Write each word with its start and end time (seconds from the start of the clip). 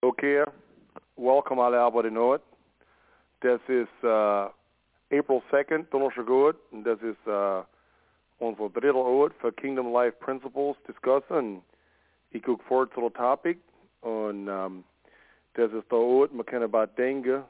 Okay, 0.00 0.44
welkom 1.16 1.58
alle 1.58 1.78
arbeider 1.78 2.10
nooit. 2.10 2.42
Das 3.40 3.60
ist 3.66 4.04
uh, 4.04 4.48
April 5.10 5.42
2nd, 5.50 5.90
donderdag 5.90 6.26
goed. 6.26 6.56
En 6.70 6.82
das 6.82 7.00
ist 7.00 7.26
uh, 7.26 7.64
onze 8.36 8.70
dritte 8.72 8.96
oord 8.96 9.34
voor 9.38 9.52
Kingdom 9.52 9.96
Life 9.96 10.16
Principles 10.18 10.76
discussen. 10.86 11.64
Ik 12.28 12.42
kijk 12.42 12.62
forward 12.62 12.92
zu 12.92 13.00
der 13.00 13.12
topic. 13.12 13.58
Und 14.00 14.48
um, 14.48 14.84
das 15.52 15.72
ist 15.72 15.90
der 15.90 15.98
Ort, 15.98 16.32
man 16.32 16.46
kann 16.46 16.62
about 16.62 16.94
denken, 16.96 17.44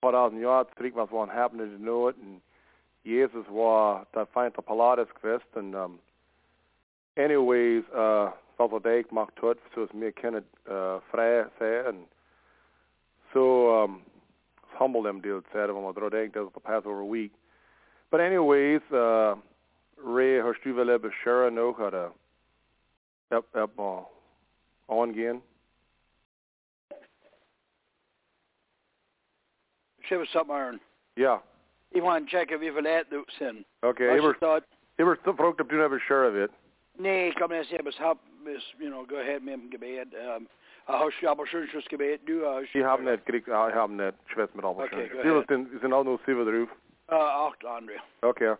2000 0.00 0.40
Jahre 0.40 0.66
zurück, 0.76 0.96
was 0.96 1.10
war 1.10 1.28
happening 1.28 1.76
in 1.76 1.88
Ort. 1.88 2.16
Und 2.16 2.42
Jesus 3.04 3.46
war 3.48 4.06
der 4.14 4.26
Feind 4.26 4.56
der 4.56 4.62
Pilatus 4.62 5.14
gewesen. 5.14 5.44
Und 5.54 5.74
um, 5.76 5.98
anyways, 7.14 7.84
uh, 7.94 8.32
was 8.68 8.72
er 8.72 8.82
dijk 8.82 9.10
macht 9.10 9.36
tot, 9.36 9.58
zoals 9.74 9.90
wir 9.92 10.12
können 10.12 10.46
vrij 11.10 11.48
zijn. 11.58 12.06
So, 13.32 13.82
um, 13.82 14.02
it's 14.62 14.78
humble 14.78 15.02
them 15.02 15.20
deal 15.20 15.42
said 15.52 15.70
when 15.70 15.84
we 15.84 15.92
draw 15.92 16.10
denkt, 16.10 16.34
dat 16.34 16.46
is 16.46 16.52
the 16.52 16.60
Passover 16.60 17.04
week. 17.04 17.32
But 18.10 18.20
anyways, 18.20 18.82
uh, 18.92 19.36
Ray, 19.96 20.38
har 20.40 20.56
du 20.62 20.72
väl 20.74 20.88
ebbe 20.88 21.10
köra 21.10 21.50
nog 21.50 21.80
att 21.80 21.94
uh, 21.94 22.10
upp, 23.28 23.46
upp, 23.56 23.78
uh, 23.78 24.04
angehen? 24.86 25.42
Shiver 30.02 30.26
Submarine. 30.26 30.80
Ja. 31.14 31.42
You 31.92 32.02
want 32.02 32.26
to 32.26 32.30
check 32.30 32.50
if 32.50 32.60
you've 32.62 32.82
let 32.82 33.10
those 33.10 33.40
in. 33.40 33.64
Okay, 33.82 34.08
Als 34.08 34.16
ik 34.16 34.22
je 34.22 34.26
was, 34.26 34.38
thought, 34.38 34.64
ik 34.96 35.04
was 35.04 35.16
vroeg 35.22 35.60
op 35.60 35.68
doen 35.68 35.80
hebben 35.80 36.00
köra 36.00 36.30
vet. 36.30 36.50
Nee, 36.92 37.28
ik 37.28 37.34
kan 37.34 37.50
niet 37.50 37.66
zeggen, 37.66 37.84
maar 37.84 38.06
hap, 38.06 38.18
you 38.78 38.90
know, 38.90 39.08
go 39.08 39.16
ahead 39.16 39.42
met 39.42 39.54
hem 39.54 39.66
gebed. 39.70 40.14
Um, 40.14 40.48
a 40.88 41.04
hush, 41.04 41.20
ja, 41.20 41.34
maar 41.34 41.46
schön, 41.46 41.66
schön 41.66 41.82
gebed, 41.82 42.20
du, 42.24 42.32
uh, 42.32 42.72
Die 42.72 42.84
haben 42.84 43.04
nicht 43.04 43.24
gekriegt, 43.24 43.48
ich 43.48 43.74
haben 43.74 43.96
nicht 43.96 44.14
schwätzt 44.26 44.54
mit 44.54 44.64
allem 44.64 44.78
Okay, 44.78 45.08
go 45.08 45.22
Die 45.22 45.44
sind, 45.48 45.80
sind 45.80 45.92
auch 45.92 46.04
nur 46.04 46.18
sieben 46.26 46.44
drauf. 46.44 46.68
Uh, 47.08 47.46
acht 47.46 47.64
andere. 47.64 48.00
Okay. 48.22 48.56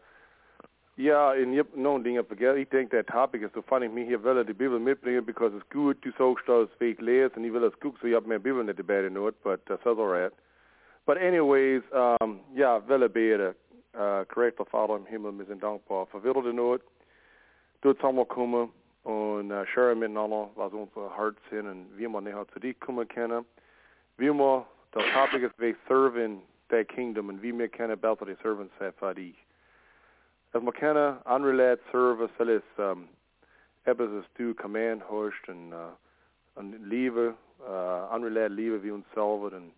Ja, 0.95 1.35
en 1.35 1.51
je 1.51 1.57
hebt 1.57 1.77
nog 1.77 1.95
een 1.95 2.03
ding 2.03 2.25
vergeten. 2.27 2.59
Ik 2.59 2.71
denk 2.71 2.91
dat 2.91 3.07
topic 3.07 3.41
is 3.41 3.53
zo 3.53 3.63
funny. 3.67 3.87
Ik 3.87 3.93
me 3.93 4.01
hier 4.01 4.23
willen 4.23 4.47
de 4.47 4.55
Bibel 4.55 4.79
mitbringen 4.79 5.25
because 5.25 5.57
it's 5.57 5.65
good. 5.69 6.03
Du 6.03 6.13
sagst, 6.17 6.47
dass 6.47 6.69
es 6.69 6.77
week 6.79 7.01
lees 7.01 7.31
en 7.31 7.43
je 7.43 7.51
wil 7.51 7.63
het 7.63 7.75
gucken, 7.79 7.99
so 8.01 8.07
je 8.07 8.15
hebt 8.15 8.27
mijn 8.27 8.41
Bibel 8.43 8.63
niet 8.63 8.79
erbij 8.79 9.09
nood, 9.09 9.35
but 9.43 9.59
that's 9.65 9.87
alright. 9.87 10.33
But 11.05 11.17
anyways, 11.17 11.83
um, 11.93 12.41
ja, 12.53 12.85
willen 12.87 13.13
beden. 13.13 13.55
Uh, 13.95 14.21
correct, 14.29 14.61
Vater 14.69 14.97
im 14.97 15.07
Himmel, 15.07 15.37
wir 15.37 15.45
sind 15.45 15.63
dankbar 15.63 16.07
für 16.07 16.23
wieder 16.23 16.53
de 17.83 17.89
nood. 17.89 17.99
Dort 17.99 17.99
zusammenkommen 17.99 18.71
und 19.05 19.51
uh, 19.51 19.65
share 19.67 19.95
miteinander, 19.95 20.51
was 20.55 20.73
unsere 20.73 21.17
Herz 21.17 21.37
sind 21.51 21.67
und 21.67 21.87
wie 21.97 22.09
man 22.09 22.25
näher 22.25 22.47
zu 22.53 22.61
dir 22.61 22.75
kommen 22.75 23.07
können. 23.09 23.45
Wie 24.17 24.31
man, 24.31 24.65
das 24.93 25.05
topic 25.13 25.47
ist, 25.47 25.59
wir 25.59 25.75
serven 25.89 26.43
der 26.71 26.85
Kingdom 26.85 27.29
und 27.29 27.43
wie 27.43 27.57
wir 27.57 27.69
können 27.69 27.99
besser 27.99 28.27
die 28.27 28.37
Servants 28.43 28.73
sein 28.79 28.93
für 28.99 29.15
dich. 29.15 29.37
As 30.53 30.63
man 30.63 30.75
kennen, 30.75 31.17
unrelated 31.25 31.81
service, 31.91 32.31
alles 32.39 32.63
um, 32.77 33.09
etwas 33.85 34.11
ist 34.11 34.29
du 34.37 34.55
command 34.55 35.03
hast 35.11 35.49
und, 35.49 35.73
uh, 35.73 35.93
und 36.55 36.75
Liebe, 36.89 37.35
uh, 37.61 38.15
unrelated 38.15 38.53
Liebe 38.53 38.83
wie 38.83 38.91
uns 38.91 39.07
selber 39.15 39.57
und 39.57 39.73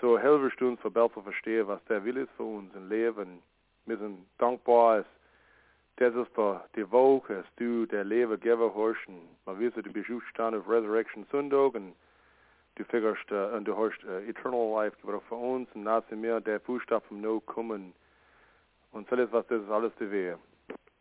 so 0.00 0.18
helfen 0.18 0.52
du 0.58 0.68
uns 0.68 0.80
für 0.80 0.90
besser 0.90 1.22
verstehen, 1.22 1.68
was 1.68 1.82
der 1.84 2.04
Wille 2.04 2.22
ist 2.22 2.32
für 2.36 2.42
uns 2.42 2.74
im 2.74 2.88
Leben. 2.88 3.42
Wir 3.86 3.98
sind 3.98 4.26
dankbar, 4.38 4.98
dass 4.98 5.06
das 6.00 6.14
ist 6.14 6.34
der, 6.34 6.64
die 6.74 6.90
dass 7.28 7.44
du 7.56 7.84
der 7.84 8.04
Leben 8.04 8.40
geben 8.40 8.72
und 9.06 9.28
man 9.44 9.60
weiß, 9.60 9.74
du 9.74 9.92
bist 9.92 10.10
aufgestanden 10.10 10.62
auf 10.62 10.68
Resurrection 10.68 11.26
Sonntag 11.30 11.74
und 11.74 11.94
du 12.76 12.84
figurst, 12.84 13.30
uh, 13.30 13.54
und 13.54 13.66
du 13.66 13.76
hast 13.76 14.02
uh, 14.04 14.16
eternal 14.26 14.72
life 14.72 14.96
gegeben 15.02 15.20
für 15.28 15.34
uns 15.34 15.68
und 15.74 15.82
nach 15.82 16.02
mir 16.10 16.40
der 16.40 16.58
Buchstabe 16.58 17.04
vom 17.06 17.20
No 17.20 17.40
kommen 17.40 17.92
und 18.92 19.12
alles, 19.12 19.30
was 19.30 19.46
das 19.48 19.60
ist 19.62 19.70
alles 19.70 19.92
wir. 19.98 20.38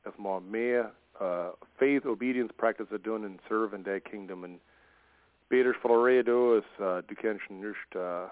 Dass 0.04 0.18
man 0.18 0.52
mehr 0.52 0.92
uh, 1.22 1.56
faith, 1.78 2.06
obedience 2.06 2.54
practice 2.58 2.90
tun 3.02 3.24
und 3.24 3.40
serve 3.48 3.74
in 3.78 3.86
der 3.86 4.02
Kingdom. 4.02 4.44
Und 4.44 4.60
beters 5.48 5.78
für 5.82 6.58
ist, 6.58 6.80
uh, 6.80 7.02
du 7.08 7.16
kannst 7.16 7.50
nicht 7.50 7.96
uh, 7.96 8.28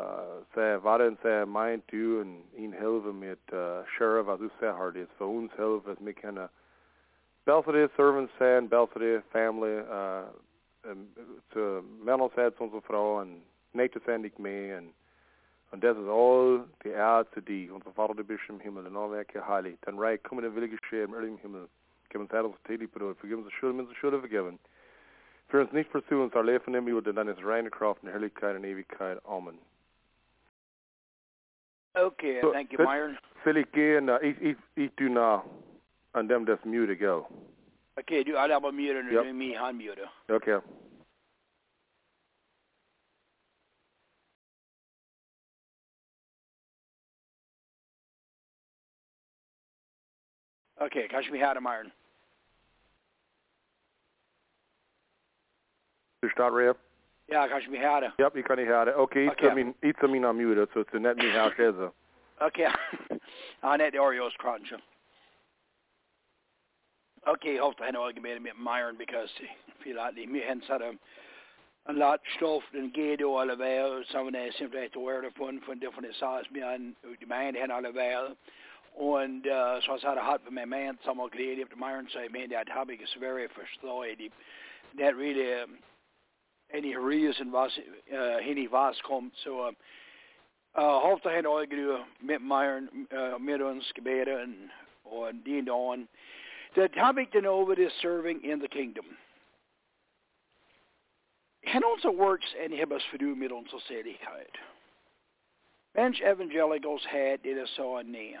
uh, 0.00 0.44
sehr 0.54 0.82
warten, 0.82 1.18
sehr 1.22 1.46
meint 1.46 1.84
du 1.92 2.20
und 2.20 2.44
ihnen 2.56 2.72
helfen 2.72 3.18
mit 3.18 3.40
uh, 3.52 3.84
Sheriff, 3.96 4.26
was 4.26 4.40
du 4.40 4.50
sehr 4.58 4.76
hart 4.76 4.96
ist. 4.96 5.12
Für 5.18 5.26
uns 5.26 5.52
helfen, 5.56 5.94
dass 5.94 6.04
wir 6.04 6.14
können 6.14 6.48
bessere 7.44 7.90
Servants 7.96 8.32
sein, 8.38 8.68
bessere 8.68 9.22
Family, 9.32 9.82
uh, 9.82 10.24
Männer 12.02 12.30
sein, 12.34 12.54
zu 12.56 12.64
unserer 12.64 12.82
Frau 12.82 13.20
und 13.20 13.42
nicht 13.72 13.94
zu 13.94 14.00
sein, 14.06 14.22
nicht 14.22 14.38
mehr. 14.38 14.82
Und 15.72 15.84
das 15.84 15.96
ist 15.96 16.08
all 16.08 16.64
die 16.82 16.88
Erde 16.88 17.28
zu 17.32 17.74
unser 17.74 17.92
Vater, 17.92 18.14
du 18.14 18.24
bist 18.24 18.42
im 18.48 18.58
Himmel, 18.58 18.86
und 18.86 18.96
alle 18.96 19.12
Werke 19.12 19.46
heilig. 19.46 19.78
Dein 19.82 19.98
Reich 19.98 20.22
kommen 20.22 20.44
in 20.44 20.54
Wille 20.54 20.68
geschehen, 20.68 21.14
im 21.14 21.38
Himmel. 21.38 21.68
Gib 22.08 22.20
uns 22.20 22.32
Herr, 22.32 22.50
täglich 22.64 22.90
Brot, 22.90 23.18
vergib 23.18 23.38
uns 23.38 23.48
die 23.48 23.54
Schuld, 23.54 23.74
wenn 23.74 23.84
uns 23.84 23.90
die 23.90 23.96
Schuld 23.96 24.18
vergeben. 24.18 24.58
Für 25.48 25.60
uns 25.60 25.72
nicht 25.72 25.90
versuchen, 25.90 26.22
uns 26.22 26.34
erleben 26.34 26.64
von 26.64 26.72
dem 26.72 27.14
dann 27.14 27.28
ist 27.28 27.44
reine 27.44 27.70
Kraft 27.70 28.02
und 28.02 28.08
Herrlichkeit 28.08 28.56
und 28.56 28.64
Ewigkeit. 28.64 29.24
Amen. 29.24 29.58
Okay, 31.94 32.40
So, 32.40 32.52
thank 32.52 32.72
you. 32.72 32.78
Myron. 32.78 33.18
Ich 33.44 33.72
gehen, 33.72 34.08
uh, 34.08 34.18
ich, 34.22 34.40
ich, 34.40 34.56
ich 34.76 34.90
tu 34.96 35.08
nach 35.08 35.42
an 36.12 36.28
dem 36.28 36.46
das 36.46 36.62
Mute, 36.64 36.96
gell? 36.96 37.24
Okay, 37.96 38.22
du, 38.22 38.38
alle 38.38 38.54
aber 38.54 38.70
mute 38.70 38.98
und 39.00 39.10
Yep. 39.10 39.24
du 39.24 39.32
mich 39.34 39.58
unmute. 39.60 40.08
Okay. 40.28 40.60
Okay, 50.76 51.08
kannst 51.08 51.28
du 51.28 51.32
mich 51.32 51.42
hören, 51.42 51.62
Myron? 51.62 51.92
Du 56.22 56.28
start, 56.30 56.54
Ray? 56.54 56.72
Ja, 57.30 57.48
kannst 57.48 57.66
du 57.66 57.70
mich 57.70 57.80
hören? 57.80 58.12
Yep, 58.18 58.36
ich 58.36 58.44
kann 58.44 58.58
nicht 58.58 58.68
hören. 58.68 58.94
Okay, 58.94 59.24
ich 59.24 59.30
Okay. 59.30 59.54
min, 59.54 59.74
ich 59.80 60.02
min 60.02 60.24
am 60.24 60.36
Mute, 60.36 60.68
so 60.74 60.84
zu 60.84 60.98
net 60.98 61.16
mich 61.16 61.32
schätze. 61.32 61.92
Okay. 62.40 62.68
Är 63.62 63.78
det 63.78 64.00
Oreos 64.00 64.36
crunch. 64.36 64.72
Okay, 67.26 67.56
jag 67.56 67.64
hoppas 67.64 67.86
han 67.86 67.94
har 67.94 68.06
argumenterat 68.06 68.42
med 68.42 68.56
Myron 68.56 68.96
because 68.96 69.30
feel 69.84 69.96
like 69.96 70.14
the 70.14 70.26
me 70.26 70.40
hens 70.40 70.68
had 70.68 70.82
a 70.82 70.94
en 71.88 71.98
lot 71.98 72.20
stoff 72.36 72.64
den 72.72 72.90
gedo 72.90 73.56
väl 73.56 74.04
som 74.04 74.32
det 74.32 74.54
simpelt 74.54 74.96
att 74.96 75.02
vara 75.02 75.30
från 75.30 75.60
från 75.60 75.78
different 75.78 76.14
size 76.14 76.46
men 76.50 76.96
utdemand 77.02 77.56
han 77.56 77.70
alla 77.70 77.90
väl 77.90 78.36
und 78.94 79.46
uh, 79.46 79.80
så 79.80 79.92
har 79.92 80.16
jag 80.16 80.22
haft 80.22 80.44
för 80.44 80.50
mig 80.50 80.66
man 80.66 80.98
som 81.02 81.18
har 81.18 81.28
glädje 81.28 81.64
efter 81.64 81.76
Myron 81.76 82.08
säger 82.08 82.30
men 82.30 82.48
det 82.48 82.64
topic 82.64 83.00
is 83.00 83.16
very 83.16 83.48
förståelig 83.48 84.32
that 84.98 85.14
really 85.16 85.62
um, 85.62 85.78
any 86.74 86.96
reason 86.96 87.52
was 87.52 87.78
uh, 88.12 88.70
was 88.70 89.00
kommt 89.00 89.36
så 89.36 89.74
uh, 90.78 91.00
han 91.30 91.44
har 91.44 91.66
glädje 91.66 92.04
med 92.20 92.40
Myron 92.40 93.06
uh, 93.12 93.38
med 93.38 93.62
oss 93.62 93.92
gebeten 93.92 94.70
och 95.02 95.34
din 95.34 95.70
on 95.70 96.08
the 96.74 96.88
topic 96.88 97.30
to 97.32 97.40
know 97.40 97.72
is 97.78 97.92
serving 97.92 98.44
in 98.44 98.60
the 98.60 98.68
kingdom 98.68 99.16
Han 101.64 101.84
also 101.84 102.10
works 102.10 102.54
en 102.58 102.72
hibbas 102.72 103.04
fördu 103.04 103.34
med 103.34 103.52
ons 103.52 103.82
selighet. 103.82 104.56
Mens 105.94 106.20
evangelicals 106.20 107.04
had 107.06 107.38
det 107.44 107.68
så 107.68 108.02
ner. 108.02 108.40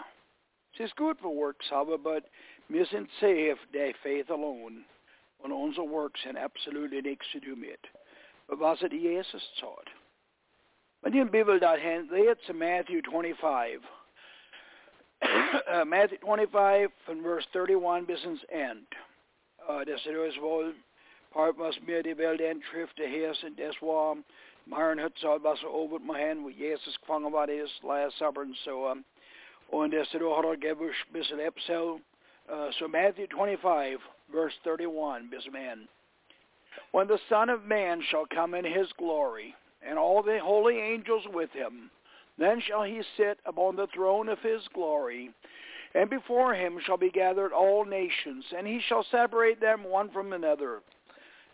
Så 0.72 0.82
it's 0.82 0.92
good 0.94 1.18
for 1.18 1.28
works, 1.28 1.70
however, 1.70 1.98
but 1.98 2.24
missing 2.68 3.08
save 3.20 3.56
their 3.72 3.92
faith 4.02 4.30
alone. 4.30 4.84
Och 5.38 5.50
onze 5.50 5.80
works 5.80 6.26
and 6.26 6.38
absolutely 6.38 7.00
niks 7.00 7.32
to 7.32 7.40
do 7.40 7.56
med. 7.56 7.78
Was 8.58 8.78
it 8.82 8.92
Jesus 8.92 9.42
taught? 9.60 9.88
Men 11.02 11.12
din 11.12 11.28
bibel 11.28 11.60
han, 11.78 12.08
det 12.08 12.48
är 12.48 12.52
Matthew 12.52 13.02
25. 13.02 13.80
uh, 15.22 15.84
Matthew 15.84 16.18
25 16.18 16.88
from 17.06 17.22
verse 17.22 17.46
31 17.52 18.06
business 18.06 18.40
end. 18.52 18.86
Uh, 19.68 19.84
ser 20.00 20.26
ut 20.26 20.34
som 20.34 20.74
part 21.32 21.56
was 21.58 21.78
mir 21.86 22.02
die 22.02 22.18
Welt 22.18 22.40
en 22.40 22.62
Schrift 22.62 22.98
der 22.98 23.08
Hersen, 23.08 23.56
das 23.56 23.80
war 23.80 24.16
Myron 24.66 24.98
hat 24.98 25.12
sagt, 25.18 25.42
was 25.42 25.62
er 25.62 25.68
over 25.68 25.98
my 25.98 26.18
hand, 26.18 26.44
wo 26.44 26.48
Jesus 26.48 26.96
gefangen 26.98 27.32
war, 27.32 27.48
is 27.48 27.70
last 27.82 28.18
supper 28.18 28.42
and 28.42 28.56
so 28.64 28.86
on. 28.86 29.04
Und 29.72 29.92
das 29.92 30.12
er 30.14 30.26
auch 30.26 30.42
gegeben 30.42 30.90
ein 30.90 31.12
bisschen 31.12 31.40
Episode. 31.40 32.00
Uh, 32.48 32.70
so 32.78 32.88
Matthew 32.88 33.26
25, 33.28 34.00
verse 34.30 34.54
31, 34.64 35.30
bis 35.30 35.44
zum 35.44 35.54
Ende. 35.54 35.88
When 36.92 37.06
the 37.06 37.20
Son 37.28 37.48
of 37.48 37.64
Man 37.64 38.02
shall 38.02 38.26
come 38.26 38.54
in 38.54 38.64
his 38.64 38.92
glory, 38.92 39.54
and 39.82 39.98
all 39.98 40.22
the 40.22 40.38
holy 40.38 40.78
angels 40.78 41.26
with 41.32 41.50
him, 41.52 41.90
then 42.38 42.60
shall 42.60 42.82
he 42.82 43.02
sit 43.16 43.38
upon 43.44 43.76
the 43.76 43.86
throne 43.88 44.28
of 44.28 44.38
his 44.40 44.66
glory, 44.68 45.30
and 45.94 46.08
before 46.08 46.54
him 46.54 46.80
shall 46.80 46.96
be 46.96 47.10
gathered 47.10 47.52
all 47.52 47.84
nations, 47.84 48.44
and 48.56 48.66
he 48.66 48.80
shall 48.80 49.02
separate 49.04 49.60
them 49.60 49.84
one 49.84 50.10
from 50.10 50.32
another, 50.32 50.82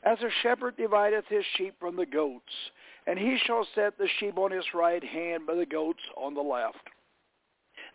as 0.03 0.23
a 0.23 0.31
shepherd 0.43 0.77
divideth 0.77 1.27
his 1.29 1.45
sheep 1.57 1.75
from 1.81 1.97
the 1.97 2.07
goats, 2.07 2.71
and 3.07 3.19
he 3.19 3.39
shall 3.39 3.67
set 3.75 3.97
the 3.99 4.09
sheep 4.19 4.39
on 4.39 4.51
his 4.51 4.75
right 4.75 5.03
hand, 5.03 5.45
but 5.47 5.57
the 5.57 5.67
goats 5.67 6.03
on 6.17 6.35
the 6.35 6.43
left. 6.43 6.91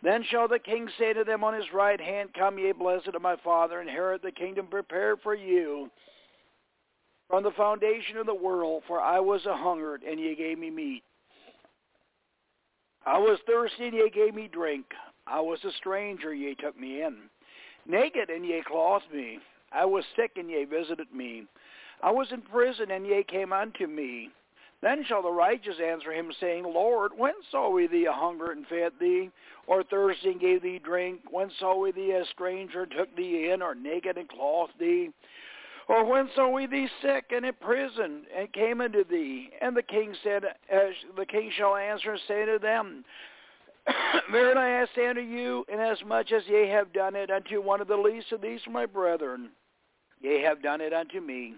Then 0.02 0.22
shall 0.24 0.48
the 0.48 0.58
king 0.58 0.88
say 0.98 1.12
to 1.12 1.24
them 1.24 1.44
on 1.44 1.54
his 1.54 1.72
right 1.72 2.00
hand, 2.00 2.34
Come 2.34 2.58
ye 2.58 2.72
blessed 2.72 3.08
of 3.08 3.22
my 3.22 3.36
father, 3.36 3.80
inherit 3.80 4.22
the 4.22 4.32
kingdom 4.32 4.66
prepared 4.66 5.20
for 5.22 5.34
you 5.34 5.90
from 7.28 7.42
the 7.42 7.50
foundation 7.52 8.16
of 8.18 8.26
the 8.26 8.34
world, 8.34 8.82
for 8.86 9.00
I 9.00 9.20
was 9.20 9.46
a 9.46 9.56
hungered, 9.56 10.02
and 10.02 10.20
ye 10.20 10.34
gave 10.34 10.58
me 10.58 10.70
meat. 10.70 11.02
I 13.04 13.18
was 13.18 13.38
thirsty, 13.46 13.86
and 13.86 13.94
ye 13.94 14.10
gave 14.10 14.34
me 14.34 14.48
drink. 14.52 14.86
I 15.26 15.40
was 15.40 15.58
a 15.64 15.72
stranger, 15.72 16.34
ye 16.34 16.54
took 16.54 16.78
me 16.78 17.02
in. 17.02 17.16
Naked, 17.86 18.30
and 18.30 18.44
ye 18.44 18.62
clothed 18.66 19.12
me. 19.12 19.38
I 19.72 19.84
was 19.86 20.04
sick, 20.14 20.32
and 20.36 20.50
ye 20.50 20.64
visited 20.64 21.12
me. 21.12 21.46
I 22.02 22.10
was 22.10 22.30
in 22.32 22.42
prison, 22.42 22.90
and 22.90 23.06
ye 23.06 23.22
came 23.24 23.52
unto 23.52 23.86
me. 23.86 24.30
Then 24.82 25.04
shall 25.04 25.22
the 25.22 25.30
righteous 25.30 25.76
answer 25.80 26.12
him, 26.12 26.32
saying, 26.40 26.64
Lord, 26.64 27.12
when 27.16 27.34
saw 27.50 27.70
we 27.70 27.86
thee 27.86 28.06
a 28.06 28.12
hunger 28.12 28.50
and 28.50 28.66
fed 28.66 28.92
thee, 29.00 29.30
or 29.68 29.84
thirsty 29.84 30.32
and 30.32 30.40
gave 30.40 30.62
thee 30.62 30.80
drink? 30.80 31.20
When 31.30 31.50
saw 31.58 31.78
we 31.78 31.92
thee 31.92 32.10
a 32.10 32.24
stranger 32.26 32.82
and 32.82 32.92
took 32.92 33.14
thee 33.14 33.50
in, 33.50 33.62
or 33.62 33.76
naked 33.76 34.18
and 34.18 34.28
clothed 34.28 34.72
thee? 34.80 35.10
Or 35.92 36.06
when 36.06 36.30
saw 36.34 36.48
we 36.48 36.64
thee 36.64 36.88
sick 37.02 37.32
and 37.32 37.44
in 37.44 37.52
prison 37.52 38.22
and 38.34 38.50
came 38.54 38.80
unto 38.80 39.04
thee? 39.04 39.50
And 39.60 39.76
the 39.76 39.82
king 39.82 40.16
said, 40.24 40.42
the 40.70 41.26
king 41.26 41.52
shall 41.54 41.76
answer 41.76 42.12
and 42.12 42.20
say 42.26 42.46
to 42.46 42.58
them, 42.58 43.04
Verily 44.30 44.56
I 44.58 44.86
say 44.94 45.08
unto 45.08 45.20
you, 45.20 45.66
inasmuch 45.70 46.32
as 46.32 46.44
ye 46.48 46.66
have 46.68 46.94
done 46.94 47.14
it 47.14 47.30
unto 47.30 47.60
one 47.60 47.82
of 47.82 47.88
the 47.88 47.96
least 47.98 48.32
of 48.32 48.40
these 48.40 48.62
my 48.70 48.86
brethren, 48.86 49.50
ye 50.22 50.40
have 50.40 50.62
done 50.62 50.80
it 50.80 50.94
unto 50.94 51.20
me. 51.20 51.56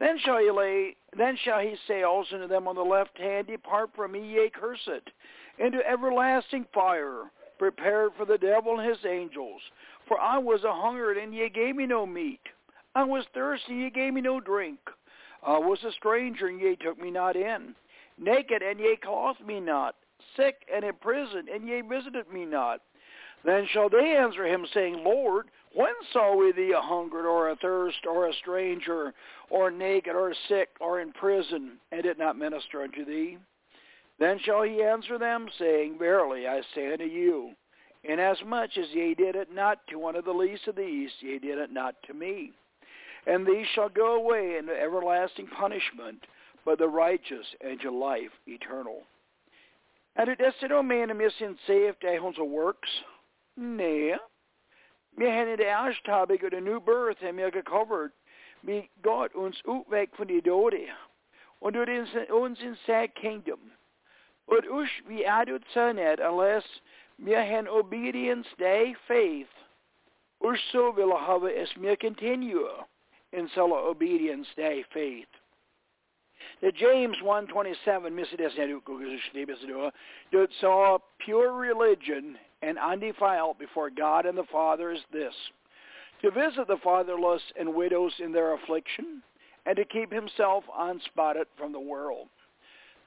Then 0.00 0.18
shall 0.24 0.38
he 0.38 0.50
lay, 0.50 0.96
then 1.16 1.36
shall 1.44 1.60
he 1.60 1.76
say 1.86 2.02
also 2.02 2.36
to 2.36 2.48
them 2.48 2.66
on 2.66 2.74
the 2.74 2.82
left 2.82 3.16
hand, 3.16 3.46
Depart 3.46 3.90
from 3.94 4.10
me, 4.10 4.26
ye 4.26 4.50
cursed, 4.50 5.08
into 5.56 5.88
everlasting 5.88 6.66
fire, 6.74 7.30
prepared 7.60 8.10
for 8.16 8.24
the 8.24 8.38
devil 8.38 8.80
and 8.80 8.88
his 8.88 9.06
angels. 9.06 9.60
For 10.08 10.18
I 10.18 10.38
was 10.38 10.64
a 10.64 10.72
hungered, 10.72 11.16
and 11.16 11.32
ye 11.32 11.48
gave 11.48 11.76
me 11.76 11.86
no 11.86 12.06
meat. 12.06 12.40
I 12.98 13.04
was 13.04 13.26
thirsty, 13.32 13.74
ye 13.74 13.90
gave 13.90 14.12
me 14.12 14.20
no 14.20 14.40
drink. 14.40 14.80
I 15.46 15.56
was 15.56 15.78
a 15.84 15.92
stranger, 15.92 16.48
and 16.48 16.60
ye 16.60 16.74
took 16.74 17.00
me 17.00 17.12
not 17.12 17.36
in. 17.36 17.76
Naked, 18.18 18.60
and 18.60 18.80
ye 18.80 18.96
clothed 18.96 19.46
me 19.46 19.60
not. 19.60 19.94
Sick 20.34 20.66
and 20.74 20.84
in 20.84 20.94
prison, 20.94 21.46
and 21.48 21.68
ye 21.68 21.80
visited 21.80 22.28
me 22.32 22.44
not. 22.44 22.80
Then 23.44 23.68
shall 23.68 23.88
they 23.88 24.16
answer 24.16 24.44
him, 24.44 24.66
saying, 24.74 25.04
Lord, 25.04 25.46
when 25.74 25.92
saw 26.12 26.34
we 26.34 26.50
thee 26.50 26.72
a 26.72 26.80
hungered 26.80 27.24
or 27.24 27.50
a 27.50 27.54
thirst 27.54 28.04
or 28.04 28.26
a 28.26 28.34
stranger 28.34 29.14
or 29.48 29.70
naked 29.70 30.16
or 30.16 30.34
sick 30.48 30.70
or 30.80 30.98
in 30.98 31.12
prison 31.12 31.78
and 31.92 32.02
did 32.02 32.18
not 32.18 32.36
minister 32.36 32.82
unto 32.82 33.04
thee? 33.04 33.38
Then 34.18 34.40
shall 34.40 34.62
he 34.62 34.82
answer 34.82 35.18
them, 35.18 35.48
saying, 35.56 36.00
Verily 36.00 36.48
I 36.48 36.62
say 36.74 36.92
unto 36.92 37.04
you, 37.04 37.52
inasmuch 38.02 38.76
as 38.76 38.90
ye 38.90 39.14
did 39.14 39.36
it 39.36 39.54
not 39.54 39.86
to 39.86 40.00
one 40.00 40.16
of 40.16 40.24
the 40.24 40.32
least 40.32 40.66
of 40.66 40.74
these, 40.74 41.12
ye 41.20 41.38
did 41.38 41.58
it 41.58 41.70
not 41.70 41.94
to 42.08 42.12
me. 42.12 42.54
And 43.26 43.46
these 43.46 43.66
shall 43.74 43.88
go 43.88 44.14
away 44.14 44.56
into 44.58 44.72
everlasting 44.72 45.46
punishment, 45.48 46.26
but 46.64 46.78
the 46.78 46.88
righteous 46.88 47.46
into 47.60 47.90
life 47.90 48.32
eternal. 48.46 49.02
Er 50.16 50.24
det 50.24 50.38
desse 50.38 50.68
då 50.68 50.82
menar 50.82 51.14
med 51.14 51.32
sin 51.32 51.58
saved 51.66 52.04
är 52.04 52.18
hon 52.18 52.34
works? 52.38 53.04
Nej. 53.56 54.18
Wir 55.16 55.30
haben 55.30 55.60
ersten 55.60 56.04
Tage 56.04 56.46
oder 56.46 56.60
New 56.60 56.80
Birth 56.80 57.20
haben 57.20 57.38
wir 57.38 57.50
gecovert, 57.50 58.12
wie 58.62 58.88
Gott 59.02 59.34
uns 59.34 59.62
aufweckt 59.64 60.16
von 60.16 60.28
die 60.28 60.42
Tode 60.42 60.88
und 61.60 61.74
durch 61.74 62.30
uns 62.30 62.60
in 62.60 62.76
sein 62.86 63.14
Kingdom. 63.14 63.72
Und 64.46 64.66
us, 64.66 64.88
wie 65.06 65.24
er 65.24 65.44
tut 65.44 65.64
nicht, 65.94 66.20
unless 66.20 66.64
wir 67.18 67.40
haben 67.40 67.68
Obedience, 67.68 68.46
day, 68.58 68.96
faith, 69.06 69.48
us 70.40 70.58
so 70.72 70.96
will 70.96 71.12
haben 71.12 71.48
es 71.48 71.76
mir 71.76 71.96
continue 71.96 72.86
in 73.32 73.48
so 73.54 73.74
obedience, 73.74 74.46
day, 74.56 74.84
faith. 74.92 75.26
The 76.60 76.72
James 76.72 77.16
127, 77.22 78.14
misst 78.14 78.32
ihr 78.32 78.38
das 78.38 78.56
nicht 78.56 78.84
geschrieben, 78.84 79.92
that 80.32 80.48
saw 80.60 80.98
pure 81.18 81.52
religion 81.52 82.38
and 82.62 82.78
undefiled 82.78 83.58
before 83.58 83.90
God 83.90 84.26
and 84.26 84.36
the 84.36 84.44
Father 84.50 84.90
is 84.90 85.00
this, 85.12 85.34
to 86.22 86.30
visit 86.30 86.66
the 86.66 86.78
fatherless 86.82 87.42
and 87.58 87.74
widows 87.74 88.12
in 88.18 88.32
their 88.32 88.54
affliction, 88.54 89.22
and 89.66 89.76
to 89.76 89.84
keep 89.84 90.12
himself 90.12 90.64
unspotted 90.76 91.46
from 91.56 91.72
the 91.72 91.80
world. 91.80 92.28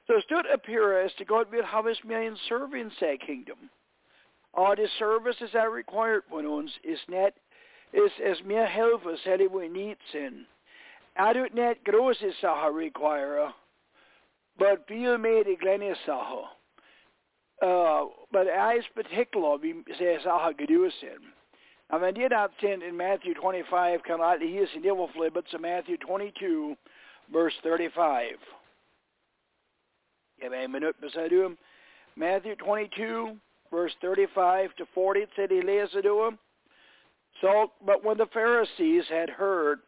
Så 0.08 0.20
stood 0.22 0.46
as 0.46 1.12
to 1.14 1.24
God 1.24 1.50
vill 1.50 1.64
ha 1.64 1.82
oss 1.82 2.04
med 2.04 2.26
en 2.26 2.36
serving 2.36 2.90
sig 2.90 3.18
kingdom. 3.18 3.70
Och 4.52 4.76
det 4.76 4.90
services 4.90 5.54
är 5.54 5.70
required 5.70 6.22
från 6.28 6.46
oss 6.46 6.78
is 6.82 7.08
net 7.08 7.34
is 7.92 8.12
as 8.20 8.42
mer 8.44 8.66
helvus 8.66 9.24
hade 9.24 9.48
we 9.48 9.68
need 9.68 9.96
sin. 10.10 10.46
Är 11.14 11.34
det 11.34 11.54
net 11.54 11.84
gråsis 11.84 12.36
saha 12.36 12.70
require, 12.70 13.52
but 14.58 14.86
feel 14.88 15.18
med 15.18 15.46
i 15.46 15.54
glennis 15.54 15.98
saha. 16.06 16.48
Uh, 17.62 18.08
but 18.32 18.48
as 18.48 18.84
particular, 18.94 19.58
vi 19.58 19.84
säger 19.94 20.18
så 20.18 20.38
här 20.38 20.54
gedusen. 20.58 21.32
Ja, 21.88 21.98
men 21.98 22.14
det 22.14 22.24
är 22.24 22.48
sen 22.60 22.82
in 22.82 22.96
Matthew 22.96 23.34
25 23.34 24.00
kan 24.00 24.20
alltid 24.20 24.48
hitta 24.48 24.72
sin 24.72 24.84
överflibbet, 24.84 25.48
så 25.48 25.58
Matthew 25.58 25.96
22, 26.06 26.76
verse 27.26 27.60
35. 27.62 28.38
Give 30.36 30.50
mig 30.50 30.64
en 30.64 30.72
minut, 30.72 30.96
säger 31.12 31.28
du. 31.28 31.56
Matthew 32.14 32.56
22, 32.56 33.38
verse 33.70 33.96
35 34.00 34.68
to 34.76 34.84
40, 34.94 35.26
said 35.36 35.50
he 35.50 35.62
läser 35.62 36.02
du. 36.02 36.36
But 37.42 38.04
when 38.04 38.18
the 38.18 38.26
Pharisees 38.32 39.04
had 39.08 39.28
heard 39.28 39.80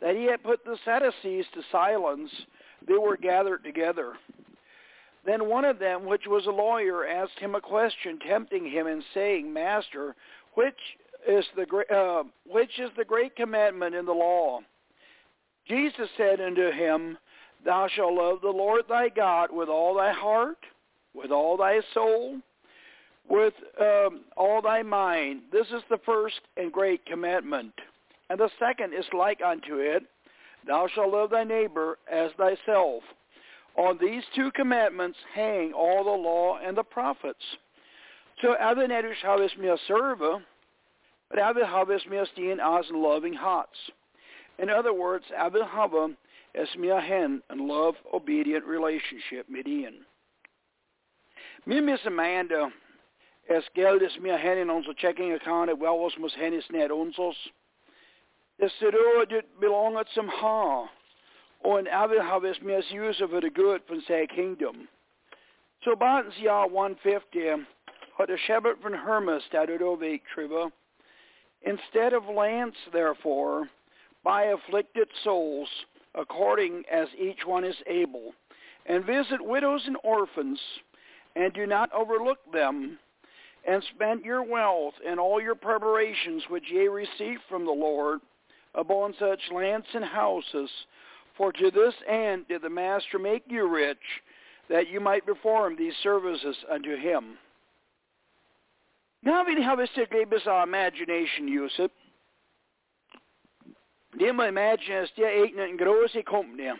that 0.00 0.16
he 0.16 0.24
had 0.24 0.42
put 0.42 0.64
the 0.64 0.78
Sadducees 0.84 1.44
to 1.54 1.62
silence, 1.70 2.30
they 2.86 2.96
were 2.96 3.16
gathered 3.16 3.64
together. 3.64 4.14
Then 5.26 5.48
one 5.48 5.64
of 5.64 5.78
them, 5.78 6.06
which 6.06 6.26
was 6.26 6.46
a 6.46 6.50
lawyer, 6.50 7.06
asked 7.06 7.38
him 7.38 7.54
a 7.54 7.60
question, 7.60 8.18
tempting 8.26 8.64
him 8.64 8.86
and 8.86 9.02
saying, 9.12 9.52
Master, 9.52 10.14
which 10.54 10.78
is 11.28 11.44
the 11.54 11.66
uh, 11.94 12.22
which 12.46 12.78
is 12.78 12.90
the 12.96 13.04
great 13.04 13.36
commandment 13.36 13.94
in 13.94 14.06
the 14.06 14.12
law? 14.12 14.60
Jesus 15.68 16.08
said 16.16 16.40
unto 16.40 16.70
him, 16.70 17.18
Thou 17.64 17.88
shalt 17.94 18.14
love 18.14 18.40
the 18.40 18.48
Lord 18.48 18.84
thy 18.88 19.10
God 19.10 19.50
with 19.52 19.68
all 19.68 19.94
thy 19.94 20.12
heart, 20.12 20.58
with 21.12 21.30
all 21.30 21.58
thy 21.58 21.80
soul, 21.92 22.38
with 23.30 23.54
um, 23.80 24.22
all 24.36 24.60
thy 24.60 24.82
mind. 24.82 25.42
This 25.52 25.68
is 25.68 25.82
the 25.88 26.00
first 26.04 26.40
and 26.56 26.72
great 26.72 27.06
commandment. 27.06 27.72
And 28.28 28.38
the 28.38 28.50
second 28.58 28.92
is 28.92 29.06
like 29.16 29.40
unto 29.40 29.76
it, 29.76 30.02
Thou 30.66 30.88
shalt 30.94 31.12
love 31.12 31.30
thy 31.30 31.44
neighbor 31.44 31.98
as 32.10 32.32
thyself. 32.36 33.02
On 33.76 33.96
these 33.98 34.24
two 34.34 34.50
commandments 34.50 35.16
hang 35.34 35.72
all 35.72 36.04
the 36.04 36.10
law 36.10 36.58
and 36.58 36.76
the 36.76 36.82
prophets. 36.82 37.44
So 38.42 38.54
är 38.54 38.74
du 38.74 39.14
har 39.22 39.38
mer 39.58 39.78
serva, 39.88 40.42
but 41.30 41.38
även 41.38 41.64
har 41.64 41.86
mer 41.86 42.26
stien 42.26 42.60
as 42.60 42.90
loving 42.90 43.32
hearts. 43.32 43.90
In 44.58 44.68
other 44.68 44.92
words, 44.92 45.24
även 45.30 45.62
har 45.62 46.10
es 46.54 46.68
mer 46.76 47.00
hen 47.00 47.42
and 47.48 47.60
love 47.60 47.94
obedient 48.12 48.64
relationship 48.64 49.48
med 49.48 49.66
in. 49.66 50.04
Mir 51.64 51.80
miss 51.80 52.06
Amanda 52.06 52.70
es 53.50 53.68
geld 53.74 54.02
es 54.02 54.16
mir 54.20 54.38
hen 54.38 54.58
in 54.58 54.70
unser 54.70 54.94
checking 54.94 55.32
account, 55.32 55.76
well 55.78 55.98
was 55.98 56.16
muss 56.18 56.34
hen 56.34 56.54
is 56.54 56.70
net 56.70 56.90
unseres. 56.90 57.36
Det 58.58 58.70
ser 58.78 58.94
ut 58.94 59.32
belongat 59.60 60.08
som 60.08 60.28
har 60.28 60.88
und 61.64 61.88
er 61.88 62.08
will 62.08 62.22
have 62.22 62.44
es 62.44 62.60
misuse 62.62 63.18
for 63.28 63.40
the 63.40 63.50
good 63.50 63.82
von 63.88 64.00
sein 64.06 64.28
Kingdom. 64.28 64.88
So 65.82 65.96
Bartens 65.96 66.38
Jahr 66.38 66.66
150 66.66 67.66
hat 68.18 68.28
der 68.28 68.38
Shepherd 68.38 68.80
von 68.82 68.94
Hermas 68.94 69.42
stadet 69.44 69.80
overweg 69.80 70.22
triva. 70.32 70.70
Instead 71.62 72.12
of 72.12 72.28
lance, 72.28 72.76
therefore, 72.92 73.68
by 74.22 74.44
afflicted 74.44 75.08
souls, 75.24 75.68
according 76.14 76.84
as 76.90 77.08
each 77.18 77.44
one 77.46 77.64
is 77.64 77.76
able, 77.86 78.32
and 78.86 79.04
visit 79.04 79.40
widows 79.40 79.82
and 79.86 79.96
orphans, 80.04 80.60
and 81.34 81.52
do 81.52 81.66
not 81.66 81.92
overlook 81.92 82.38
them, 82.52 82.98
and 83.66 83.82
spent 83.94 84.24
your 84.24 84.42
wealth 84.42 84.94
and 85.06 85.20
all 85.20 85.40
your 85.40 85.54
preparations 85.54 86.42
which 86.48 86.64
ye 86.70 86.88
received 86.88 87.42
from 87.48 87.64
the 87.64 87.72
Lord 87.72 88.20
upon 88.74 89.14
such 89.18 89.40
lands 89.52 89.86
and 89.94 90.04
houses, 90.04 90.70
for 91.36 91.52
to 91.52 91.70
this 91.70 91.94
end 92.08 92.48
did 92.48 92.62
the 92.62 92.70
Master 92.70 93.18
make 93.18 93.44
you 93.48 93.68
rich, 93.68 93.98
that 94.68 94.88
you 94.88 95.00
might 95.00 95.26
perform 95.26 95.76
these 95.76 95.94
services 96.02 96.56
unto 96.70 96.96
him. 96.96 97.36
Now 99.22 99.44
vi 99.44 99.60
har 99.62 99.76
vi 99.76 100.46
our 100.46 100.62
imagination 100.62 101.48
it. 101.78 101.90
Det 104.18 104.34
må 104.34 104.44
imagines, 104.44 105.10
det 105.10 105.26
er 105.26 105.44
ikke 105.44 105.64
en 105.64 105.78
grosse 105.78 106.22
company. 106.22 106.72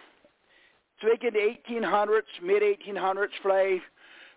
In 1.03 1.19
the 1.33 1.57
1800s, 1.71 2.43
mid 2.43 2.63
1800s, 2.63 3.81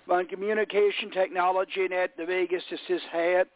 when 0.05 0.25
communication 0.27 1.11
technology 1.11 1.87
net 1.87 2.17
the 2.17 2.25
Vegas 2.25 2.63
is 2.89 3.01
had. 3.11 3.47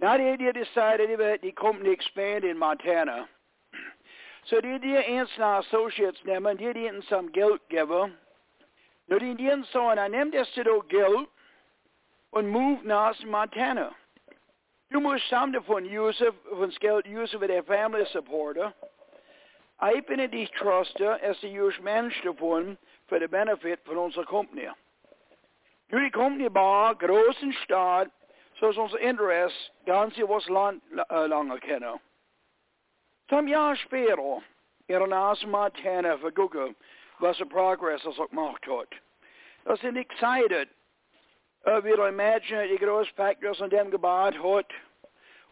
Now 0.00 0.16
they 0.16 0.36
decided 0.52 1.18
that 1.18 1.42
the 1.42 1.52
company 1.52 1.90
expand 1.90 2.44
in 2.44 2.58
Montana. 2.58 3.28
Så 4.44 4.60
det 4.60 4.68
är 4.68 4.78
det 4.78 5.04
ensna 5.04 5.58
associates 5.58 6.24
nämligen, 6.24 6.56
det 6.56 6.64
är 6.64 6.74
det 6.74 6.86
inte 6.86 7.06
som 7.06 7.30
guldgiver. 7.32 8.10
Nu 9.06 9.18
det 9.18 9.26
är 9.26 9.34
den 9.34 9.64
så 9.64 9.94
han 9.94 10.10
nämnde 10.10 10.44
sig 10.44 10.64
då 10.64 10.80
guld 10.80 11.26
och 12.30 12.44
move 12.44 12.78
nas 12.82 13.24
Montana. 13.24 13.94
Du 14.88 15.00
måste 15.00 15.28
samla 15.28 15.62
från 15.62 15.86
Josef, 15.86 16.34
från 16.44 16.72
skuld 16.72 17.06
Josef 17.06 17.42
och 17.42 17.66
family 17.66 18.04
supporter. 18.04 18.72
Jag 19.80 20.04
bin 20.04 20.30
de 20.30 20.46
truster 20.46 21.24
uh, 21.24 21.30
as 21.30 21.40
the 21.40 21.48
just 21.48 21.80
människor 21.80 22.32
på 22.32 22.76
för 23.08 23.20
the 23.20 23.28
benefit 23.28 23.84
för 23.84 23.96
onze 23.96 24.24
company. 24.24 24.68
Nu 25.90 25.98
de 26.00 26.10
company 26.10 26.48
bara 26.48 26.94
großen 26.94 27.52
så 28.54 28.72
som 28.72 28.82
ons 28.82 28.94
interest 29.00 29.72
ganska 29.86 30.26
vårt 30.26 30.48
land 30.48 30.80
uh, 31.12 31.28
långa 31.28 31.58
kennen. 31.58 31.98
Som 33.28 33.48
jag 33.48 33.78
spelar 33.78 34.42
är 34.86 35.00
en 35.00 35.12
as 35.12 35.44
Montana 35.46 36.18
för 36.18 36.30
Google 36.30 36.74
vad 37.18 37.36
som 37.36 37.48
progress 37.48 38.04
har 38.04 38.12
sagt 38.12 38.32
macht 38.32 38.64
hat. 38.64 38.94
Jag 39.64 39.84
är 39.84 39.96
excited 39.96 40.68
uh, 41.68 41.80
vill 41.80 42.00
imagine 42.00 42.62
att 42.62 42.68
det 42.68 42.76
grås 42.80 43.12
packar 43.12 43.54
som 43.54 43.68
dem 43.68 43.90
gebad 43.90 44.34
hat 44.34 44.72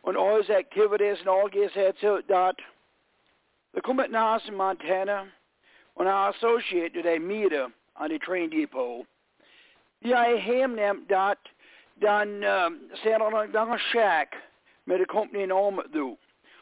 und 0.02 0.16
all 0.16 0.50
activities 0.50 1.20
and 1.20 1.28
all 1.28 1.48
out 2.04 2.28
that 2.28 2.56
the 3.74 3.80
kommer 3.80 4.08
nas 4.08 4.48
in 4.48 4.56
Montana 4.56 5.28
och 5.94 6.04
jag 6.04 6.28
associated 6.28 7.04
they 7.04 7.18
meter 7.18 7.70
on 7.94 8.08
the 8.08 8.18
train 8.18 8.50
depot. 8.50 9.06
Jag 9.98 10.30
är 10.32 10.36
hemnämnd 10.36 11.08
dat 11.08 11.38
den 11.94 12.44
um, 12.44 12.90
ser 13.02 13.52
den 13.52 13.78
shack 13.78 14.34
med 14.84 15.00
det 15.00 15.04
company 15.04 15.52
om 15.52 15.82
du. 15.92 16.16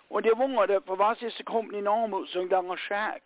Och 0.09 0.23
det 0.23 0.35
var 0.35 0.67
det 0.67 0.87
för 0.87 0.97
vad 0.97 1.23
är 1.23 1.43
company 1.43 1.87
om 1.87 2.27
som 2.27 2.49
den 2.49 2.77
shack. 2.77 3.23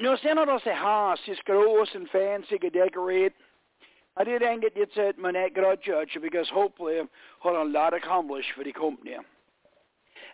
nu 0.00 0.16
sen 0.16 0.38
har 0.38 0.46
de 0.46 0.60
sig 0.60 0.74
has, 0.74 1.28
is 1.28 1.40
gross 1.40 1.94
and 1.94 2.10
fancy 2.10 2.58
decorate. 2.58 3.34
I 4.16 4.24
did 4.24 4.42
think 4.42 4.64
it 4.64 4.92
said 4.94 5.18
my 5.18 5.32
net 5.32 5.54
judge 5.82 6.16
because 6.20 6.48
hopefully 6.54 7.02
har 7.40 7.56
a 7.56 7.64
lot 7.64 7.94
accomplished 7.94 8.54
for 8.54 8.64
the 8.64 8.72
company. 8.72 9.18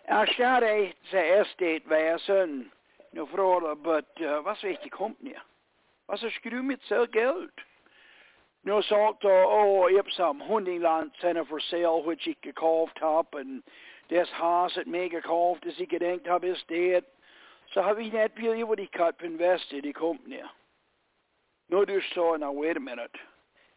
Jag 0.07 0.33
startade 0.33 0.93
estate 1.11 1.81
väsen 1.85 2.71
nu 3.11 3.25
fråga, 3.25 3.75
but 3.75 4.21
uh, 4.21 4.41
vad 4.41 4.57
så 4.57 4.67
är 4.67 4.77
det 4.83 4.89
company? 4.89 5.35
Vad 6.05 6.19
så 6.19 6.29
skulle 6.29 6.61
mitt 6.61 6.83
så 6.83 7.05
geld? 7.05 7.51
Nu 8.63 8.81
sagt 8.81 9.25
oh, 9.25 9.91
Ipsam, 9.91 10.41
Hundingland 10.41 11.11
Center 11.21 11.45
for 11.45 11.59
Sale, 11.59 12.03
which 12.03 12.23
he 12.25 12.35
could 12.43 12.55
call 12.55 12.89
top, 12.99 13.33
and 13.33 13.63
this 14.09 14.29
house 14.29 14.77
at 14.77 14.87
mega 14.87 15.21
call, 15.21 15.57
as 15.67 15.73
he 15.77 15.85
could 15.85 16.01
think 16.01 16.27
of 16.27 16.43
his 16.43 16.63
dead. 16.69 17.03
Så 17.73 17.81
har 17.81 17.93
vi 17.93 18.09
net 18.09 18.31
really 18.37 18.63
what 18.63 18.79
he 18.79 18.87
cut 18.87 19.15
invested 19.23 19.85
i 19.85 19.91
company. 19.91 20.43
Nu 21.69 21.85
du 21.85 22.01
så, 22.01 22.37
now 22.37 22.51
wait 22.51 22.77
a 22.77 22.79
minute. 22.79 23.17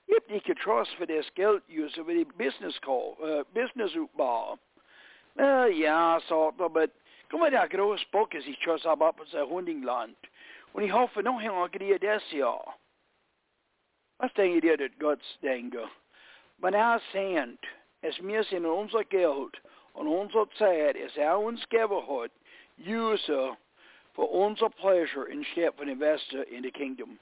If 0.09 0.23
de 0.29 0.41
could 0.41 0.59
trust 0.59 0.91
för 0.99 1.07
det 1.07 1.25
skuld 1.25 1.62
use 1.69 2.00
of 2.00 2.09
a 2.09 2.25
business 2.38 2.79
call, 2.79 3.17
uh, 3.23 3.43
business 3.55 3.97
utbau. 3.97 4.59
Uh, 5.41 5.81
ja, 5.81 6.21
sa 6.29 6.50
de, 6.50 6.69
but 6.69 6.91
kommer 7.31 7.50
det 7.50 7.69
gråa 7.71 7.99
språket 7.99 8.47
i 8.47 8.55
trust 8.55 8.87
upp 8.87 8.99
på 8.99 9.25
Hundingland. 9.49 10.17
Och 10.73 10.83
ni 10.83 10.88
har 10.88 11.07
för 11.07 11.23
nog 11.23 11.41
hänga 11.41 11.69
grejer 11.69 11.99
dess 11.99 12.33
ja. 12.33 12.75
Vad 14.25 14.35
tänker 14.35 14.76
det 14.76 14.85
att 14.85 14.99
Guds 14.99 15.38
tänker? 15.38 15.88
Men 16.57 16.75
är 16.75 16.99
sent, 17.12 17.61
es 18.00 18.21
mir 18.21 18.43
sin 18.43 18.64
unser 18.66 19.02
Geld 19.02 19.57
und 19.93 20.09
unser 20.09 20.47
Zeit 20.59 20.97
es 20.97 21.16
er 21.16 21.37
uns 21.37 21.66
gegeben 21.66 22.31
use 22.78 23.57
for 24.14 24.47
unser 24.47 24.69
pleasure 24.69 25.26
instead 25.26 25.69
of 25.69 25.88
investor 25.88 26.43
in 26.43 26.62
the 26.62 26.71
kingdom. 26.71 27.19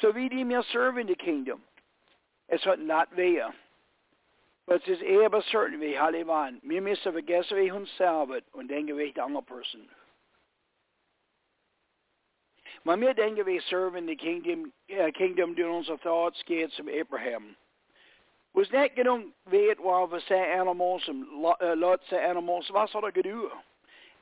So 0.00 0.12
wie 0.12 0.28
die 0.28 0.44
mir 0.44 0.62
serve 0.62 1.00
in 1.00 1.06
the 1.06 1.16
kingdom. 1.16 1.62
Es 2.48 2.64
hat 2.64 2.78
not 2.78 3.08
via. 3.16 3.52
Men 4.68 4.76
es 4.76 4.88
ist 4.88 5.02
eher 5.02 5.42
certain 5.42 5.80
wie 5.80 5.98
Halivan. 5.98 6.60
Wir 6.62 6.80
müssen 6.80 7.12
vergessen, 7.12 7.56
wie 7.56 7.72
uns 7.72 7.96
selber 7.96 8.40
und 8.52 8.68
denken, 8.68 8.96
wie 8.96 9.12
die 9.12 9.20
andere 9.20 9.42
Person. 9.42 9.88
Men 12.84 13.00
wir 13.00 13.14
denken, 13.14 13.46
wir 13.46 13.62
serven 13.62 14.06
the 14.06 14.14
kingdom, 14.14 14.72
uh, 14.90 15.10
kingdom 15.12 15.54
durch 15.54 15.68
unsere 15.68 15.98
thoughts 15.98 16.42
geht 16.44 16.70
zum 16.72 16.88
Abraham. 16.88 17.56
Was 18.54 18.70
nicht 18.70 18.94
genug 18.94 19.32
weit, 19.46 19.78
weil 19.78 20.10
wir 20.10 20.20
säger 20.20 20.60
animals 20.60 21.08
und 21.08 21.26
Lot 21.76 22.04
säger 22.04 22.30
animals, 22.30 22.70
was 22.72 22.92
hat 22.92 23.02
er 23.02 23.10
getan? 23.10 23.50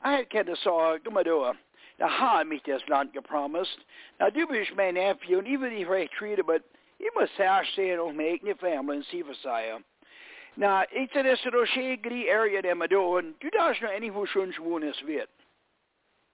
Ich 0.05 0.33
hätte 0.33 0.57
sagen, 0.57 1.01
guck 1.05 1.13
mal 1.13 1.25
da, 1.25 1.55
da 1.99 2.09
hat 2.09 2.47
mich 2.47 2.63
das 2.63 2.87
Land 2.89 3.13
gepromised. 3.13 3.79
Na, 4.19 4.31
du 4.31 4.47
bist 4.47 4.75
mein 4.77 4.95
Nephew 4.95 5.39
und 5.39 5.47
even 5.47 5.71
dich 5.71 5.89
recht 5.89 6.13
but 6.47 6.63
you 6.99 7.11
must 7.15 7.37
say 7.37 7.99
och 7.99 8.15
make 8.15 8.43
your 8.45 8.57
family 8.57 8.97
and 8.97 9.07
see 9.07 9.23
for 9.23 9.35
sig. 9.35 9.83
Now, 10.55 10.85
inte 10.93 11.23
det 11.23 11.37
så 11.37 11.51
då 11.51 11.67
sker 11.67 11.97
area 12.31 12.63
där 12.63 12.75
med 12.75 12.91
då, 12.91 13.21
du 13.21 13.51
där 13.51 13.83
nog 13.83 13.95
any 13.95 14.11
hur 14.11 14.27
sjön 14.27 14.53
svånes 14.53 15.03
vet. 15.03 15.31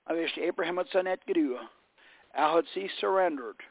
Jag 0.07 0.15
visste 0.15 0.49
Abraham 0.49 0.77
hade 0.77 0.91
sagt 0.91 1.25
gru. 1.25 1.55
Jag 1.55 1.67
sig 2.67 2.89
surrendered. 2.89 3.63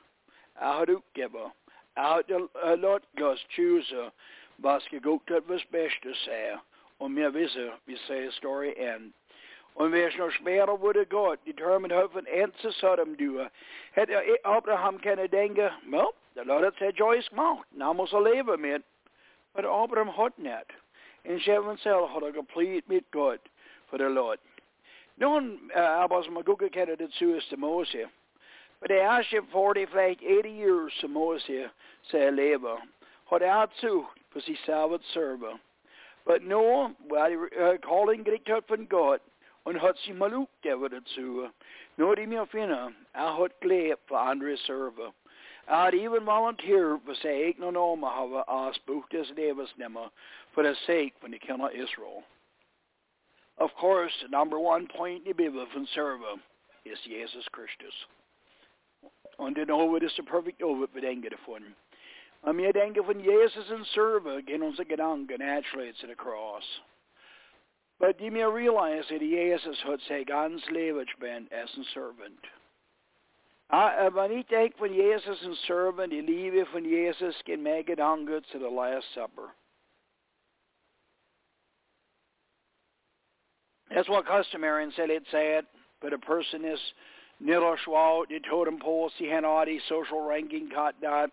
Jag 0.60 0.74
hade 0.74 0.92
utgivet. 0.92 1.52
Jag 1.96 2.04
hade 2.04 2.76
låt 2.76 3.04
Gud 3.12 3.40
choose 3.50 4.12
vad 4.56 4.82
ska 4.82 4.98
gå 4.98 5.20
till 5.20 5.42
vårt 5.42 5.70
bästa 5.70 6.14
säga. 6.14 6.60
Om 6.98 7.18
jag 7.18 7.32
visste, 7.32 7.74
vi 7.86 7.98
säger 7.98 8.32
story 8.32 8.74
end. 8.78 9.14
Und 9.74 9.92
wer 9.92 10.18
noch 10.18 10.34
später 10.34 10.82
wurde 10.82 11.06
Gott 11.06 11.46
determined 11.46 11.92
how 11.92 12.08
von 12.08 12.26
Ernste 12.26 12.72
Sodom 12.72 13.16
du. 13.16 13.48
Hätte 13.92 14.40
Abraham 14.44 15.00
können 15.02 15.30
denken, 15.30 15.70
well, 15.86 16.14
der 16.36 16.46
Lord 16.46 16.64
hat 16.64 16.78
seg 16.78 16.98
Joyce 16.98 17.30
gemacht, 17.30 17.68
nu 17.72 17.94
muss 17.94 18.14
er 18.14 18.22
leven 18.22 18.62
met. 18.62 18.82
Maar 19.54 19.68
Abraham 19.68 20.08
had 20.08 20.38
net. 20.38 20.72
En 21.22 21.40
Shevan 21.40 21.78
zelf 21.78 22.10
had 22.10 22.24
er 22.24 22.34
complete 22.34 22.84
met 22.88 23.04
God 23.12 23.40
for 23.86 23.98
the 23.98 24.10
Lord. 24.10 24.40
Nun, 25.14 25.72
uh, 25.76 26.08
was 26.08 26.30
maar 26.30 26.44
goed 26.44 26.60
gekend 26.60 27.00
het 27.00 27.14
zo 27.14 27.34
is 27.34 27.48
te 27.48 27.58
Mose. 27.58 28.10
Maar 28.80 28.88
de 28.88 29.00
eerste 29.00 29.44
40, 29.50 29.90
vielleicht 29.90 30.20
80 30.20 30.52
years 30.52 31.00
te 31.00 31.08
Mose 31.08 31.72
zijn 32.02 32.34
leven. 32.34 32.94
Had 33.24 33.40
hij 33.40 33.60
het 33.60 33.74
zo, 33.74 34.10
voor 34.30 34.42
zichzelf 34.42 34.92
het 34.92 35.04
serven. 35.04 35.62
But 36.24 36.42
no, 36.42 36.92
well, 37.08 37.78
calling 37.80 38.24
gericht 38.26 38.66
van 38.66 38.86
God. 38.90 39.20
Und 39.64 39.82
hat 39.82 39.98
sie 39.98 40.14
mal 40.14 40.34
aufgegeben 40.34 40.90
dazu. 40.90 41.50
Nur 41.98 42.16
die 42.16 42.28
mir 42.28 42.46
finden, 42.46 42.96
er 43.12 43.38
hat 43.38 43.52
gelebt 43.60 44.08
für 44.08 44.18
andere 44.18 44.58
Server. 44.58 45.14
Er 45.68 45.94
even 45.94 46.26
volunteered 46.26 47.02
for 47.06 47.16
sig 47.16 47.48
ikke 47.48 47.60
noen 47.60 47.76
om 47.76 48.04
å 48.04 48.10
ha 48.10 48.44
avspukt 48.48 49.12
dess 49.12 49.32
levesnummer 49.36 50.12
for 50.54 50.64
the 50.64 50.76
sake 50.86 51.14
the 51.22 51.40
king 51.40 51.62
of 51.62 51.74
Israel. 51.74 52.24
Of 53.58 53.74
course, 53.76 54.14
the 54.22 54.30
number 54.30 54.60
one 54.60 54.88
point 54.88 55.26
in 55.26 55.32
the 55.32 55.34
Bible 55.34 55.66
from 55.74 55.88
server 55.88 56.36
is 56.86 57.00
Jesus 57.02 57.48
Christus. 57.52 58.06
Und 59.38 59.58
den 59.58 59.72
Over 59.72 60.02
ist 60.02 60.18
der 60.18 60.24
perfekt 60.24 60.64
Over 60.64 60.88
den 60.88 61.22
gefunden. 61.22 61.76
Und 62.42 62.58
wir 62.58 62.74
denken 62.74 63.04
von 63.04 63.20
Jesus 63.20 63.70
und 63.72 63.86
Server 63.88 64.42
gehen 64.42 64.62
unsere 64.62 64.86
Gedanken 64.86 65.40
naturally 65.40 65.94
to 65.94 66.08
the 66.08 66.16
cross. 66.16 66.64
But 68.00 68.20
die 68.20 68.30
mir 68.30 68.50
realize 68.50 69.08
that 69.10 69.22
Jesus 69.22 69.82
hat 69.84 70.00
sein 70.08 70.26
ganz 70.26 70.64
Leben 70.70 71.06
spent 71.16 71.52
as 71.52 71.70
a 71.78 71.84
servant. 71.94 72.40
Ah, 73.70 74.10
Wanneer 74.10 74.38
ik 74.38 74.50
denk 74.50 74.78
van 74.78 74.94
Jezus 74.94 75.44
en 75.44 75.56
servant, 75.56 76.10
die 76.10 76.22
liefde 76.22 76.66
van 76.66 76.84
Jezus, 76.84 77.44
kan 77.44 77.62
mij 77.62 77.84
gedanken 77.84 78.44
to 78.52 78.60
the 78.60 78.70
Last 78.70 79.12
Supper. 79.14 79.54
That's 83.90 84.08
what 84.08 84.26
customary 84.26 84.84
and 84.84 84.94
said 84.94 85.10
it 85.10 85.24
said, 85.32 85.66
but 86.02 86.14
a 86.14 86.18
person 86.18 86.64
is 86.64 86.80
nillerschwalt, 87.40 88.30
the 88.30 88.40
totem 88.40 88.80
pole, 88.80 89.10
sie 89.18 89.30
han 89.30 89.44
die 89.66 89.80
social 89.88 90.22
ranking 90.22 90.70
kat 90.70 90.96
dat. 91.02 91.32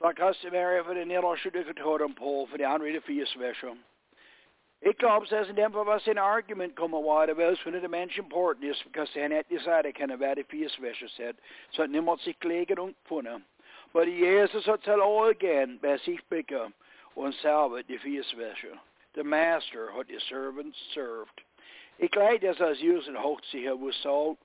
Så 0.00 0.12
customary 0.12 0.82
för 0.82 0.94
the 0.94 1.04
nillerschwalt 1.04 1.76
totem 1.76 2.14
pole 2.14 2.46
för 2.46 2.58
the 2.58 2.64
anrede 2.64 3.00
fyrsvärsom. 3.00 3.78
Ik 4.82 4.98
glaube, 4.98 5.26
dass 5.26 5.48
in 5.48 5.56
dem 5.56 5.72
Fall 5.72 5.84
was 5.84 6.08
ein 6.08 6.16
Argument 6.16 6.74
kommen 6.74 7.04
war, 7.04 7.36
weil 7.36 7.52
es 7.52 7.58
für 7.58 7.70
den 7.70 7.90
Menschen 7.90 8.24
important 8.24 8.64
ist, 8.64 8.82
because 8.84 9.14
er 9.14 9.28
nicht 9.28 9.50
gesagt 9.50 9.94
kann, 9.94 10.18
wer 10.18 10.34
die 10.34 10.44
Fieswäsche 10.44 11.06
sagt. 11.08 11.38
So 11.72 11.82
hat 11.82 11.90
niemand 11.90 12.22
sich 12.22 12.38
gelegen 12.40 12.78
und 12.78 12.96
gefunden. 13.02 13.44
Aber 13.92 14.06
Jesus 14.06 14.66
es 14.66 14.88
auch 14.88 15.24
again 15.26 15.78
bei 15.82 15.98
sich 15.98 16.24
bekommen 16.24 16.72
und 17.14 17.34
selber 17.34 17.82
die 17.82 17.98
Fieswäsche. 17.98 18.78
The 19.14 19.22
master 19.22 19.92
hat 19.92 20.08
die 20.08 20.18
servants 20.18 20.78
served. 20.94 21.42
Ik 21.98 22.14
leid 22.14 22.42
das 22.42 22.60
als 22.60 22.80
jusen 22.80 23.16
hoogte 23.16 23.76
was 23.78 24.00
zo. 24.00 24.38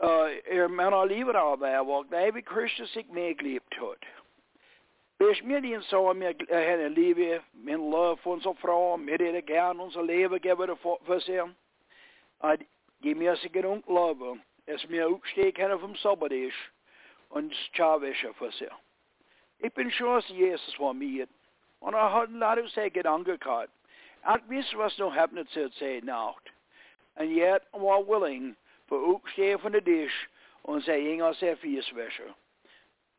Uh, 0.00 0.28
er 0.44 0.70
men 0.70 0.92
al 0.92 1.06
liever 1.06 1.36
al 1.36 1.56
bij 1.56 1.84
walk, 1.84 2.10
daar 2.10 2.24
heb 2.24 2.36
ik 2.36 2.48
Christus 2.48 2.96
ik 2.96 3.10
meegeleefd 3.10 3.74
had. 3.74 3.98
Wees 5.16 5.42
mir 5.42 5.60
die 5.60 5.82
zo 5.82 6.14
mir 6.14 6.34
hen 6.46 6.90
lieve, 6.90 7.42
min 7.50 7.78
love 7.78 8.22
voor 8.22 8.32
onze 8.32 8.54
vrouw, 8.54 8.96
mir 8.96 9.18
det 9.18 9.42
gern 9.44 9.80
onze 9.80 10.02
leven 10.02 10.40
geven 10.40 10.78
voor 10.78 11.20
zich. 11.20 11.44
Uh, 12.40 12.52
die 13.00 13.14
mir 13.14 13.36
sig 13.36 13.50
genug 13.52 13.86
love, 13.86 14.38
es 14.64 14.86
mir 14.86 15.06
ook 15.06 15.26
steek 15.26 15.56
hen 15.56 15.78
vom 15.78 15.94
Sabbat 15.94 16.32
und 17.28 17.54
Chavische 17.72 18.34
für 18.34 18.52
sich. 18.52 18.72
Ich 19.58 19.72
bin 19.72 19.90
sure, 19.90 20.20
dass 20.20 20.28
Jesus 20.28 20.78
mir. 20.94 21.26
Und 21.80 21.94
er 21.94 22.12
hat 22.12 22.28
ein 22.28 22.38
lot 22.38 22.68
sig 22.70 22.92
Gedanken 22.92 23.38
gehabt. 23.38 23.70
Er 24.22 24.40
wist 24.48 24.76
was 24.76 24.96
nog 24.98 25.14
happening 25.14 25.46
zu 25.48 25.60
erzählen 25.60 26.04
nacht. 26.04 26.50
Und 27.16 27.30
yet 27.30 27.62
war 27.72 28.06
willing 28.06 28.56
für 28.88 28.98
aufstehen 28.98 29.58
von 29.58 29.72
der 29.72 29.84
Tisch 29.84 30.28
und 30.62 30.84
sagen, 30.84 31.22
als 31.22 31.42
er 31.42 31.56
Fieswäsche. 31.56 32.34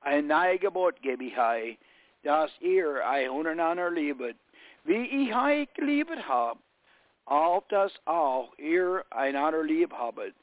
Ein 0.02 0.28
neues 0.28 0.60
Gebot 0.60 1.02
gebe 1.02 1.26
ich 1.26 1.38
hei, 1.38 1.78
dass 2.24 2.52
ihr 2.60 3.08
einander 3.08 3.90
liebet, 3.92 4.38
wie 4.84 5.28
ich 5.28 5.36
euch 5.36 5.74
geliebt 5.74 6.28
hab, 6.28 6.58
auf 7.26 7.64
das 7.70 7.92
auch 8.06 8.56
ihr 8.58 9.04
einander 9.10 9.64
lieb 9.64 9.94
habet. 9.94 10.36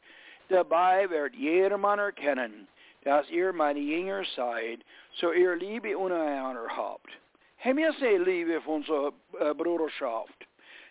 Dabei 0.49 1.09
wird 1.09 1.35
jedermann 1.35 1.99
erkennen, 1.99 2.69
dass 3.05 3.31
ihr 3.31 3.53
meine 3.53 3.81
Jünger 3.81 4.25
seid, 4.37 4.81
so 5.13 5.33
ihr 5.33 5.57
Liebe 5.57 5.97
untereinander 5.97 6.69
habt. 6.77 7.11
Hem 7.63 7.79
je 7.79 7.93
se 7.93 8.19
lieve 8.19 8.61
von 8.61 8.75
onze 8.75 9.13
uh, 9.41 9.55
broederschaft. 9.55 10.47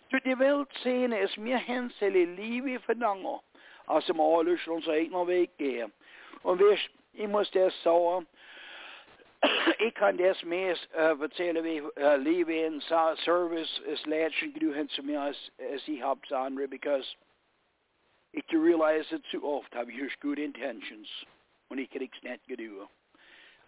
Du 0.08 0.18
die 0.20 0.38
Welt 0.38 0.68
sehen 0.82 1.12
es 1.12 1.36
mir 1.36 1.58
hensele 1.58 2.24
Liebe 2.24 2.80
verdanken, 2.80 3.40
als 3.86 4.08
im 4.08 4.20
alles 4.20 4.66
uns 4.66 4.88
eigenen 4.88 5.26
Weg 5.26 5.56
gehen. 5.58 5.92
Und 6.42 6.60
weißt, 6.60 6.90
ich 7.14 7.28
muss 7.28 7.50
das 7.50 7.74
sagen, 7.82 8.26
ich 9.78 9.94
kann 9.94 10.16
das 10.16 10.42
mehr 10.44 10.76
uh, 10.94 11.20
erzählen, 11.20 11.64
wie 11.64 11.80
uh, 11.80 12.16
Liebe 12.16 12.66
und 12.66 12.82
Service 13.24 13.80
ist 13.86 14.06
letztlich 14.06 14.54
genug 14.54 14.90
zu 14.90 15.02
mir, 15.02 15.20
als, 15.20 15.50
als 15.58 15.86
ich 15.88 16.00
habe 16.00 16.20
zu 16.28 16.36
anderen, 16.36 16.70
because 16.70 17.06
ich 18.32 18.44
realize 18.52 19.08
that 19.10 19.22
too 19.30 19.44
oft 19.44 19.74
habe 19.74 19.90
ich 19.90 20.20
good 20.20 20.38
intentions 20.38 21.08
und 21.68 21.78
ich 21.78 21.90
krieg's 21.90 22.22
nicht 22.22 22.46
getan. 22.46 22.88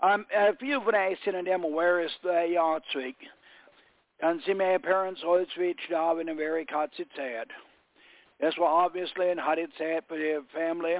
Um, 0.02 0.26
uh, 0.36 0.52
veel 0.58 0.82
van 0.82 0.92
mij 0.92 1.16
zijn 1.22 1.44
them 1.44 1.64
aware 1.64 2.04
is 2.04 2.18
the 2.22 2.48
jaartweek. 2.50 3.30
Dan 4.18 4.40
zien 4.40 4.56
mijn 4.56 4.80
parents 4.80 5.24
ooit 5.24 5.50
switched 5.50 5.92
off 5.92 6.18
in 6.18 6.28
a 6.28 6.34
very 6.34 6.66
hot 6.70 6.94
sad. 7.14 7.52
That's 8.40 8.58
why 8.58 8.66
obviously 8.66 9.30
in 9.30 9.38
hot 9.38 9.58
sad 9.78 10.04
for 10.08 10.16
their 10.16 10.42
family. 10.52 10.98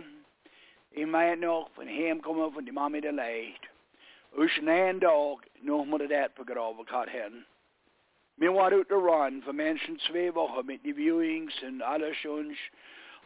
Nog 1.37 1.69
van 1.75 1.87
hem 1.87 2.21
komen 2.21 2.53
van 2.53 2.64
die 2.64 2.73
mammy 2.73 3.00
de 3.00 3.12
leid. 3.12 3.69
Us 4.38 4.59
en 4.59 4.99
dag 4.99 5.38
nog 5.61 5.87
moet 5.87 6.09
dat 6.09 6.35
begraven 6.35 6.87
gehad 6.87 7.09
hebben. 7.09 7.47
Mir 8.35 8.53
war 8.53 8.73
ut 8.73 8.88
to 8.88 8.99
run 8.99 9.43
for 9.43 9.55
mensen 9.55 9.97
twee 9.97 10.33
wochen 10.33 10.67
mit 10.67 10.83
die 10.83 10.95
viewings 10.95 11.62
und 11.62 11.83
alles 11.83 12.17
schon. 12.17 12.57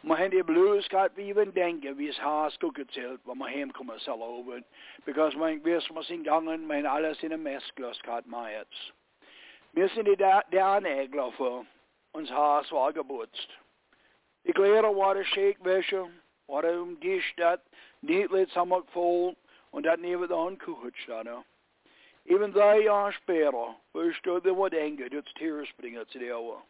Man 0.01 0.17
har 0.17 0.29
det 0.29 0.45
blues 0.45 0.87
got 0.87 1.11
vi 1.15 1.29
even 1.29 1.51
denke, 1.55 1.93
hvis 1.93 2.17
har 2.17 2.49
skugget 2.49 2.89
til, 2.89 3.19
hvor 3.23 3.33
man 3.33 3.49
hem 3.49 3.71
kommer 3.71 3.97
selv 3.97 4.21
over. 4.21 4.61
Because 5.05 5.37
man 5.37 5.59
hvis 5.59 5.91
man 5.93 6.03
sin 6.03 6.23
gangen, 6.23 6.67
men 6.67 6.85
alle 6.85 7.15
sine 7.15 7.37
meskler 7.37 7.93
got 8.03 8.27
meget. 8.27 8.93
Wir 9.73 9.89
sind 9.89 10.07
die 10.07 10.81
Nägler 10.81 11.31
für 11.31 11.65
uns 12.13 12.29
Haus 12.29 12.71
war 12.71 12.91
gebutzt. 12.93 13.59
Ich 14.43 14.57
lehre, 14.57 14.95
was 14.95 15.15
der 15.15 15.25
Shake 15.25 15.63
wäsche, 15.63 16.09
was 16.47 16.63
er 16.63 16.81
um 16.81 16.97
nicht 18.01 18.31
let 18.31 18.49
sammak 18.51 18.89
voll, 18.91 19.35
und 19.71 19.83
dat 19.83 19.99
neben 19.99 20.27
der 20.27 20.37
Hand 20.37 20.59
kuchet 20.59 20.95
stand. 20.97 21.29
Even 22.25 22.51
drei 22.51 22.81
Jahre 22.81 23.11
später, 23.13 23.75
wirst 23.93 24.25
du 24.25 24.39
dir 24.39 24.57
was 24.57 24.71
denken, 24.71 25.09
das 25.09 25.33
Tier 25.35 25.65
springen 25.65 26.07
zu 26.09 26.19
dir. 26.19 26.61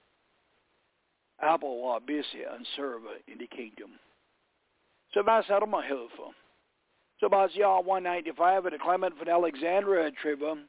Apple 1.41 1.82
var 1.82 1.99
busy 2.01 2.43
and 2.43 2.67
serve 2.75 3.01
in 3.27 3.38
the 3.38 3.47
kingdom. 3.47 3.99
Så 5.13 5.23
vad 5.23 5.45
sa 5.45 5.60
de 5.60 5.82
helfa? 5.82 6.34
Så 7.19 7.29
bara 7.29 7.49
ja 7.53 7.79
195 7.79 8.65
at 8.65 8.71
the 8.71 8.77
Clement 8.77 9.17
from 9.17 9.27
Alexandria 9.27 10.12
tribe, 10.12 10.67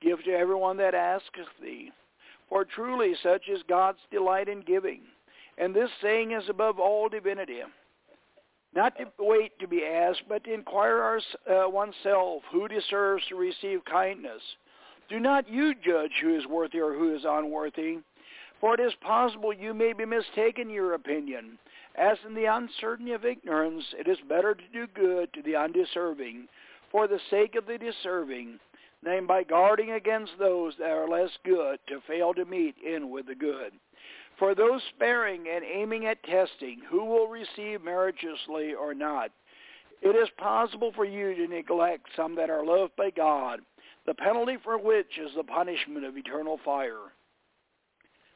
give 0.00 0.22
to 0.24 0.30
everyone 0.30 0.76
that 0.76 0.94
asketh 0.94 1.48
thee. 1.60 1.92
For 2.48 2.64
truly 2.64 3.14
such 3.22 3.48
is 3.48 3.62
God's 3.68 4.00
delight 4.10 4.48
in 4.48 4.62
giving. 4.62 5.02
And 5.58 5.74
this 5.74 5.90
saying 6.00 6.32
is 6.32 6.48
above 6.48 6.78
all 6.78 7.08
divinity. 7.08 7.60
Not 8.74 8.96
to 8.96 9.04
wait 9.18 9.58
to 9.58 9.68
be 9.68 9.84
asked, 9.84 10.22
but 10.28 10.44
to 10.44 10.54
inquire 10.54 10.98
our, 10.98 11.20
uh, 11.46 11.68
oneself 11.68 12.42
who 12.50 12.68
deserves 12.68 13.26
to 13.28 13.36
receive 13.36 13.84
kindness. 13.84 14.42
Do 15.08 15.20
not 15.20 15.48
you 15.48 15.74
judge 15.74 16.12
who 16.22 16.34
is 16.34 16.46
worthy 16.46 16.80
or 16.80 16.94
who 16.94 17.14
is 17.14 17.24
unworthy, 17.26 17.98
for 18.60 18.74
it 18.74 18.80
is 18.80 18.94
possible 18.94 19.52
you 19.52 19.74
may 19.74 19.92
be 19.92 20.06
mistaken 20.06 20.68
in 20.68 20.74
your 20.74 20.94
opinion. 20.94 21.58
As 21.96 22.16
in 22.26 22.34
the 22.34 22.46
uncertainty 22.46 23.12
of 23.12 23.26
ignorance, 23.26 23.84
it 23.98 24.08
is 24.08 24.18
better 24.26 24.54
to 24.54 24.68
do 24.72 24.86
good 24.86 25.30
to 25.34 25.42
the 25.42 25.56
undeserving, 25.56 26.48
for 26.90 27.06
the 27.06 27.20
sake 27.28 27.54
of 27.56 27.66
the 27.66 27.76
deserving, 27.76 28.58
than 29.02 29.26
by 29.26 29.42
guarding 29.42 29.90
against 29.90 30.32
those 30.38 30.74
that 30.78 30.90
are 30.90 31.08
less 31.08 31.36
good 31.44 31.78
to 31.88 32.00
fail 32.06 32.32
to 32.32 32.46
meet 32.46 32.76
in 32.78 33.10
with 33.10 33.26
the 33.26 33.34
good. 33.34 33.72
For 34.42 34.56
those 34.56 34.82
sparing 34.96 35.44
and 35.48 35.64
aiming 35.64 36.06
at 36.06 36.20
testing, 36.24 36.80
who 36.90 37.04
will 37.04 37.28
receive 37.28 37.80
meritoriously 37.80 38.74
or 38.74 38.92
not, 38.92 39.30
it 40.00 40.16
is 40.16 40.28
possible 40.36 40.90
for 40.96 41.04
you 41.04 41.32
to 41.36 41.46
neglect 41.46 42.06
some 42.16 42.34
that 42.34 42.50
are 42.50 42.66
loved 42.66 42.96
by 42.96 43.10
God, 43.10 43.60
the 44.04 44.14
penalty 44.14 44.56
for 44.64 44.78
which 44.78 45.16
is 45.16 45.30
the 45.36 45.44
punishment 45.44 46.04
of 46.04 46.16
eternal 46.16 46.58
fire. 46.64 47.12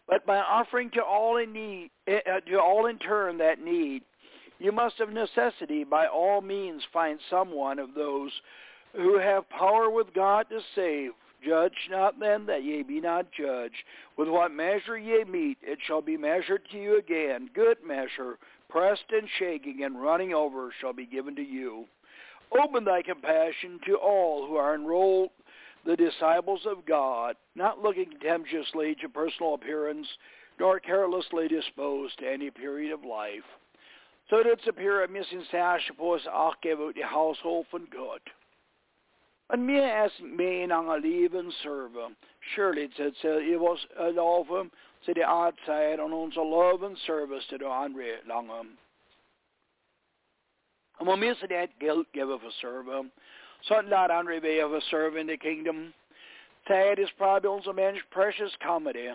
But 0.07 0.25
by 0.25 0.37
offering 0.37 0.91
to 0.91 1.03
all 1.03 1.39
in 1.39 1.53
need, 1.53 1.91
eh, 2.07 2.21
uh, 2.25 2.39
to 2.39 2.61
all 2.61 2.87
in 2.87 3.01
turn 3.01 3.39
that 3.39 3.59
need, 3.61 4.05
you 4.61 4.71
must 4.71 5.01
of 5.01 5.13
necessity 5.13 5.83
by 5.83 6.07
all 6.07 6.41
means 6.41 6.85
find 6.93 7.19
someone 7.29 7.81
of 7.81 7.95
those 7.95 8.31
who 8.95 9.19
have 9.19 9.51
power 9.51 9.91
with 9.91 10.15
God 10.15 10.47
to 10.51 10.61
save. 10.77 11.11
Judge 11.45 11.89
not 11.91 12.19
then 12.19 12.47
that 12.47 12.65
ye 12.65 12.83
be 12.83 13.01
not 13.01 13.33
judged. 13.33 13.85
With 14.17 14.29
what 14.29 14.53
measure 14.53 14.99
ye 14.99 15.25
meet, 15.25 15.59
it 15.63 15.79
shall 15.87 16.03
be 16.03 16.17
measured 16.17 16.63
to 16.71 16.79
you 16.79 16.99
again. 16.99 17.51
Good 17.55 17.79
measure, 17.85 18.39
pressed 18.69 19.11
and 19.11 19.29
shaking 19.39 19.85
and 19.85 20.01
running 20.01 20.35
over, 20.35 20.73
shall 20.81 20.93
be 20.93 21.07
given 21.07 21.37
to 21.37 21.43
you. 21.43 21.87
Open 22.53 22.85
thy 22.85 23.03
compassion 23.03 23.81
to 23.87 23.97
all 23.97 24.47
who 24.47 24.57
are 24.57 24.75
enrolled 24.75 25.31
the 25.85 25.97
disciples 25.97 26.67
of 26.67 26.85
God, 26.85 27.37
not 27.55 27.83
looking 27.83 28.11
contemptuously 28.11 28.97
to 29.01 29.09
personal 29.09 29.55
appearance, 29.55 30.07
nor 30.59 30.81
carelessly 30.81 31.49
disposed 31.49 32.19
to 32.19 32.31
any 32.31 32.51
period 32.51 32.93
of 32.93 33.05
life. 33.05 33.45
So 34.29 34.43
ze 34.43 34.69
appear 34.69 35.07
missing 35.07 35.45
sash 35.51 35.91
på 35.97 36.15
oss 36.15 36.27
achgeven 36.27 36.89
ut 36.89 36.99
i 36.99 37.07
household 37.07 37.67
von 37.71 37.87
Gott. 37.93 38.23
Men 39.49 39.67
mer 39.67 39.83
är 39.83 40.23
med 40.23 40.73
ang 40.73 41.01
liven 41.01 41.53
serve. 41.53 42.15
Surely 42.41 42.89
said 42.97 43.17
så 43.17 43.39
it 43.39 43.61
was 43.61 43.87
a 43.97 44.11
love 44.11 44.71
så 45.03 45.13
det 45.13 45.25
outside 45.25 46.01
on 46.01 46.13
ons 46.13 46.37
love 46.37 46.83
and 46.83 46.99
service 46.99 47.47
to 47.47 47.59
the 47.59 47.67
andre 47.67 48.17
lange. 48.27 48.77
Om 50.99 51.07
man 51.07 51.21
missar 51.21 51.47
det 51.47 51.79
guilt 51.79 52.09
giver 52.13 52.39
för 52.39 52.51
serve. 52.51 53.11
Sånt 53.61 53.89
lär 53.89 54.09
andra 54.09 54.41
be 54.41 54.65
of 54.65 54.73
a 54.73 54.81
serve 54.81 55.21
in 55.21 55.27
the 55.27 55.37
kingdom. 55.37 55.93
That 56.67 56.99
is 56.99 57.11
probably 57.19 57.49
also 57.49 57.73
man's 57.73 58.03
precious 58.11 58.57
commodity. 58.61 59.09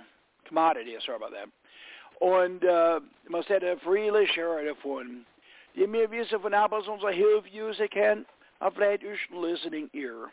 Commodity, 0.47 0.95
sorry 1.05 1.15
about 1.17 1.31
that. 1.31 1.49
Und 2.21 2.63
äh, 2.63 3.01
man 3.29 3.43
säger 3.43 3.79
freely 3.79 4.27
share 4.27 4.63
davon. 4.63 5.25
Die 5.75 5.87
mir 5.87 6.11
wissen 6.11 6.39
von 6.39 6.53
Apples 6.53 6.87
unser 6.87 7.11
Hilfe 7.11 7.87
kann, 7.89 8.25
auf 8.25 8.40
ist 8.61 9.31
ein 9.31 9.41
listening 9.41 9.89
ear. 9.93 10.31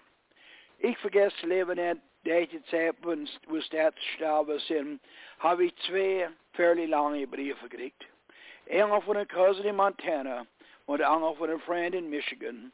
Ich 0.80 0.96
vergesse 0.98 1.46
leben 1.46 1.76
nicht, 1.76 2.02
der 2.24 2.42
ich 2.42 2.64
Zeit, 2.70 2.94
wo 3.02 3.60
Staatsstabe 3.60 4.60
sind, 4.60 5.00
habe 5.38 5.64
ich 5.64 5.76
zwei 5.86 6.28
fairly 6.52 6.86
lange 6.86 7.26
Briefe 7.26 7.68
gekriegt. 7.68 8.06
Einer 8.70 9.00
von 9.00 9.16
einer 9.16 9.26
Cousin 9.26 9.64
in 9.64 9.76
Montana 9.76 10.46
und 10.86 11.02
andere 11.02 11.34
von 11.36 11.50
einer 11.50 11.58
Friend 11.60 11.94
in 11.94 12.10
Michigan. 12.10 12.72